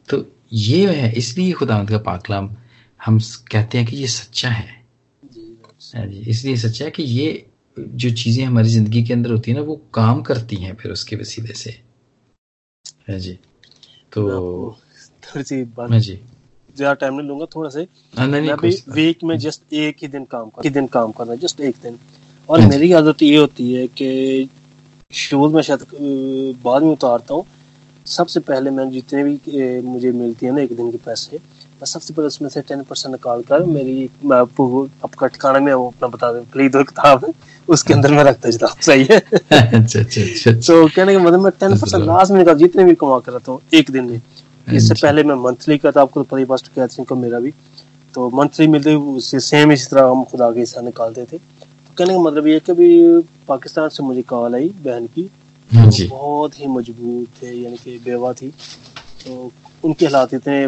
तो 0.09 0.17
ये 0.51 0.93
है 0.95 1.11
इसलिए 1.13 1.51
खुदावंत 1.53 1.89
का 1.89 1.97
पाकलाम 1.97 2.49
हम 2.99 3.19
कहते 3.51 3.77
हैं 3.77 3.87
कि 3.87 3.97
ये 3.97 4.07
सच्चा 4.07 4.49
है। 4.49 4.75
हाँ 5.95 6.05
इसलिए 6.05 6.55
सच्चा 6.57 6.85
है 6.85 6.91
कि 6.91 7.03
ये 7.03 7.45
जो 7.77 8.09
चीज़ें 8.11 8.43
हमारी 8.45 8.69
ज़िंदगी 8.69 9.03
के 9.03 9.13
अंदर 9.13 9.31
होती 9.31 9.51
है 9.51 9.57
ना 9.57 9.63
वो 9.63 9.75
काम 9.93 10.21
करती 10.21 10.55
हैं 10.55 10.75
फिर 10.75 10.91
उसके 10.91 11.15
वसीले 11.15 11.53
से। 11.53 11.69
है 11.69 11.83
हाँ 13.09 13.19
जी 13.19 13.33
तो 14.13 14.29
थोड़ी 15.25 15.43
सी 15.43 15.63
बात 15.63 15.91
हाँ 15.91 15.99
जी। 15.99 16.19
ज़्यादा 16.77 16.93
टाइम 16.93 17.13
नहीं 17.13 17.27
लूँगा 17.27 17.45
थोड़ा 17.55 17.69
से। 17.69 17.87
हाँ, 18.17 18.27
मैं 18.27 18.41
भी 18.57 18.69
वीक 18.89 19.23
में 19.23 19.37
जस्ट 19.39 19.73
एक 19.73 19.97
ही 20.01 20.07
दिन 20.07 20.25
काम 20.25 20.49
कर 20.49 20.69
दिन 20.69 20.87
काम 20.87 21.11
करना 21.11 21.35
जस्ट 21.35 21.61
एक 21.61 21.75
दिन। 21.83 21.99
और 22.49 22.61
मेरी 22.61 22.91
आदत 22.93 23.21
ये 23.21 23.37
होती 23.37 23.73
है 23.73 23.87
कि 23.87 24.49
शुरू 25.11 25.49
में 25.49 25.61
शायद 25.61 25.85
बाद 26.63 26.83
में 26.83 26.91
उतारता 26.91 27.33
हूँ 27.33 27.45
सबसे 28.07 28.39
पहले 28.39 28.69
मैं 28.69 28.91
जितने 28.91 29.23
भी 29.23 29.81
मुझे 29.81 30.11
मिलती 30.11 30.45
है 30.45 30.51
ना 30.51 30.61
एक 30.61 30.75
दिन 30.77 30.91
के 30.91 30.97
पैसे 30.97 31.37
मैं 31.37 31.85
सबसे 31.85 32.13
पहले 32.13 32.27
उसमें 32.27 32.49
से 32.49 32.61
टेन 32.61 32.81
परसेंट 32.81 33.11
निकाल 33.11 33.41
कर 33.41 33.63
मेरी 33.63 34.09
आपका 34.33 35.27
ठिकाना 35.27 35.59
में 35.59 35.73
वो 35.73 35.87
अपना 35.87 36.07
बता 36.07 36.33
दें 36.33 36.43
खरीद 36.43 36.71
दो 36.71 36.83
किताब 36.83 37.33
उसके 37.69 37.93
अंदर 37.93 38.11
मैं 38.11 38.23
रखता 38.23 38.49
जाता 38.49 38.67
हूँ 38.67 38.75
सही 38.81 39.03
है? 39.03 39.17
अच्छा, 39.51 39.99
अच्छा 39.99 40.21
अच्छा 40.21 40.51
तो 40.51 40.87
कहने 40.87 41.13
का 41.13 41.19
मतलब 41.19 41.39
मैं 41.39 41.51
टेन 41.59 41.79
परसेंट 41.79 42.03
लास्ट 42.03 42.31
में 42.31 42.39
निकाल 42.39 42.55
जितने 42.55 42.83
भी 42.83 42.95
कमा 42.95 43.19
कर 43.19 43.31
रहा 43.31 43.51
हूँ 43.51 43.61
एक 43.73 43.91
दिन 43.91 44.05
में। 44.05 44.21
इससे। 44.73 44.93
पहले 44.93 45.23
मैं 45.23 45.35
मंथली 45.35 45.77
का 45.77 45.91
था 45.91 46.01
आपको 46.01 46.23
तो 46.23 46.35
पता 46.35 46.37
ही 46.37 46.69
कहते 46.75 47.01
हैं 47.01 47.21
मेरा 47.21 47.39
भी। 47.39 47.53
तो 48.13 48.29
मंथली 48.29 48.67
मिलते 48.67 48.95
उससे 48.95 49.39
सेम 49.39 49.71
इसी 49.71 49.85
तरह 49.85 50.09
हम 50.09 50.23
खुदा 50.23 50.51
के 50.51 50.59
हिस्सा 50.59 50.81
निकालते 50.81 51.21
थे। 51.21 51.37
तो 51.37 51.93
कहने 51.97 52.13
का 52.13 52.19
मतलब 52.19 52.47
ये 52.47 52.59
कि 52.59 52.73
भी 52.73 53.19
पाकिस्तान 53.47 53.89
से 53.89 54.03
मुझे 54.03 54.21
कॉल 54.21 54.55
आई 54.55 54.69
बहन 54.69 55.05
की। 55.05 55.29
तो 55.69 56.07
बहुत 56.09 56.59
ही 56.59 56.67
मज़बूत 56.67 57.41
थे 57.41 57.53
यानी 57.53 57.77
कि 57.77 57.97
बेवा 58.05 58.31
थी। 58.33 58.47
तो 59.23 59.51
उनके 59.85 60.05
हालात 60.05 60.33
इतने 60.33 60.63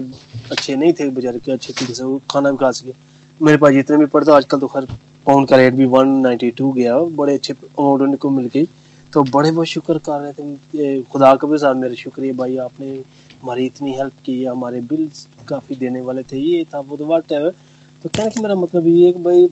अच्छे 0.52 0.76
नहीं 0.76 0.94
थे 0.94 1.10
बेचारे 1.10 1.40
के 1.40 1.52
अच्छे 1.52 1.74
तरीके 1.74 1.94
से 1.94 2.04
वो 2.04 2.20
खाना 2.32 2.52
भी 2.52 2.58
खा 2.58 2.72
सके। 2.72 2.94
मेरे 3.42 3.58
पास 3.58 3.74
जितने 3.74 3.98
भी 3.98 4.06
पड़ता 4.08 4.36
आजकल 4.36 4.60
तो 4.60 4.68
खैर 4.68 4.86
पाउंड 5.28 5.48
का 5.48 5.56
रेट 5.58 5.74
भी 5.74 5.86
वन 5.88 6.10
नाइनटी 6.22 6.50
टू 6.58 6.72
गया 6.72 7.00
बड़े 7.18 7.34
अच्छे 7.34 7.54
अमाउंट 7.54 8.02
उनको 8.02 8.30
मिल 8.30 8.50
गई। 8.54 8.66
तो 9.14 9.24
बड़े 9.26 9.52
बहुत 9.52 9.68
शुक्र 9.68 9.98
कर 10.06 10.20
रहे 10.22 10.34
थे 10.34 11.02
खुदा 11.04 11.34
का 11.36 11.48
भी 11.48 11.58
साथ 11.58 11.76
मेरे 11.76 11.96
शुक्रिया 11.96 12.34
भाई 12.38 12.58
आपने 12.60 12.92
हमारी 13.42 13.66
इतनी 13.66 13.94
हेल्प 13.96 14.14
की 14.26 14.44
हमारे 14.46 14.82
बिल्स 14.84 15.28
काफ़ी 15.48 15.76
देने 15.76 16.02
वाले 16.02 16.24
थे 16.24 16.40
ये 16.40 16.64
था 16.74 16.80
वो 16.80 16.98
तो 16.98 17.06
वाट 17.06 17.32
है 17.34 17.50
तो 17.50 18.10
कहने 18.10 18.30
का 18.30 18.42
मेरा 18.42 18.56
मतलब 18.56 18.88
ये 18.88 19.06
है 19.06 19.12
कि 19.14 19.24
भाई 19.24 19.50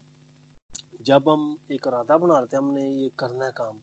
जब 1.02 1.30
हम 1.30 1.58
एक 1.72 1.88
इरादा 1.88 2.18
बना 2.18 2.38
रहे 2.40 2.48
थे 2.54 2.58
हमने 2.58 2.88
ये 2.90 3.10
करना 3.20 3.46
है 3.46 3.52
काम 3.58 3.78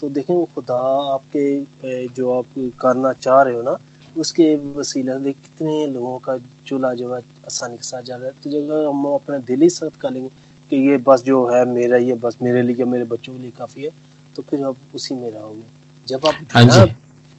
तो 0.00 0.08
देखें 0.08 0.34
वो 0.34 0.44
खुदा 0.54 0.76
आपके 1.12 2.08
जो 2.08 2.32
आप 2.32 2.46
करना 2.80 3.12
चाह 3.14 3.42
रहे 3.42 3.54
हो 3.54 3.62
ना 3.62 3.78
उसके 4.16 4.54
वसीले 4.74 5.18
से 5.24 5.32
कितने 5.32 5.86
लोगों 5.86 6.18
का 6.18 6.36
चूल्हा 6.66 6.92
जो 6.94 7.14
है 7.14 7.20
आसानी 7.46 7.76
के 7.76 7.84
साथ 7.84 8.02
जा 8.02 8.16
रहा 8.16 8.26
है। 8.26 8.32
तो 8.44 8.50
जब 8.50 8.70
हम 8.88 9.04
अपने 9.06 9.38
दिल 9.46 9.62
ही 9.62 9.68
सख्त 9.70 10.00
कर 10.00 10.10
लेंगे 10.10 10.28
कि 10.70 10.76
ये 10.88 10.96
बस 11.06 11.22
जो 11.22 11.44
है 11.46 11.64
मेरा 11.68 11.96
ये 11.98 12.14
बस 12.22 12.36
मेरे 12.42 12.62
लिए 12.62 12.84
मेरे 12.86 13.04
बच्चों 13.04 13.32
के 13.32 13.38
लिए 13.38 13.50
काफ़ी 13.58 13.82
है 13.82 13.90
तो 14.36 14.42
फिर 14.42 14.62
आप 14.64 14.76
उसी 14.94 15.14
में 15.14 15.30
रहोगे। 15.30 15.62
जब 16.06 16.26
आप 16.26 16.34
हाँ 16.52 16.86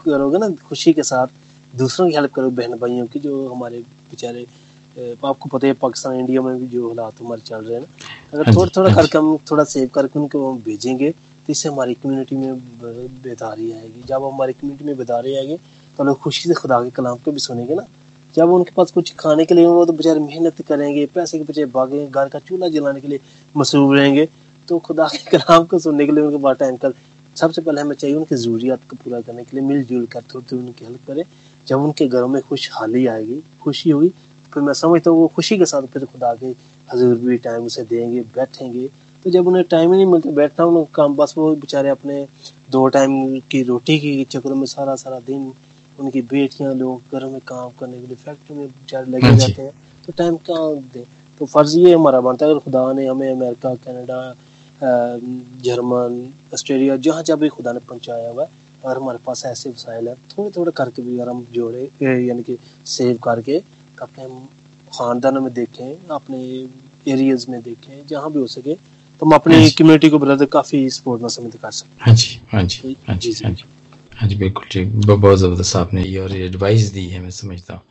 करोगे 0.05 0.38
ना 0.38 0.49
खुशी 0.68 0.93
के 0.93 1.03
साथ 1.03 1.28
दूसरों 1.74 2.07
की 2.09 2.16
हेल्प 2.16 2.34
करोगे 2.34 2.55
बहन 2.55 2.78
भाइयों 2.80 3.05
की 3.07 3.20
जो 3.20 3.47
हमारे 3.47 3.80
बेचारे 4.09 4.45
आपको 5.26 5.49
पता 5.49 5.68
है 5.68 5.74
पाकिस्तान 5.82 6.20
इंडिया 6.20 6.41
में 6.41 6.57
भी 6.59 6.68
जो 6.68 6.88
हालात 6.88 7.22
हमारे 7.22 7.41
चल 7.41 7.66
रहे 7.66 7.74
हैं 7.74 7.82
ना 7.82 7.88
अगर 8.34 8.55
थोड़ा 8.55 8.70
थोड़ा 8.78 8.95
करके 8.95 9.18
हम 9.18 9.38
थोड़ा 9.51 9.64
सेव 9.66 9.89
करके 9.93 10.20
उनको 10.20 10.49
हम 10.49 10.57
भेजेंगे 10.66 11.14
इससे 11.52 11.70
हमारी 11.70 11.93
कम्युनिटी 11.95 12.36
में 12.36 12.60
बेदारी 13.24 13.72
आएगी। 13.72 14.04
जब 14.04 14.24
हमारी 14.26 14.54
कम्युनिटी 14.54 14.86
में 14.86 14.97
बेदारी 14.97 15.36
आएगी 15.36 15.58
तो 15.99 16.04
लोग 16.04 16.20
खुशी 16.20 16.49
से 16.49 16.54
खुदा 16.56 16.82
के 16.84 16.89
कलाम 16.91 17.18
को 17.18 17.32
भी 17.32 17.39
सुनेंगे 17.39 17.76
ना। 17.76 17.86
जब 18.36 18.49
उनके 18.52 18.72
पास 18.76 18.91
कुछ 18.91 19.14
खाने 19.20 19.45
के 19.45 19.56
लिए 19.56 19.66
वो 19.68 19.86
तो 19.86 19.93
बेचारे 19.93 20.20
मेहनत 20.20 20.62
करेंगे, 20.62 21.06
पैसे 21.08 21.38
के 21.38 21.43
पीछे 21.45 21.66
भागेंगे, 21.68 22.06
घर 22.08 22.30
का 22.30 22.39
चूल्हा 22.39 22.70
जलाने 22.70 23.02
के 23.02 23.08
लिए 23.08 23.20
मसरूफ 23.56 23.93
रहेंगे। 23.93 24.28
तो 24.68 24.78
खुदा 24.80 25.08
के 25.08 25.30
कलाम 25.30 25.64
को 25.66 25.80
सुनने 25.80 26.06
के 26.06 26.12
लिए 26.12 26.24
उनके 26.24 26.38
पास 26.43 26.58
टाइम 26.58 26.76
कर 26.78 26.93
सबसे 27.36 27.62
पहले 27.62 27.82
हमें 27.82 27.95
चाहिए 27.95 28.16
उनकी 28.16 28.36
ज़रूरियात 28.36 28.80
को 28.89 28.95
पूरा 28.95 29.20
करने 29.22 29.43
के 29.43 29.58
लिए, 29.58 29.66
मिलजुल 29.68 30.06
कर 30.06 30.24
थोड़ी 30.34 30.56
उनकी 30.58 30.86
हेल्प 30.86 31.08
करें। 31.08 31.24
जब 31.68 31.80
उनके 31.80 32.08
घरों 32.08 32.28
में 32.28 32.41
खुशहाली 32.41 33.06
आएगी, 33.08 33.41
खुशी 33.64 33.89
होगी 33.89 34.10
तो 34.10 34.54
फिर 34.54 34.64
मैं 34.64 34.74
समझता 34.74 35.12
हूँ 35.12 35.20
वो 35.20 35.28
खुशी 35.36 35.58
के 35.58 35.66
साथ 35.66 35.88
फिर 35.93 36.06
खुदा 36.06 36.34
के 36.36 36.56
हजूर 36.89 37.16
भी 37.18 37.38
टाइम 37.39 37.66
उसे 37.66 37.84
देंगे, 37.84 38.22
बैठेंगे। 38.36 38.89
तो 39.26 39.30
जब 39.30 39.47
उन्हें 39.47 39.63
टाइम 39.72 39.91
ही 39.91 39.97
नहीं 39.97 40.11
मिलता 40.11 40.32
बैठता 40.32 40.65
उनका 40.65 40.91
काम 40.95 41.15
बस 41.15 41.34
वो 41.38 41.53
बेचारे 41.55 41.89
अपने 41.89 42.26
दो 42.72 42.88
टाइम 42.95 43.39
की 43.51 43.61
रोटी 43.63 43.97
के 43.99 44.24
चक्रों 44.32 44.55
में 44.55 44.65
सारा 44.67 44.95
सारा 44.95 45.19
दिन 45.28 45.51
उनकी 45.99 46.22
बेटियाँ 46.32 46.74
लोग 46.76 47.13
घरों 47.13 47.30
में 47.32 47.39
काम 47.47 47.69
करने 47.80 47.99
के 47.99 48.07
लिए 48.07 48.15
फैक्ट्री 48.15 48.57
में 48.57 48.67
बेचारे 48.67 49.11
लगे 49.11 49.36
जाते 49.38 49.61
हैं। 49.61 49.72
तो 50.05 50.13
टाइम 50.17 50.36
कहाँ 50.49 50.74
दे? 50.93 51.05
तो 51.41 51.45
फ़र्ज़ 51.45 51.78
ये 51.78 51.93
हमारा 51.93 52.22
बनता 52.22 52.45
है 52.45 52.51
अगर 52.51 52.59
खुदा 52.63 52.91
ने 52.93 53.05
हमें 53.07 53.30
अमेरिका 53.32 53.74
कनाडा 53.86 54.22
जर्मन 55.65 56.22
ऑस्ट्रेलिया 56.53 56.95
जहाँ 56.97 57.24
जहाँ 57.24 57.39
भी 57.39 57.49
खुदा 57.49 57.72
ने 57.72 57.80
पहुँचाया 57.89 58.30
हुआ 58.30 58.43
है 58.43 58.49
और 58.84 58.97
हमारे 58.97 59.17
पास 59.26 59.45
ऐसे 59.45 59.69
वसाइल 59.69 60.07
है 60.07 60.15
थोड़े 60.32 60.51
थोड़े 60.57 60.72
करके 60.78 61.01
भी 61.01 61.19
अगर 61.19 61.30
हम 61.30 61.45
जोड़े 61.53 61.84
यानी 62.01 62.43
कि 62.43 62.57
सेव 62.95 63.17
करके 63.24 63.61
अपने 64.01 64.26
खानदानों 64.91 65.41
में 65.41 65.53
देखें 65.53 66.07
अपने 66.11 66.39
एरियाज़ 67.07 67.45
में 67.51 67.61
देखें 67.61 68.07
जहाँ 68.07 68.32
भी 68.32 68.39
हो 68.39 68.47
सके 68.47 68.74
तो 69.22 69.26
हम 69.26 69.34
अपनी 69.34 69.69
कम्युनिटी 69.69 70.09
को 70.09 70.17
ब्रदर 70.19 70.45
काफ़ी 70.53 70.89
सपोर्ट 70.89 71.22
में 71.22 71.30
समझ 71.30 71.55
कर 71.55 71.72
सकते 71.72 72.03
हाँ। 72.03 72.13
जी 72.15 72.39
हाँ 72.51 72.63
जी 72.63 72.95
हाँ 73.07 73.15
जी 73.15 73.32
हाँ 73.43 73.51
जी। 73.51 73.63
हाँ 74.13 74.28
जी 74.30 74.36
बिल्कुल 74.36 74.65
ठीक। 74.72 74.88
बहुत 74.99 75.38
ज़बरदस्त 75.39 75.76
आपने 75.76 76.03
ये 76.03 76.17
और 76.19 76.36
एडवाइस 76.36 76.84
दी 76.93 77.05
है 77.07 77.19
मैं 77.22 77.30
समझता 77.32 77.74
हूँ। 77.74 77.82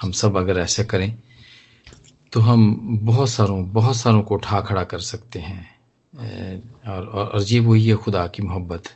हम 0.00 0.10
सब 0.12 0.36
अगर 0.36 0.58
ऐसा 0.60 0.82
करें 0.84 1.12
तो 2.32 2.40
हम 2.40 2.98
बहुत 3.02 3.28
सारों 3.30 3.64
बहुत 3.72 3.96
सारों 3.96 4.22
को 4.22 4.34
उठा 4.34 4.60
खड़ा 4.60 4.82
कर 4.84 4.98
सकते 5.02 5.38
हैं। 5.38 5.62
और 6.88 7.06
और 7.08 7.42
ये 7.42 7.60
वही 7.60 7.86
है 7.86 7.94
खुदा 7.96 8.26
की 8.26 8.42
मोहब्बत। 8.42 8.90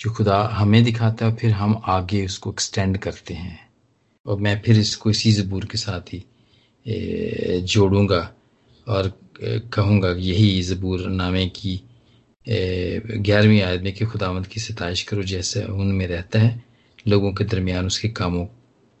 जो 0.00 0.10
खुदा 0.12 0.38
हमें 0.52 0.82
दिखाता 0.84 1.26
है 1.26 1.34
फिर 1.36 1.52
हम 1.52 1.80
आगे 1.88 2.24
उसको 2.26 2.50
एक्सटेंड 2.52 2.98
करते 2.98 3.34
हैं। 3.34 3.58
और 4.26 4.38
मैं 4.38 4.60
फिर 4.62 4.78
इसको 4.78 5.10
इसी 5.10 5.32
ज़बूर 5.32 5.64
के 5.72 5.78
साथ 5.78 6.14
ही 6.14 6.22
जोड़ूँगा। 7.66 8.28
और 8.86 9.12
कहूँगा 9.42 10.10
यही 10.10 10.62
ज़बूर 10.62 11.08
नामे 11.10 11.46
की 11.48 11.80
ग्यारहवीं 12.46 13.60
आयत 13.62 13.82
में 13.82 13.92
कि 13.92 14.04
खुदावंद 14.04 14.46
की 14.46 14.60
सिताइश 14.60 15.02
करो 15.02 15.22
जैसे 15.22 15.62
उनमें 15.64 16.06
रहता 16.06 16.38
है, 16.38 16.62
लोगों 17.06 17.32
के 17.32 17.44
दरमियान 17.44 17.86
उसके 17.86 18.08
कामों 18.10 18.46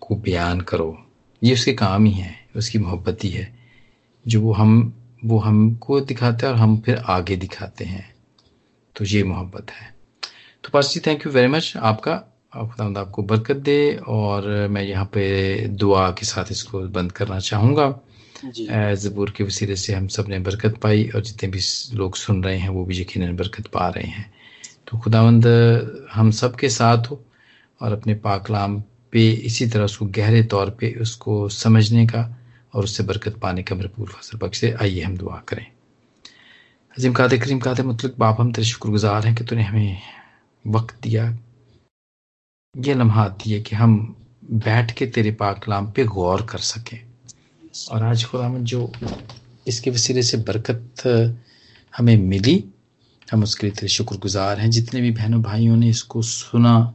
को 0.02 0.16
बयान 0.16 0.60
करो। 0.60 0.96
ये 1.42 1.52
उसके 1.54 1.72
काम 1.74 2.04
ही 2.04 2.12
है, 2.12 2.34
उसकी 2.56 2.78
मोहब्बत 2.78 3.24
ही 3.24 3.30
है। 3.30 3.52
जो 4.26 4.40
वो 4.40 4.52
हम, 4.52 4.92
वो 5.24 5.38
हमको 5.38 6.00
दिखाते 6.02 6.46
हैं 6.46 6.52
और 6.52 6.58
हम 6.58 6.76
फिर 6.80 6.96
आगे 6.96 7.36
दिखाते 7.36 7.84
हैं 7.84 8.04
तो 8.96 9.04
ये 9.04 9.22
मोहब्बत 9.24 9.70
है। 9.70 9.90
तो 10.64 10.70
पास 10.72 10.92
जी 10.94 11.00
थैंक 11.00 11.26
यू 11.26 11.32
वेरी 11.32 11.48
मच 11.48 11.72
आपका। 11.78 12.16
खुदा 12.54 13.00
आपको 13.00 13.22
बरकत 13.22 13.56
दे 13.58 13.94
और 14.08 14.46
मैं 14.70 14.82
यहाँ 14.82 15.04
पे 15.04 15.68
दुआ 15.68 16.10
के 16.10 16.26
साथ 16.26 16.50
इसको 16.50 16.80
बंद 16.88 17.12
करना 17.12 17.38
चाहूँगा। 17.40 17.86
ज़बूर 18.44 19.30
के 19.30 19.44
वसीले 19.44 19.76
से 19.76 19.94
हम 19.94 20.06
सबने 20.08 20.38
बरकत 20.40 20.76
पाई 20.82 21.08
और 21.14 21.22
जितने 21.22 21.48
भी 21.50 21.60
लोग 21.94 22.16
सुन 22.16 22.42
रहे 22.44 22.56
हैं, 22.58 22.68
वो 22.68 22.84
भी 22.84 23.00
यकीन 23.00 23.36
बरकत 23.36 23.66
पा 23.66 23.88
रहे 23.88 24.08
हैं। 24.08 24.32
तो 24.88 24.98
खुदावंद, 24.98 25.46
हम 26.12 26.30
सब 26.30 26.56
के 26.56 26.68
साथ 26.68 27.10
हो 27.10 27.20
और 27.80 27.92
अपने 27.92 28.14
पाकलाम 28.14 28.80
पे 29.12 29.30
इसी 29.30 29.66
तरह 29.66 29.84
उसको 29.84 30.06
गहरे 30.06 30.42
तौर 30.42 30.70
पे 30.70 30.92
उसको 31.00 31.48
समझने 31.48 32.06
का 32.06 32.22
और 32.74 32.84
उससे 32.84 33.02
बरकत 33.02 33.36
पाने 33.38 33.62
का 33.62 33.74
भरपूर 33.76 34.08
फ़सल 34.08 34.38
बख्शे, 34.38 34.70
आइए 34.72 35.02
हम 35.02 35.16
दुआ 35.16 35.38
करें। 35.48 35.66
अजीम 36.96 37.12
कादे 37.12 37.38
करीम, 37.38 37.58
कादे 37.58 37.82
मतलब 37.82 38.14
बाप 38.18 38.40
हम 38.40 38.52
तेरे 38.52 38.66
शुक्रगुजार 38.66 39.26
हैं 39.26 39.34
कि 39.34 39.44
तूने 39.44 39.62
हमें 39.62 39.98
वक्त 40.64 40.96
दिया। 41.02 41.30
ये 42.74 42.94
लम्हा 42.94 43.28
दिए 43.28 43.60
कि 43.60 43.76
हम 43.76 44.16
बैठ 44.44 44.92
के 44.92 45.06
तेरे 45.06 45.30
पाकलाम 45.32 45.90
पे 45.92 46.04
गौर 46.04 46.42
कर 46.42 46.58
सकें। 46.58 47.11
और 47.90 48.02
आज 48.02 48.24
खुदा 48.24 48.48
जो 48.60 48.92
इसके 49.66 49.90
वसीले 49.90 50.22
से 50.22 50.36
बरकत 50.36 51.02
हमें 51.96 52.16
मिली, 52.16 52.64
हम 53.32 53.42
उसके 53.42 53.66
लिए 53.66 53.74
तेरे 53.76 53.88
शुक्रगुजार 53.88 54.60
हैं। 54.60 54.70
जितने 54.70 55.00
भी 55.00 55.10
बहनों 55.10 55.40
भाइयों 55.42 55.76
ने 55.76 55.88
इसको 55.88 56.22
सुना 56.22 56.94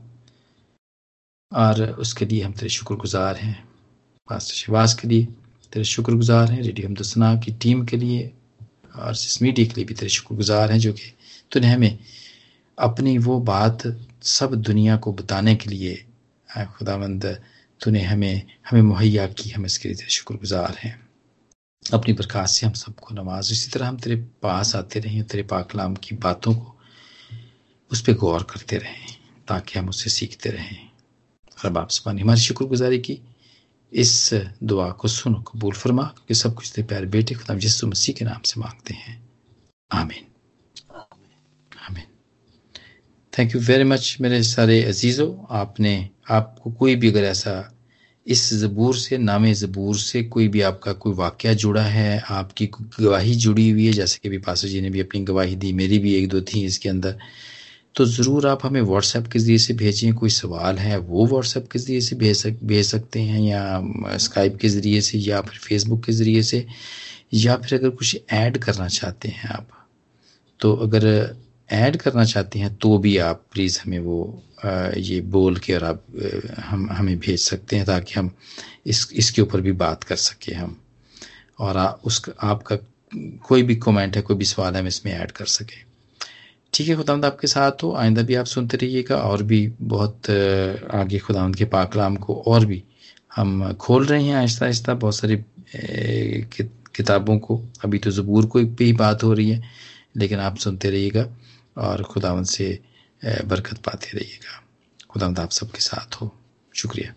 और 1.52 1.84
उसके 1.92 2.26
लिए 2.26 2.44
हम 2.44 2.52
तेरे 2.54 2.70
शुक्रगुजार 2.70 3.36
हैं। 3.36 3.68
पास्टर 4.30 4.54
शिवास 4.54 4.94
के 4.94 5.08
लिए 5.08 5.26
तेरे 5.74 5.86
शुक्रगुजार 5.86 6.52
हैं, 6.52 6.62
रेडियो 6.62 6.88
हमदसना 6.88 7.36
की 7.36 7.52
टीम 7.52 7.86
के 7.86 7.98
लिए 7.98 8.32
और 8.96 9.12
इस 9.12 9.42
मीडिया 9.42 9.68
के 9.68 9.74
लिए 9.74 9.86
भी 9.86 9.94
तेरे 9.94 10.10
शुक्रगुजार 10.10 10.72
हैं, 10.72 10.80
जो 10.80 10.94
कि 10.94 11.14
तूने 11.52 11.68
हमें 11.68 11.98
अपनी 12.78 13.18
वो 13.18 13.40
बात 13.40 13.84
सब 14.22 14.54
दुनिया 14.54 14.98
को 14.98 15.14
बताने 15.14 15.56
के 15.56 15.70
लिए 15.70 16.04
खुदावंद 16.58 17.26
तूने 17.84 18.02
हमें 18.02 18.42
हमें 18.70 18.82
मुहैया 18.82 19.28
की, 19.28 19.50
हम 19.50 19.66
इसके 19.66 19.90
लिए 19.90 20.08
शुक्रगुजार 20.08 20.78
हैं। 20.78 21.08
अपनी 21.94 22.14
बरकत 22.14 22.46
से 22.46 22.68
हम 22.68 22.74
सबको 22.74 23.16
नवाज़। 23.16 23.52
इसी 23.52 23.72
तरह 23.72 23.88
हम 23.88 23.98
तेरे 23.98 24.16
पास 24.16 24.76
आते 24.76 25.00
रहें 25.00 25.24
तेरे 25.24 25.44
पाकलाम 25.44 25.96
की 25.96 26.16
बातों 26.16 26.56
को 26.56 26.78
उस 27.92 28.02
पर 28.02 28.14
गौर 28.14 28.44
करते 28.44 28.78
रहें, 28.78 29.18
ताकि 29.48 29.80
हम 29.80 29.90
उससे 29.90 30.10
सीखते 30.10 30.50
रहें। 30.50 30.90
रब 31.66 31.78
आप 31.78 31.90
सबानी 31.90 32.22
हमारी 32.22 32.40
शुक्रगुजारी 32.40 33.00
की। 33.00 33.22
इस 33.94 34.34
दुआ 34.64 34.92
को 34.92 35.08
सुनो, 35.08 35.42
कबूल 35.42 35.74
फरमा, 35.74 36.04
क्योंकि 36.04 36.34
सब 36.34 36.56
कुछ 36.56 36.72
तेरे 36.76 36.88
प्यारे 36.88 37.06
बेटे 37.06 37.36
खुदा 37.36 37.56
जिसु 37.56 37.88
मसीह 37.88 38.16
के 38.16 38.26
नाम 38.26 38.42
से 38.46 38.60
मांगते 38.60 38.94
हैं। 38.94 39.30
आमीन। 39.92 40.26
आमीन। 41.90 42.04
थैंक 43.40 43.56
यू 43.56 43.62
वेरी 43.62 43.84
मच 43.84 44.18
मेरे 44.22 44.44
सारे 44.44 44.84
अजीज़ों। 44.84 45.46
आपने 45.50 46.10
आपको 46.28 46.72
कोई 46.72 46.96
भी 46.96 47.10
अगर 47.10 47.24
ऐसा 47.24 47.74
इस 48.26 48.54
ज़बूर 48.54 48.96
से, 48.96 49.18
नाम 49.18 49.46
ज़बूर 49.54 49.98
से 49.98 50.24
कोई 50.24 50.48
भी 50.48 50.62
आपका 50.62 50.94
कोई 50.94 51.14
वाक़ 51.14 51.48
जुड़ा 51.48 51.82
है, 51.82 52.20
आपकी 52.30 52.66
गवाही 53.00 53.36
जुड़ी 53.36 53.70
हुई 53.70 53.86
है, 53.86 53.92
जैसे 53.94 54.20
कि 54.24 54.30
अभी 54.30 54.38
पासर 54.38 54.68
जी 54.68 54.82
ने 54.82 54.90
भी 54.90 55.00
अपनी 55.00 55.22
गवाही 55.26 55.56
दी, 55.56 55.72
मेरी 55.74 56.00
भी 56.00 56.16
एक 56.16 56.28
दो 56.30 56.42
थी 56.44 56.66
इसके 56.66 56.90
अंदर 56.90 57.18
तो 57.96 58.06
ज़रूर 58.06 58.46
आप 58.48 58.66
हमें 58.66 58.82
व्हाट्सएप 58.82 59.28
के 59.28 59.40
ज़रिए 59.40 59.58
से 59.58 59.74
भेजें, 59.74 60.14
कोई 60.14 60.30
सवाल 60.30 60.78
है, 60.78 60.98
वो 60.98 61.26
व्हाट्सएप 61.28 61.68
के 61.72 61.80
ज़रिए 61.80 62.02
से 62.02 62.16
भेज 62.16 62.36
सक, 62.38 62.60
भेज 62.64 62.86
सकते 62.86 63.22
हैं, 63.22 63.40
या 63.42 64.18
स्काइप 64.18 64.58
के 64.62 64.70
ज़रिए 64.70 65.02
से, 65.02 65.18
या 65.18 65.42
फिर 65.42 65.60
फेसबुक 65.60 66.04
के 66.06 66.12
ज़रिए 66.12 66.44
से, 66.44 66.66
या 67.34 67.56
फिर 67.58 67.80
अगर 67.80 67.90
कुछ 67.90 68.18
ऐड 68.32 68.58
करना 68.58 68.88
चाहते 68.90 69.30
हैं 69.30 69.50
आप 69.50 69.68
तो 70.60 70.74
अगर 70.76 71.06
ऐड 71.70 71.98
करना 71.98 72.24
चाहते 72.26 72.60
हैं 72.60 72.74
तो 72.76 72.98
भी 72.98 73.18
आप 73.20 73.42
प्लीज़ 73.54 73.80
हमें 73.86 74.00
वो 74.00 74.44
ये 74.98 75.20
बोल 75.34 75.58
के 75.58 75.74
और 75.74 75.84
आप 75.84 76.04
हम 76.66 76.88
हमें 76.92 77.18
भेज 77.20 77.40
सकते 77.40 77.76
हैं 77.76 77.86
ताकि 77.86 78.14
हम 78.20 78.32
इस 78.88 79.08
इसके 79.14 79.42
ऊपर 79.42 79.62
भी 79.62 79.72
बात 79.82 80.04
कर 80.04 80.16
सकें 80.18 80.54
हम। 80.56 80.78
और 81.60 81.78
आ, 81.78 81.88
उस 81.88 82.22
आपका 82.44 82.76
कोई 83.48 83.64
भी 83.64 83.76
कमेंट 83.78 84.16
है 84.16 84.22
कोई 84.22 84.36
भी 84.38 84.46
सवाल 84.46 84.74
है 84.74 84.82
हम 84.82 84.88
इसमें 84.88 85.12
ऐड 85.14 85.32
कर 85.32 85.46
सकें। 85.48 85.84
ठीक 86.74 86.88
है 86.88 86.96
खुदावंद 86.96 87.26
आपके 87.26 87.48
साथ 87.48 87.84
हो। 87.84 87.94
आइंदा 87.96 88.22
भी 88.22 88.36
आप 88.36 88.46
सुनते 88.46 88.78
रहिएगा 88.78 89.18
और 89.18 89.44
भी 89.44 89.68
बहुत 89.82 90.30
आगे 90.94 91.20
खुदावंद 91.20 91.56
के 91.56 91.66
पाकलाम 91.66 92.16
को 92.16 92.36
और 92.48 92.66
भी 92.66 92.84
हम 93.36 93.74
खोल 93.74 94.06
रहे 94.06 94.24
हैं 94.24 94.36
आहिस्ता 94.36 94.66
आहिस्ता। 94.66 94.94
बहुत 94.94 95.16
सारी 95.16 95.38
किताबों 96.96 97.38
को 97.40 97.62
अभी 97.86 97.98
तो 97.98 98.12
ज़बूर 98.12 98.46
को 98.46 98.60
भी 98.60 98.92
बात 98.94 99.24
हो 99.24 99.34
रही 99.34 99.50
है 99.50 99.62
लेकिन 100.18 100.40
आप 100.40 100.58
सुनते 100.58 100.90
रहिएगा। 100.90 101.26
और 101.78 102.04
खुदावन 102.04 102.44
से 102.44 102.80
बरकत 103.26 103.78
पाते 103.78 104.18
रहिएगा। 104.18 104.64
खुदावंद 105.10 105.40
आप 105.40 105.52
सबके 105.52 105.80
साथ 105.80 106.16
हो। 106.16 106.40
शुक्रिया। 106.76 107.14